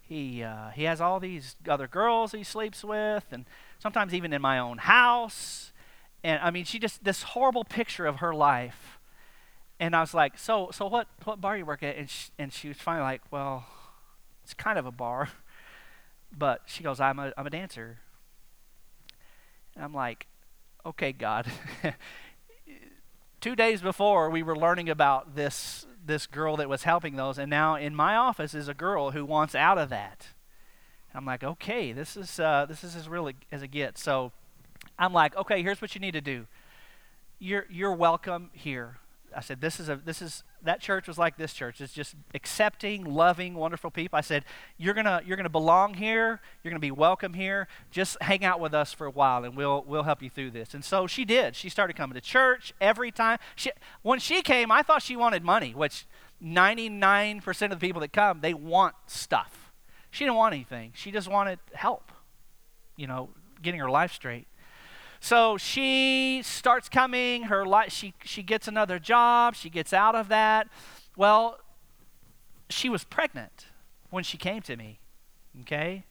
He 0.00 0.42
uh, 0.42 0.70
he 0.70 0.84
has 0.84 1.00
all 1.00 1.20
these 1.20 1.56
other 1.68 1.88
girls 1.88 2.32
he 2.32 2.42
sleeps 2.42 2.82
with, 2.82 3.24
and 3.30 3.44
sometimes 3.78 4.14
even 4.14 4.32
in 4.32 4.40
my 4.40 4.58
own 4.58 4.78
house. 4.78 5.72
And 6.24 6.40
I 6.42 6.50
mean, 6.50 6.64
she 6.64 6.78
just, 6.78 7.04
this 7.04 7.22
horrible 7.22 7.64
picture 7.64 8.06
of 8.06 8.16
her 8.16 8.34
life. 8.34 8.98
And 9.78 9.94
I 9.94 10.00
was 10.00 10.14
like, 10.14 10.38
so, 10.38 10.70
so 10.72 10.86
what, 10.86 11.06
what 11.24 11.38
bar 11.40 11.58
you 11.58 11.66
work 11.66 11.82
at? 11.82 11.96
And 11.96 12.08
she, 12.08 12.30
and 12.38 12.50
she 12.50 12.68
was 12.68 12.78
finally 12.78 13.04
like, 13.04 13.20
well, 13.30 13.66
it's 14.42 14.54
kind 14.54 14.78
of 14.78 14.86
a 14.86 14.90
bar. 14.90 15.28
But 16.36 16.62
she 16.66 16.82
goes, 16.82 16.98
I'm 16.98 17.20
a, 17.20 17.32
I'm 17.38 17.46
a 17.46 17.50
dancer. 17.50 17.98
And 19.76 19.84
I'm 19.84 19.94
like, 19.94 20.26
okay, 20.84 21.12
God. 21.12 21.46
Two 23.40 23.54
days 23.54 23.80
before, 23.80 24.30
we 24.30 24.42
were 24.42 24.56
learning 24.56 24.88
about 24.88 25.36
this, 25.36 25.86
this 26.04 26.26
girl 26.26 26.56
that 26.56 26.68
was 26.68 26.82
helping 26.82 27.14
those. 27.14 27.38
And 27.38 27.48
now 27.48 27.76
in 27.76 27.94
my 27.94 28.16
office 28.16 28.52
is 28.52 28.66
a 28.66 28.74
girl 28.74 29.12
who 29.12 29.24
wants 29.24 29.54
out 29.54 29.78
of 29.78 29.90
that. 29.90 30.26
I'm 31.14 31.24
like, 31.24 31.44
okay, 31.44 31.92
this 31.92 32.16
is, 32.16 32.40
uh, 32.40 32.66
this 32.68 32.82
is 32.82 32.96
as 32.96 33.08
real 33.08 33.30
as 33.52 33.62
it 33.62 33.68
gets. 33.68 34.02
So, 34.02 34.32
I'm 34.98 35.12
like, 35.12 35.36
okay, 35.36 35.62
here's 35.62 35.80
what 35.80 35.94
you 35.94 36.00
need 36.00 36.12
to 36.12 36.20
do. 36.20 36.46
You're 37.38 37.66
you're 37.70 37.94
welcome 37.94 38.50
here. 38.52 38.98
I 39.36 39.40
said, 39.40 39.60
this 39.60 39.80
is 39.80 39.88
a 39.88 39.96
this 39.96 40.22
is 40.22 40.44
that 40.62 40.80
church 40.80 41.08
was 41.08 41.18
like 41.18 41.36
this 41.36 41.52
church. 41.52 41.80
It's 41.80 41.92
just 41.92 42.14
accepting, 42.34 43.04
loving, 43.04 43.54
wonderful 43.54 43.90
people. 43.90 44.16
I 44.16 44.22
said, 44.22 44.44
you're 44.78 44.94
gonna 44.94 45.22
you're 45.26 45.36
gonna 45.36 45.48
belong 45.48 45.94
here. 45.94 46.40
You're 46.62 46.70
gonna 46.70 46.80
be 46.80 46.90
welcome 46.90 47.34
here. 47.34 47.68
Just 47.90 48.16
hang 48.22 48.44
out 48.44 48.60
with 48.60 48.74
us 48.74 48.92
for 48.92 49.06
a 49.06 49.10
while, 49.10 49.44
and 49.44 49.56
we'll 49.56 49.84
we'll 49.86 50.04
help 50.04 50.22
you 50.22 50.30
through 50.30 50.52
this. 50.52 50.74
And 50.74 50.84
so 50.84 51.06
she 51.06 51.24
did. 51.24 51.56
She 51.56 51.68
started 51.68 51.96
coming 51.96 52.14
to 52.14 52.20
church 52.20 52.72
every 52.80 53.10
time. 53.10 53.38
She 53.56 53.70
when 54.02 54.20
she 54.20 54.42
came, 54.42 54.70
I 54.70 54.82
thought 54.82 55.02
she 55.02 55.16
wanted 55.16 55.42
money, 55.42 55.74
which 55.74 56.06
99% 56.42 57.62
of 57.64 57.70
the 57.70 57.76
people 57.76 58.00
that 58.00 58.12
come 58.12 58.40
they 58.40 58.54
want 58.54 58.94
stuff. 59.06 59.72
She 60.10 60.24
didn't 60.24 60.36
want 60.36 60.54
anything. 60.54 60.92
She 60.94 61.10
just 61.10 61.28
wanted 61.28 61.58
help. 61.72 62.12
You 62.96 63.08
know, 63.08 63.30
getting 63.60 63.80
her 63.80 63.90
life 63.90 64.12
straight. 64.12 64.46
So 65.24 65.56
she 65.56 66.42
starts 66.44 66.90
coming, 66.90 67.44
her 67.44 67.64
life, 67.64 67.90
she, 67.90 68.12
she 68.24 68.42
gets 68.42 68.68
another 68.68 68.98
job, 68.98 69.54
she 69.54 69.70
gets 69.70 69.94
out 69.94 70.14
of 70.14 70.28
that. 70.28 70.68
Well, 71.16 71.60
she 72.68 72.90
was 72.90 73.04
pregnant 73.04 73.68
when 74.10 74.22
she 74.22 74.36
came 74.36 74.60
to 74.60 74.76
me. 74.76 74.98
Okay? 75.62 76.04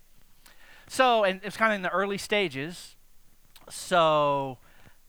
So, 0.88 1.24
and 1.24 1.42
it's 1.44 1.56
kind 1.56 1.72
of 1.72 1.76
in 1.76 1.84
the 1.84 1.92
early 1.92 2.18
stages. 2.18 2.96
So, 3.70 4.58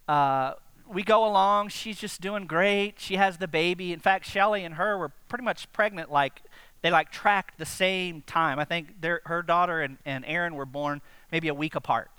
uh, 0.07 0.53
we 0.87 1.03
go 1.03 1.27
along. 1.27 1.71
She's 1.71 1.99
just 1.99 2.21
doing 2.21 2.47
great. 2.47 2.97
She 3.01 3.17
has 3.17 3.39
the 3.39 3.49
baby. 3.49 3.91
In 3.91 4.01
fact, 4.01 4.27
Shelly 4.27 4.65
and 4.65 4.75
her 4.75 4.99
were 4.99 5.13
pretty 5.31 5.45
much 5.45 5.73
pregnant, 5.73 6.13
like, 6.13 6.43
they 6.83 6.91
like 6.91 7.11
tracked 7.11 7.57
the 7.57 7.65
same 7.65 8.21
time. 8.21 8.59
I 8.59 8.67
think 8.67 9.01
their, 9.01 9.23
her 9.25 9.43
daughter 9.43 9.81
and, 9.81 9.97
and 10.05 10.27
Aaron 10.27 10.57
were 10.57 10.67
born 10.67 11.01
maybe 11.33 11.49
a 11.49 11.55
week 11.55 11.75
apart. 11.75 12.14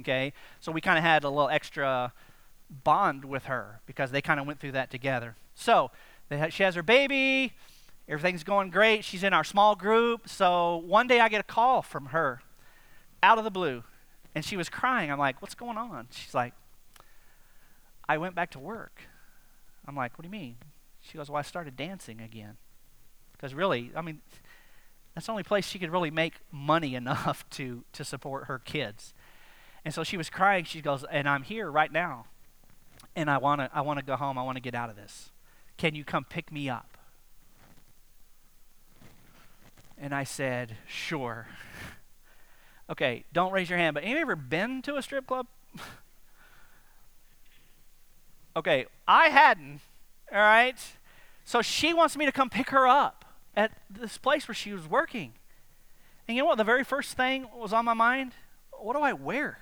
Okay? 0.00 0.32
So 0.60 0.72
we 0.72 0.80
kind 0.80 0.98
of 0.98 1.04
had 1.04 1.24
a 1.24 1.28
little 1.28 1.48
extra 1.48 2.12
bond 2.84 3.24
with 3.24 3.44
her 3.44 3.80
because 3.86 4.10
they 4.10 4.22
kind 4.22 4.40
of 4.40 4.46
went 4.46 4.60
through 4.60 4.72
that 4.72 4.90
together. 4.90 5.36
So 5.54 5.90
ha- 6.30 6.48
she 6.48 6.62
has 6.62 6.74
her 6.74 6.82
baby. 6.82 7.52
Everything's 8.08 8.44
going 8.44 8.70
great. 8.70 9.04
She's 9.04 9.22
in 9.22 9.32
our 9.32 9.44
small 9.44 9.76
group. 9.76 10.28
So 10.28 10.76
one 10.76 11.06
day 11.06 11.20
I 11.20 11.28
get 11.28 11.40
a 11.40 11.44
call 11.44 11.82
from 11.82 12.06
her 12.06 12.42
out 13.22 13.38
of 13.38 13.44
the 13.44 13.50
blue. 13.50 13.84
And 14.34 14.44
she 14.44 14.56
was 14.56 14.68
crying. 14.68 15.10
I'm 15.10 15.18
like, 15.18 15.42
what's 15.42 15.54
going 15.54 15.76
on? 15.76 16.08
She's 16.10 16.34
like, 16.34 16.54
I 18.08 18.18
went 18.18 18.34
back 18.34 18.50
to 18.52 18.58
work. 18.58 19.02
I'm 19.86 19.96
like, 19.96 20.16
what 20.18 20.22
do 20.22 20.28
you 20.28 20.32
mean? 20.32 20.56
She 21.00 21.18
goes, 21.18 21.28
well, 21.28 21.38
I 21.38 21.42
started 21.42 21.76
dancing 21.76 22.20
again. 22.20 22.56
Because 23.32 23.54
really, 23.54 23.90
I 23.94 24.02
mean, 24.02 24.20
that's 25.14 25.26
the 25.26 25.32
only 25.32 25.42
place 25.42 25.66
she 25.66 25.78
could 25.78 25.90
really 25.90 26.10
make 26.10 26.34
money 26.50 26.94
enough 27.02 27.48
to, 27.50 27.84
to 27.92 28.04
support 28.04 28.44
her 28.46 28.58
kids. 28.58 29.12
And 29.84 29.92
so 29.92 30.04
she 30.04 30.16
was 30.16 30.30
crying. 30.30 30.64
She 30.64 30.80
goes, 30.80 31.04
and 31.10 31.28
I'm 31.28 31.42
here 31.42 31.70
right 31.70 31.90
now. 31.90 32.26
And 33.14 33.30
I 33.30 33.38
want 33.38 33.60
to 33.60 33.70
I 33.74 33.80
wanna 33.80 34.02
go 34.02 34.16
home. 34.16 34.38
I 34.38 34.42
want 34.42 34.56
to 34.56 34.62
get 34.62 34.74
out 34.74 34.90
of 34.90 34.96
this. 34.96 35.30
Can 35.76 35.94
you 35.94 36.04
come 36.04 36.24
pick 36.24 36.52
me 36.52 36.68
up? 36.68 36.96
And 39.98 40.14
I 40.14 40.24
said, 40.24 40.76
sure. 40.86 41.46
okay, 42.90 43.24
don't 43.32 43.52
raise 43.52 43.68
your 43.68 43.78
hand, 43.78 43.94
but 43.94 44.02
of 44.02 44.08
you 44.08 44.16
ever 44.16 44.36
been 44.36 44.82
to 44.82 44.96
a 44.96 45.02
strip 45.02 45.26
club? 45.26 45.46
okay, 48.56 48.86
I 49.06 49.28
hadn't. 49.28 49.80
All 50.32 50.38
right? 50.38 50.78
So 51.44 51.62
she 51.62 51.92
wants 51.92 52.16
me 52.16 52.24
to 52.26 52.32
come 52.32 52.50
pick 52.50 52.70
her 52.70 52.86
up 52.86 53.24
at 53.54 53.72
this 53.90 54.18
place 54.18 54.48
where 54.48 54.54
she 54.54 54.72
was 54.72 54.88
working. 54.88 55.34
And 56.26 56.36
you 56.36 56.42
know 56.42 56.48
what? 56.48 56.58
The 56.58 56.64
very 56.64 56.84
first 56.84 57.16
thing 57.16 57.46
was 57.54 57.72
on 57.72 57.84
my 57.84 57.94
mind 57.94 58.32
what 58.82 58.96
do 58.96 59.02
I 59.02 59.12
wear? 59.12 59.58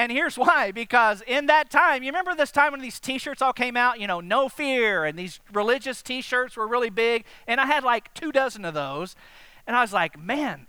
And 0.00 0.10
here's 0.10 0.38
why 0.38 0.72
because 0.72 1.22
in 1.26 1.44
that 1.46 1.68
time, 1.68 2.02
you 2.02 2.08
remember 2.08 2.34
this 2.34 2.50
time 2.50 2.72
when 2.72 2.80
these 2.80 2.98
t 2.98 3.18
shirts 3.18 3.42
all 3.42 3.52
came 3.52 3.76
out, 3.76 4.00
you 4.00 4.06
know, 4.06 4.20
no 4.20 4.48
fear, 4.48 5.04
and 5.04 5.18
these 5.18 5.40
religious 5.52 6.00
t 6.00 6.22
shirts 6.22 6.56
were 6.56 6.66
really 6.66 6.88
big. 6.88 7.26
And 7.46 7.60
I 7.60 7.66
had 7.66 7.84
like 7.84 8.14
two 8.14 8.32
dozen 8.32 8.64
of 8.64 8.72
those. 8.72 9.14
And 9.66 9.76
I 9.76 9.82
was 9.82 9.92
like, 9.92 10.18
man, 10.18 10.68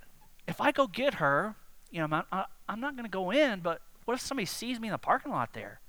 if 0.50 0.60
I 0.60 0.74
go 0.74 0.86
get 0.86 1.14
her, 1.14 1.56
you 1.92 2.00
know, 2.00 2.04
I'm 2.04 2.10
not, 2.10 2.28
uh, 2.30 2.44
I'm 2.68 2.82
not 2.82 2.98
going 2.98 3.06
to 3.06 3.10
go 3.10 3.32
in, 3.32 3.62
but 3.62 3.80
what 4.04 4.16
if 4.16 4.20
somebody 4.20 4.46
sees 4.46 4.82
me 4.82 4.90
in 4.90 4.92
the 4.92 4.98
parking 4.98 5.32
lot 5.32 5.54
there? 5.54 5.80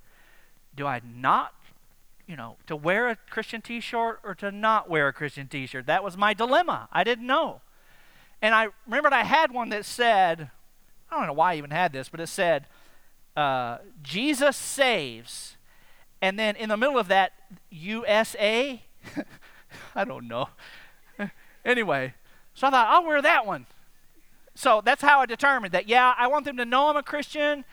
Do 0.76 0.86
I 0.86 1.00
not, 1.04 1.52
you 2.28 2.36
know, 2.36 2.58
to 2.68 2.76
wear 2.76 3.08
a 3.08 3.16
Christian 3.28 3.60
t 3.60 3.80
shirt 3.80 4.20
or 4.22 4.36
to 4.36 4.52
not 4.52 4.88
wear 4.88 5.08
a 5.08 5.12
Christian 5.12 5.48
t 5.48 5.66
shirt? 5.66 5.86
That 5.86 6.04
was 6.04 6.16
my 6.16 6.32
dilemma. 6.32 6.88
I 6.92 7.02
didn't 7.02 7.26
know. 7.26 7.60
And 8.40 8.54
I 8.54 8.68
remembered 8.86 9.12
I 9.12 9.24
had 9.24 9.50
one 9.50 9.70
that 9.70 9.84
said, 9.84 10.48
I 11.10 11.18
don't 11.18 11.26
know 11.26 11.32
why 11.32 11.54
I 11.54 11.56
even 11.56 11.72
had 11.72 11.92
this, 11.92 12.08
but 12.08 12.20
it 12.20 12.28
said, 12.28 12.66
uh, 13.36 13.78
Jesus 14.02 14.56
saves, 14.56 15.56
and 16.20 16.38
then 16.38 16.56
in 16.56 16.68
the 16.68 16.76
middle 16.76 16.98
of 16.98 17.08
that, 17.08 17.32
USA. 17.70 18.82
I 19.94 20.04
don't 20.04 20.28
know. 20.28 20.48
anyway, 21.64 22.14
so 22.54 22.66
I 22.66 22.70
thought 22.70 22.88
I'll 22.88 23.04
wear 23.04 23.22
that 23.22 23.46
one. 23.46 23.66
So 24.54 24.82
that's 24.84 25.02
how 25.02 25.20
I 25.20 25.26
determined 25.26 25.72
that. 25.72 25.88
Yeah, 25.88 26.14
I 26.16 26.26
want 26.26 26.44
them 26.44 26.56
to 26.58 26.64
know 26.64 26.88
I'm 26.88 26.96
a 26.96 27.02
Christian. 27.02 27.64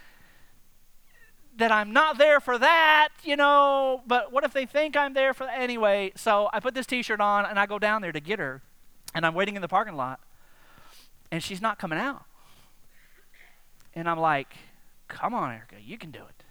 That 1.58 1.74
I'm 1.74 1.92
not 1.92 2.18
there 2.18 2.40
for 2.40 2.58
that, 2.58 3.10
you 3.22 3.36
know. 3.36 4.02
But 4.08 4.32
what 4.32 4.46
if 4.46 4.54
they 4.54 4.66
think 4.66 4.96
I'm 4.96 5.14
there 5.14 5.34
for 5.34 5.46
that? 5.46 5.60
Anyway, 5.60 6.14
so 6.16 6.50
I 6.54 6.62
put 6.62 6.74
this 6.74 6.86
T-shirt 6.86 7.20
on 7.20 7.46
and 7.46 7.60
I 7.60 7.66
go 7.66 7.78
down 7.78 8.02
there 8.02 8.14
to 8.14 8.22
get 8.22 8.40
her, 8.40 8.62
and 9.14 9.26
I'm 9.26 9.34
waiting 9.34 9.58
in 9.58 9.62
the 9.62 9.68
parking 9.68 9.98
lot, 9.98 10.22
and 11.30 11.44
she's 11.44 11.62
not 11.62 11.78
coming 11.78 12.00
out. 12.00 12.24
And 13.94 14.10
I'm 14.10 14.20
like, 14.20 14.56
Come 15.10 15.34
on, 15.34 15.52
Erica, 15.52 15.76
you 15.84 15.98
can 15.98 16.12
do 16.12 16.20
it. 16.20 16.44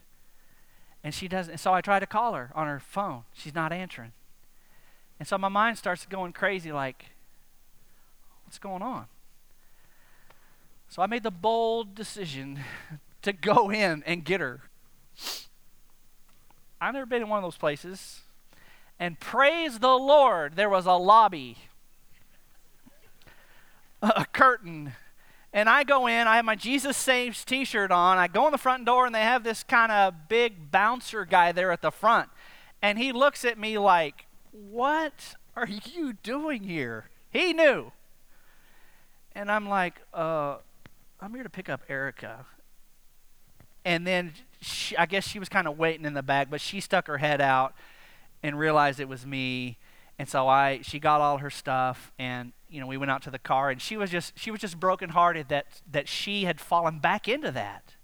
And 1.03 1.15
she 1.15 1.29
doesn't. 1.29 1.59
So 1.59 1.73
I 1.73 1.81
try 1.81 1.99
to 2.01 2.07
call 2.07 2.35
her 2.35 2.51
on 2.55 2.67
her 2.67 2.81
phone. 2.81 3.23
She's 3.33 3.55
not 3.55 3.73
answering. 3.73 4.13
And 5.19 5.27
so 5.27 5.39
my 5.39 5.49
mind 5.49 5.79
starts 5.79 6.05
going 6.05 6.33
crazy 6.33 6.71
like, 6.71 7.07
what's 8.45 8.59
going 8.59 8.83
on? 8.83 9.07
So 10.89 11.01
I 11.01 11.07
made 11.07 11.23
the 11.23 11.31
bold 11.31 11.95
decision 11.95 12.61
to 13.23 13.33
go 13.33 13.71
in 13.71 14.03
and 14.05 14.25
get 14.25 14.41
her. 14.41 14.63
I've 16.81 16.95
never 16.95 17.07
been 17.07 17.23
in 17.23 17.29
one 17.29 17.39
of 17.39 17.45
those 17.45 17.57
places. 17.57 18.21
And 18.99 19.19
praise 19.19 19.79
the 19.79 19.95
Lord, 19.95 20.57
there 20.57 20.69
was 20.69 20.87
a 20.87 20.93
lobby, 20.93 21.59
a 24.03 24.27
curtain 24.27 24.95
and 25.53 25.69
I 25.69 25.85
go 25.85 26.07
in, 26.07 26.27
I 26.27 26.37
have 26.37 26.45
my 26.45 26.55
Jesus 26.55 26.97
Saves 26.97 27.45
t 27.45 27.65
shirt 27.65 27.91
on. 27.91 28.19
I 28.19 28.29
go 28.29 28.47
in 28.47 28.53
the 28.53 28.59
front 28.59 28.85
door, 28.85 29.07
and 29.07 29.15
they 29.15 29.23
have 29.23 29.45
this 29.45 29.63
kind 29.63 29.91
of 29.91 30.29
big 30.29 30.71
bouncer 30.71 31.25
guy 31.25 31.53
there 31.53 31.73
at 31.73 31.83
the 31.83 31.91
front. 31.91 32.29
And 32.83 32.99
he 32.99 33.13
looks 33.13 33.45
at 33.45 33.59
me 33.59 33.79
like, 33.79 34.27
What 34.53 35.35
are 35.57 35.69
you 35.69 36.13
doing 36.23 36.65
here? 36.65 37.11
He 37.31 37.53
knew. 37.53 37.93
And 39.35 39.51
I'm 39.51 39.69
like, 39.69 40.01
uh, 40.13 40.57
I'm 41.21 41.35
here 41.35 41.43
to 41.43 41.51
pick 41.51 41.69
up 41.69 41.83
Erica. 41.89 42.47
And 43.85 44.07
then 44.07 44.33
she, 44.61 44.97
I 44.97 45.07
guess 45.07 45.27
she 45.27 45.39
was 45.39 45.49
kind 45.49 45.67
of 45.67 45.79
waiting 45.79 46.05
in 46.05 46.15
the 46.15 46.23
back, 46.23 46.51
but 46.51 46.61
she 46.61 46.81
stuck 46.81 47.07
her 47.07 47.19
head 47.19 47.41
out 47.41 47.75
and 48.43 48.59
realized 48.59 49.01
it 49.01 49.09
was 49.09 49.25
me. 49.25 49.79
And 50.19 50.29
so 50.29 50.49
I, 50.49 50.81
she 50.83 50.99
got 50.99 51.21
all 51.21 51.39
her 51.39 51.51
stuff, 51.51 52.13
and 52.19 52.53
you 52.69 52.81
know, 52.81 52.87
we 52.87 52.97
went 52.97 53.11
out 53.11 53.23
to 53.23 53.31
the 53.31 53.39
car, 53.39 53.71
and 53.71 53.81
she 53.81 53.97
was 53.97 54.11
just, 54.11 54.39
she 54.39 54.51
was 54.51 54.61
just 54.61 54.79
brokenhearted 54.79 55.49
that 55.49 55.67
that 55.91 56.09
she 56.09 56.45
had 56.45 56.61
fallen 56.61 56.99
back 56.99 57.29
into 57.29 57.51
that. 57.51 57.95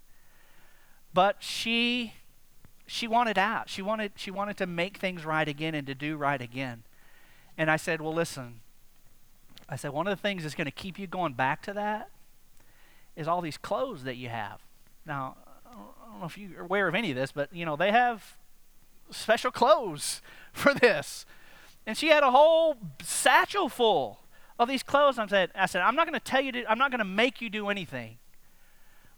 But 1.13 1.37
she, 1.39 2.13
she 2.85 3.07
wanted 3.07 3.37
out. 3.37 3.69
She 3.69 3.81
wanted, 3.81 4.13
she 4.15 4.31
wanted 4.31 4.57
to 4.57 4.65
make 4.65 4.97
things 4.97 5.23
right 5.23 5.47
again 5.47 5.73
and 5.73 5.87
to 5.87 5.95
do 5.95 6.17
right 6.17 6.41
again. 6.41 6.83
And 7.57 7.71
I 7.71 7.77
said, 7.77 8.01
well, 8.01 8.13
listen. 8.13 8.59
I 9.69 9.77
said 9.77 9.91
one 9.91 10.07
of 10.07 10.15
the 10.15 10.21
things 10.21 10.43
that's 10.43 10.55
going 10.55 10.65
to 10.65 10.71
keep 10.71 10.99
you 10.99 11.07
going 11.07 11.33
back 11.33 11.61
to 11.63 11.73
that 11.73 12.09
is 13.15 13.27
all 13.27 13.41
these 13.41 13.57
clothes 13.57 14.03
that 14.03 14.17
you 14.17 14.29
have. 14.29 14.61
Now, 15.05 15.37
I 15.65 16.11
don't 16.11 16.19
know 16.19 16.25
if 16.25 16.37
you're 16.37 16.61
aware 16.61 16.87
of 16.87 16.95
any 16.95 17.11
of 17.11 17.15
this, 17.15 17.31
but 17.31 17.53
you 17.55 17.65
know 17.65 17.75
they 17.75 17.91
have 17.91 18.37
special 19.09 19.51
clothes 19.51 20.21
for 20.53 20.73
this. 20.73 21.25
And 21.87 21.97
she 21.97 22.07
had 22.07 22.23
a 22.23 22.31
whole 22.31 22.77
satchel 23.01 23.69
full 23.69 24.19
of 24.59 24.67
these 24.67 24.83
clothes. 24.83 25.19
I 25.19 25.27
said, 25.27 25.51
I 25.55 25.65
said, 25.65 25.81
I'm 25.81 25.95
not 25.95 26.07
going 26.07 26.19
to 26.19 26.23
tell 26.23 26.41
you 26.41 26.51
to, 26.53 26.69
I'm 26.69 26.77
not 26.77 26.91
going 26.91 26.99
to 26.99 27.05
make 27.05 27.41
you 27.41 27.49
do 27.49 27.69
anything. 27.69 28.17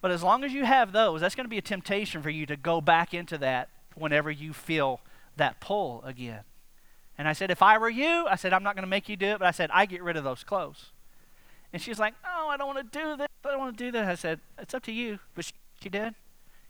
But 0.02 0.12
as 0.12 0.24
long 0.24 0.44
as 0.44 0.54
you 0.54 0.66
have 0.66 0.92
those, 0.92 1.22
that's 1.22 1.36
going 1.36 1.46
to 1.46 1.50
be 1.50 1.58
a 1.58 1.62
temptation 1.62 2.22
for 2.22 2.30
you 2.30 2.46
to 2.46 2.56
go 2.56 2.82
back 2.82 3.14
into 3.14 3.38
that 3.40 3.70
whenever 3.96 4.30
you 4.30 4.54
feel 4.54 5.02
that 5.38 5.60
pull 5.60 6.04
again. 6.04 6.42
And 7.18 7.28
I 7.28 7.34
said, 7.34 7.50
if 7.50 7.64
I 7.64 7.78
were 7.78 7.90
you, 7.90 8.28
I 8.30 8.36
said, 8.36 8.54
I'm 8.54 8.62
not 8.62 8.76
going 8.76 8.84
to 8.84 8.90
make 8.90 9.10
you 9.10 9.18
do 9.18 9.28
it, 9.28 9.40
but 9.40 9.48
I 9.48 9.52
said, 9.52 9.72
I 9.74 9.88
get 9.88 10.04
rid 10.04 10.18
of 10.18 10.24
those 10.24 10.44
clothes. 10.44 10.92
And 11.74 11.82
she's 11.82 12.00
like, 12.00 12.14
oh, 12.26 12.48
I 12.48 12.58
don't 12.58 12.68
want 12.68 12.92
to 12.92 13.00
do 13.00 13.18
this. 13.18 13.28
I 13.44 13.50
don't 13.50 13.60
want 13.60 13.78
to 13.78 13.84
do 13.84 13.92
that. 13.92 14.06
I 14.06 14.16
said, 14.16 14.40
it's 14.60 14.74
up 14.74 14.84
to 14.84 14.92
you. 14.92 15.20
But 15.34 15.46
she, 15.46 15.54
she 15.82 15.90
did. 15.90 16.14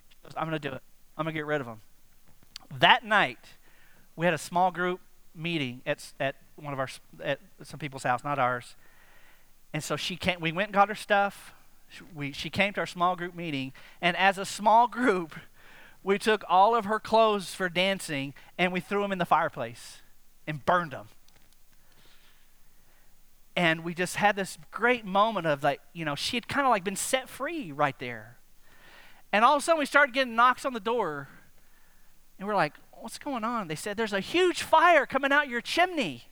She 0.09 0.17
goes, 0.23 0.33
I'm 0.37 0.47
going 0.47 0.59
to 0.59 0.69
do 0.69 0.73
it. 0.73 0.81
I'm 1.17 1.25
going 1.25 1.33
to 1.33 1.39
get 1.39 1.45
rid 1.45 1.59
of 1.59 1.67
them. 1.67 1.81
That 2.79 3.03
night, 3.03 3.39
we 4.15 4.25
had 4.25 4.33
a 4.33 4.39
small 4.39 4.71
group 4.71 5.01
meeting 5.37 5.81
at, 5.85 6.13
at 6.19 6.35
one 6.55 6.73
of 6.73 6.79
our 6.79 6.89
at 7.23 7.39
some 7.63 7.79
people's 7.79 8.03
house, 8.03 8.23
not 8.23 8.39
ours. 8.39 8.75
And 9.73 9.83
so 9.83 9.95
she 9.95 10.15
came. 10.15 10.39
We 10.39 10.51
went 10.51 10.69
and 10.69 10.73
got 10.73 10.89
her 10.89 10.95
stuff. 10.95 11.53
We 12.13 12.31
she 12.31 12.49
came 12.49 12.73
to 12.73 12.81
our 12.81 12.85
small 12.85 13.15
group 13.15 13.35
meeting, 13.35 13.73
and 14.01 14.17
as 14.17 14.37
a 14.37 14.45
small 14.45 14.87
group, 14.87 15.35
we 16.07 16.17
took 16.17 16.43
all 16.47 16.73
of 16.73 16.85
her 16.85 17.01
clothes 17.01 17.53
for 17.53 17.67
dancing 17.67 18.33
and 18.57 18.71
we 18.71 18.79
threw 18.79 19.01
them 19.01 19.11
in 19.11 19.17
the 19.17 19.25
fireplace 19.25 19.97
and 20.47 20.65
burned 20.65 20.91
them. 20.91 21.09
And 23.57 23.83
we 23.83 23.93
just 23.93 24.15
had 24.15 24.37
this 24.37 24.57
great 24.71 25.03
moment 25.03 25.47
of 25.47 25.63
like, 25.63 25.81
you 25.91 26.05
know, 26.05 26.15
she 26.15 26.37
had 26.37 26.47
kind 26.47 26.65
of 26.65 26.69
like 26.69 26.85
been 26.85 26.95
set 26.95 27.27
free 27.27 27.73
right 27.73 27.97
there. 27.99 28.37
And 29.33 29.43
all 29.43 29.55
of 29.55 29.61
a 29.61 29.65
sudden 29.65 29.79
we 29.79 29.85
started 29.85 30.13
getting 30.13 30.33
knocks 30.33 30.63
on 30.63 30.73
the 30.73 30.79
door. 30.79 31.27
And 32.39 32.47
we're 32.47 32.55
like, 32.55 32.75
what's 33.01 33.17
going 33.17 33.43
on? 33.43 33.67
They 33.67 33.75
said, 33.75 33.97
there's 33.97 34.13
a 34.13 34.19
huge 34.19 34.61
fire 34.61 35.05
coming 35.05 35.31
out 35.31 35.47
your 35.47 35.61
chimney. 35.61 36.23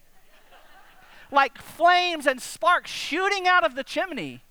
like 1.32 1.58
flames 1.58 2.28
and 2.28 2.42
sparks 2.42 2.92
shooting 2.92 3.48
out 3.48 3.64
of 3.64 3.76
the 3.76 3.84
chimney. 3.84 4.42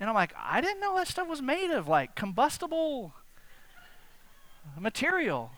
And 0.00 0.08
I'm 0.08 0.14
like, 0.14 0.34
I 0.36 0.60
didn't 0.60 0.80
know 0.80 0.96
that 0.96 1.08
stuff 1.08 1.28
was 1.28 1.40
made 1.40 1.70
of 1.70 1.86
like 1.86 2.16
combustible 2.16 3.14
material. 4.78 5.52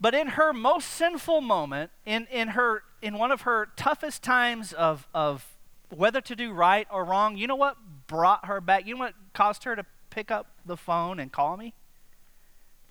But 0.00 0.14
in 0.14 0.28
her 0.28 0.52
most 0.52 0.90
sinful 0.90 1.40
moment, 1.40 1.90
in, 2.04 2.26
in 2.30 2.48
her 2.48 2.82
in 3.00 3.18
one 3.18 3.30
of 3.30 3.42
her 3.42 3.68
toughest 3.76 4.22
times 4.22 4.72
of, 4.72 5.06
of 5.14 5.46
whether 5.90 6.20
to 6.22 6.34
do 6.34 6.52
right 6.52 6.86
or 6.90 7.04
wrong, 7.04 7.36
you 7.36 7.46
know 7.46 7.54
what 7.54 7.76
brought 8.06 8.46
her 8.46 8.60
back? 8.60 8.86
You 8.86 8.94
know 8.94 9.00
what 9.00 9.14
caused 9.32 9.64
her 9.64 9.76
to 9.76 9.84
pick 10.14 10.30
up 10.30 10.46
the 10.64 10.76
phone 10.76 11.18
and 11.18 11.32
call 11.32 11.56
me? 11.56 11.74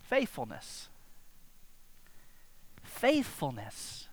Faithfulness. 0.03 0.89
Faithfulness. 2.83 4.09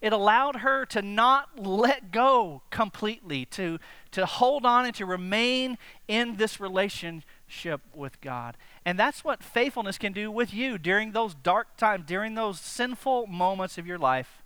it 0.00 0.12
allowed 0.12 0.56
her 0.56 0.84
to 0.86 1.02
not 1.02 1.58
let 1.58 2.12
go 2.12 2.62
completely, 2.70 3.44
to, 3.46 3.78
to 4.12 4.26
hold 4.26 4.64
on 4.64 4.84
and 4.84 4.94
to 4.94 5.04
remain 5.06 5.76
in 6.06 6.36
this 6.36 6.60
relationship 6.60 7.80
with 7.94 8.20
God. 8.20 8.56
And 8.84 8.98
that's 8.98 9.24
what 9.24 9.42
faithfulness 9.42 9.98
can 9.98 10.12
do 10.12 10.30
with 10.30 10.54
you 10.54 10.78
during 10.78 11.12
those 11.12 11.34
dark 11.34 11.76
times, 11.76 12.04
during 12.06 12.34
those 12.34 12.60
sinful 12.60 13.26
moments 13.26 13.78
of 13.78 13.86
your 13.86 13.98
life. 13.98 14.42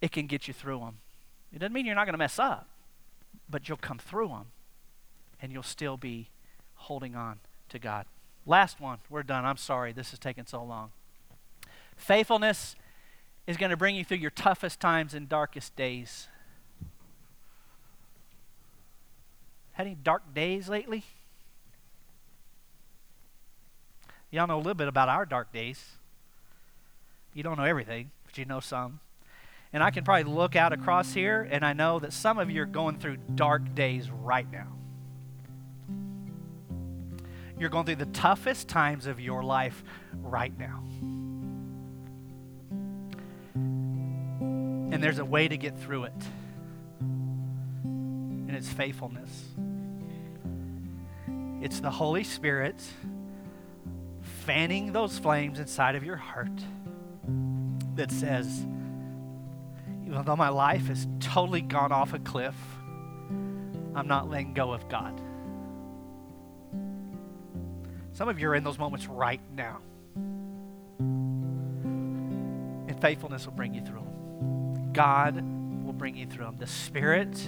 It 0.00 0.12
can 0.12 0.26
get 0.26 0.48
you 0.48 0.54
through 0.54 0.80
them. 0.80 0.98
It 1.52 1.58
doesn't 1.58 1.72
mean 1.72 1.86
you're 1.86 1.94
not 1.94 2.06
going 2.06 2.14
to 2.14 2.18
mess 2.18 2.38
up, 2.38 2.68
but 3.48 3.68
you'll 3.68 3.78
come 3.78 3.98
through 3.98 4.28
them 4.28 4.46
and 5.46 5.52
you'll 5.52 5.62
still 5.62 5.96
be 5.96 6.28
holding 6.74 7.14
on 7.14 7.38
to 7.68 7.78
God. 7.78 8.04
Last 8.46 8.80
one. 8.80 8.98
We're 9.08 9.22
done. 9.22 9.44
I'm 9.44 9.56
sorry 9.56 9.92
this 9.92 10.12
is 10.12 10.18
taking 10.18 10.44
so 10.44 10.60
long. 10.60 10.90
Faithfulness 11.96 12.74
is 13.46 13.56
going 13.56 13.70
to 13.70 13.76
bring 13.76 13.94
you 13.94 14.04
through 14.04 14.16
your 14.16 14.32
toughest 14.32 14.80
times 14.80 15.14
and 15.14 15.28
darkest 15.28 15.76
days. 15.76 16.26
Had 19.74 19.86
any 19.86 19.94
dark 19.94 20.34
days 20.34 20.68
lately? 20.68 21.04
Y'all 24.32 24.48
know 24.48 24.56
a 24.56 24.58
little 24.58 24.74
bit 24.74 24.88
about 24.88 25.08
our 25.08 25.24
dark 25.24 25.52
days. 25.52 25.92
You 27.34 27.44
don't 27.44 27.56
know 27.56 27.62
everything, 27.62 28.10
but 28.24 28.36
you 28.36 28.46
know 28.46 28.58
some. 28.58 28.98
And 29.72 29.80
I 29.80 29.92
can 29.92 30.02
probably 30.02 30.24
look 30.24 30.56
out 30.56 30.72
across 30.72 31.14
here, 31.14 31.46
and 31.48 31.64
I 31.64 31.72
know 31.72 32.00
that 32.00 32.12
some 32.12 32.36
of 32.36 32.50
you 32.50 32.62
are 32.62 32.66
going 32.66 32.98
through 32.98 33.18
dark 33.36 33.76
days 33.76 34.10
right 34.10 34.50
now. 34.50 34.72
You're 37.58 37.70
going 37.70 37.86
through 37.86 37.96
the 37.96 38.06
toughest 38.06 38.68
times 38.68 39.06
of 39.06 39.18
your 39.20 39.42
life 39.42 39.82
right 40.22 40.52
now. 40.58 40.82
And 43.54 45.02
there's 45.02 45.18
a 45.18 45.24
way 45.24 45.48
to 45.48 45.56
get 45.56 45.78
through 45.78 46.04
it, 46.04 46.24
and 47.00 48.50
it's 48.50 48.68
faithfulness. 48.68 49.30
It's 51.62 51.80
the 51.80 51.90
Holy 51.90 52.24
Spirit 52.24 52.82
fanning 54.44 54.92
those 54.92 55.18
flames 55.18 55.58
inside 55.58 55.96
of 55.96 56.04
your 56.04 56.16
heart 56.16 56.62
that 57.96 58.10
says, 58.10 58.64
even 60.06 60.22
though 60.24 60.36
my 60.36 60.50
life 60.50 60.86
has 60.86 61.08
totally 61.18 61.62
gone 61.62 61.90
off 61.90 62.12
a 62.12 62.18
cliff, 62.18 62.54
I'm 63.94 64.06
not 64.06 64.30
letting 64.30 64.54
go 64.54 64.72
of 64.72 64.88
God. 64.88 65.20
Some 68.16 68.30
of 68.30 68.40
you 68.40 68.48
are 68.48 68.54
in 68.54 68.64
those 68.64 68.78
moments 68.78 69.06
right 69.08 69.42
now. 69.54 69.82
And 72.88 72.98
faithfulness 72.98 73.44
will 73.44 73.52
bring 73.52 73.74
you 73.74 73.82
through 73.82 74.00
them. 74.00 74.92
God 74.94 75.34
will 75.84 75.92
bring 75.92 76.16
you 76.16 76.24
through 76.24 76.46
them. 76.46 76.56
The 76.58 76.66
Spirit 76.66 77.38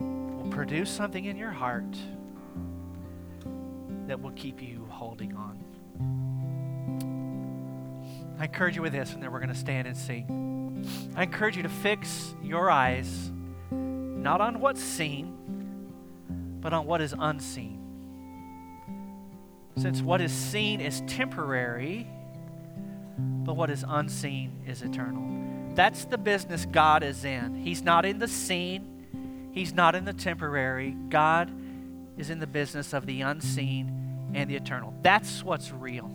will 0.00 0.48
produce 0.50 0.90
something 0.90 1.26
in 1.26 1.36
your 1.36 1.52
heart 1.52 1.96
that 4.08 4.20
will 4.20 4.32
keep 4.32 4.60
you 4.60 4.84
holding 4.90 5.36
on. 5.36 5.62
I 8.40 8.46
encourage 8.46 8.74
you 8.74 8.82
with 8.82 8.94
this, 8.94 9.12
and 9.12 9.22
then 9.22 9.30
we're 9.30 9.38
going 9.38 9.50
to 9.50 9.54
stand 9.54 9.86
and 9.86 9.96
sing. 9.96 10.84
I 11.14 11.22
encourage 11.22 11.56
you 11.56 11.62
to 11.62 11.68
fix 11.68 12.34
your 12.42 12.68
eyes 12.68 13.30
not 13.70 14.40
on 14.40 14.58
what's 14.58 14.82
seen, 14.82 15.38
but 16.60 16.72
on 16.72 16.84
what 16.84 17.00
is 17.00 17.14
unseen. 17.16 17.75
Since 19.78 20.00
what 20.00 20.22
is 20.22 20.32
seen 20.32 20.80
is 20.80 21.02
temporary, 21.06 22.08
but 23.18 23.56
what 23.56 23.70
is 23.70 23.84
unseen 23.86 24.62
is 24.66 24.82
eternal. 24.82 25.74
That's 25.74 26.06
the 26.06 26.16
business 26.16 26.64
God 26.64 27.02
is 27.02 27.24
in. 27.26 27.54
He's 27.56 27.82
not 27.82 28.06
in 28.06 28.18
the 28.18 28.28
seen, 28.28 29.50
He's 29.52 29.74
not 29.74 29.94
in 29.94 30.04
the 30.04 30.12
temporary. 30.12 30.96
God 31.08 31.50
is 32.16 32.30
in 32.30 32.40
the 32.40 32.46
business 32.46 32.92
of 32.92 33.06
the 33.06 33.20
unseen 33.22 34.30
and 34.34 34.50
the 34.50 34.56
eternal. 34.56 34.94
That's 35.02 35.42
what's 35.42 35.70
real. 35.70 36.10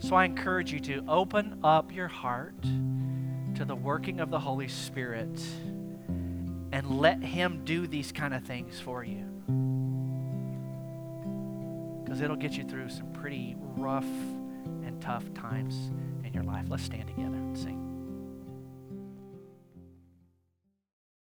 So 0.00 0.16
I 0.16 0.24
encourage 0.24 0.72
you 0.72 0.80
to 0.80 1.04
open 1.08 1.60
up 1.62 1.92
your 1.92 2.08
heart 2.08 2.62
to 2.62 3.64
the 3.64 3.76
working 3.76 4.20
of 4.20 4.30
the 4.30 4.38
Holy 4.38 4.68
Spirit 4.68 5.40
and 6.72 6.98
let 7.00 7.22
Him 7.22 7.64
do 7.64 7.86
these 7.86 8.10
kind 8.10 8.34
of 8.34 8.44
things 8.44 8.80
for 8.80 9.04
you 9.04 9.29
because 12.10 12.22
it'll 12.22 12.34
get 12.34 12.56
you 12.56 12.64
through 12.64 12.88
some 12.88 13.06
pretty 13.12 13.54
rough 13.76 14.02
and 14.84 15.00
tough 15.00 15.32
times 15.32 15.92
in 16.24 16.32
your 16.34 16.42
life. 16.42 16.64
Let's 16.68 16.82
stand 16.82 17.06
together 17.06 17.36
and 17.36 17.56
sing. 17.56 17.79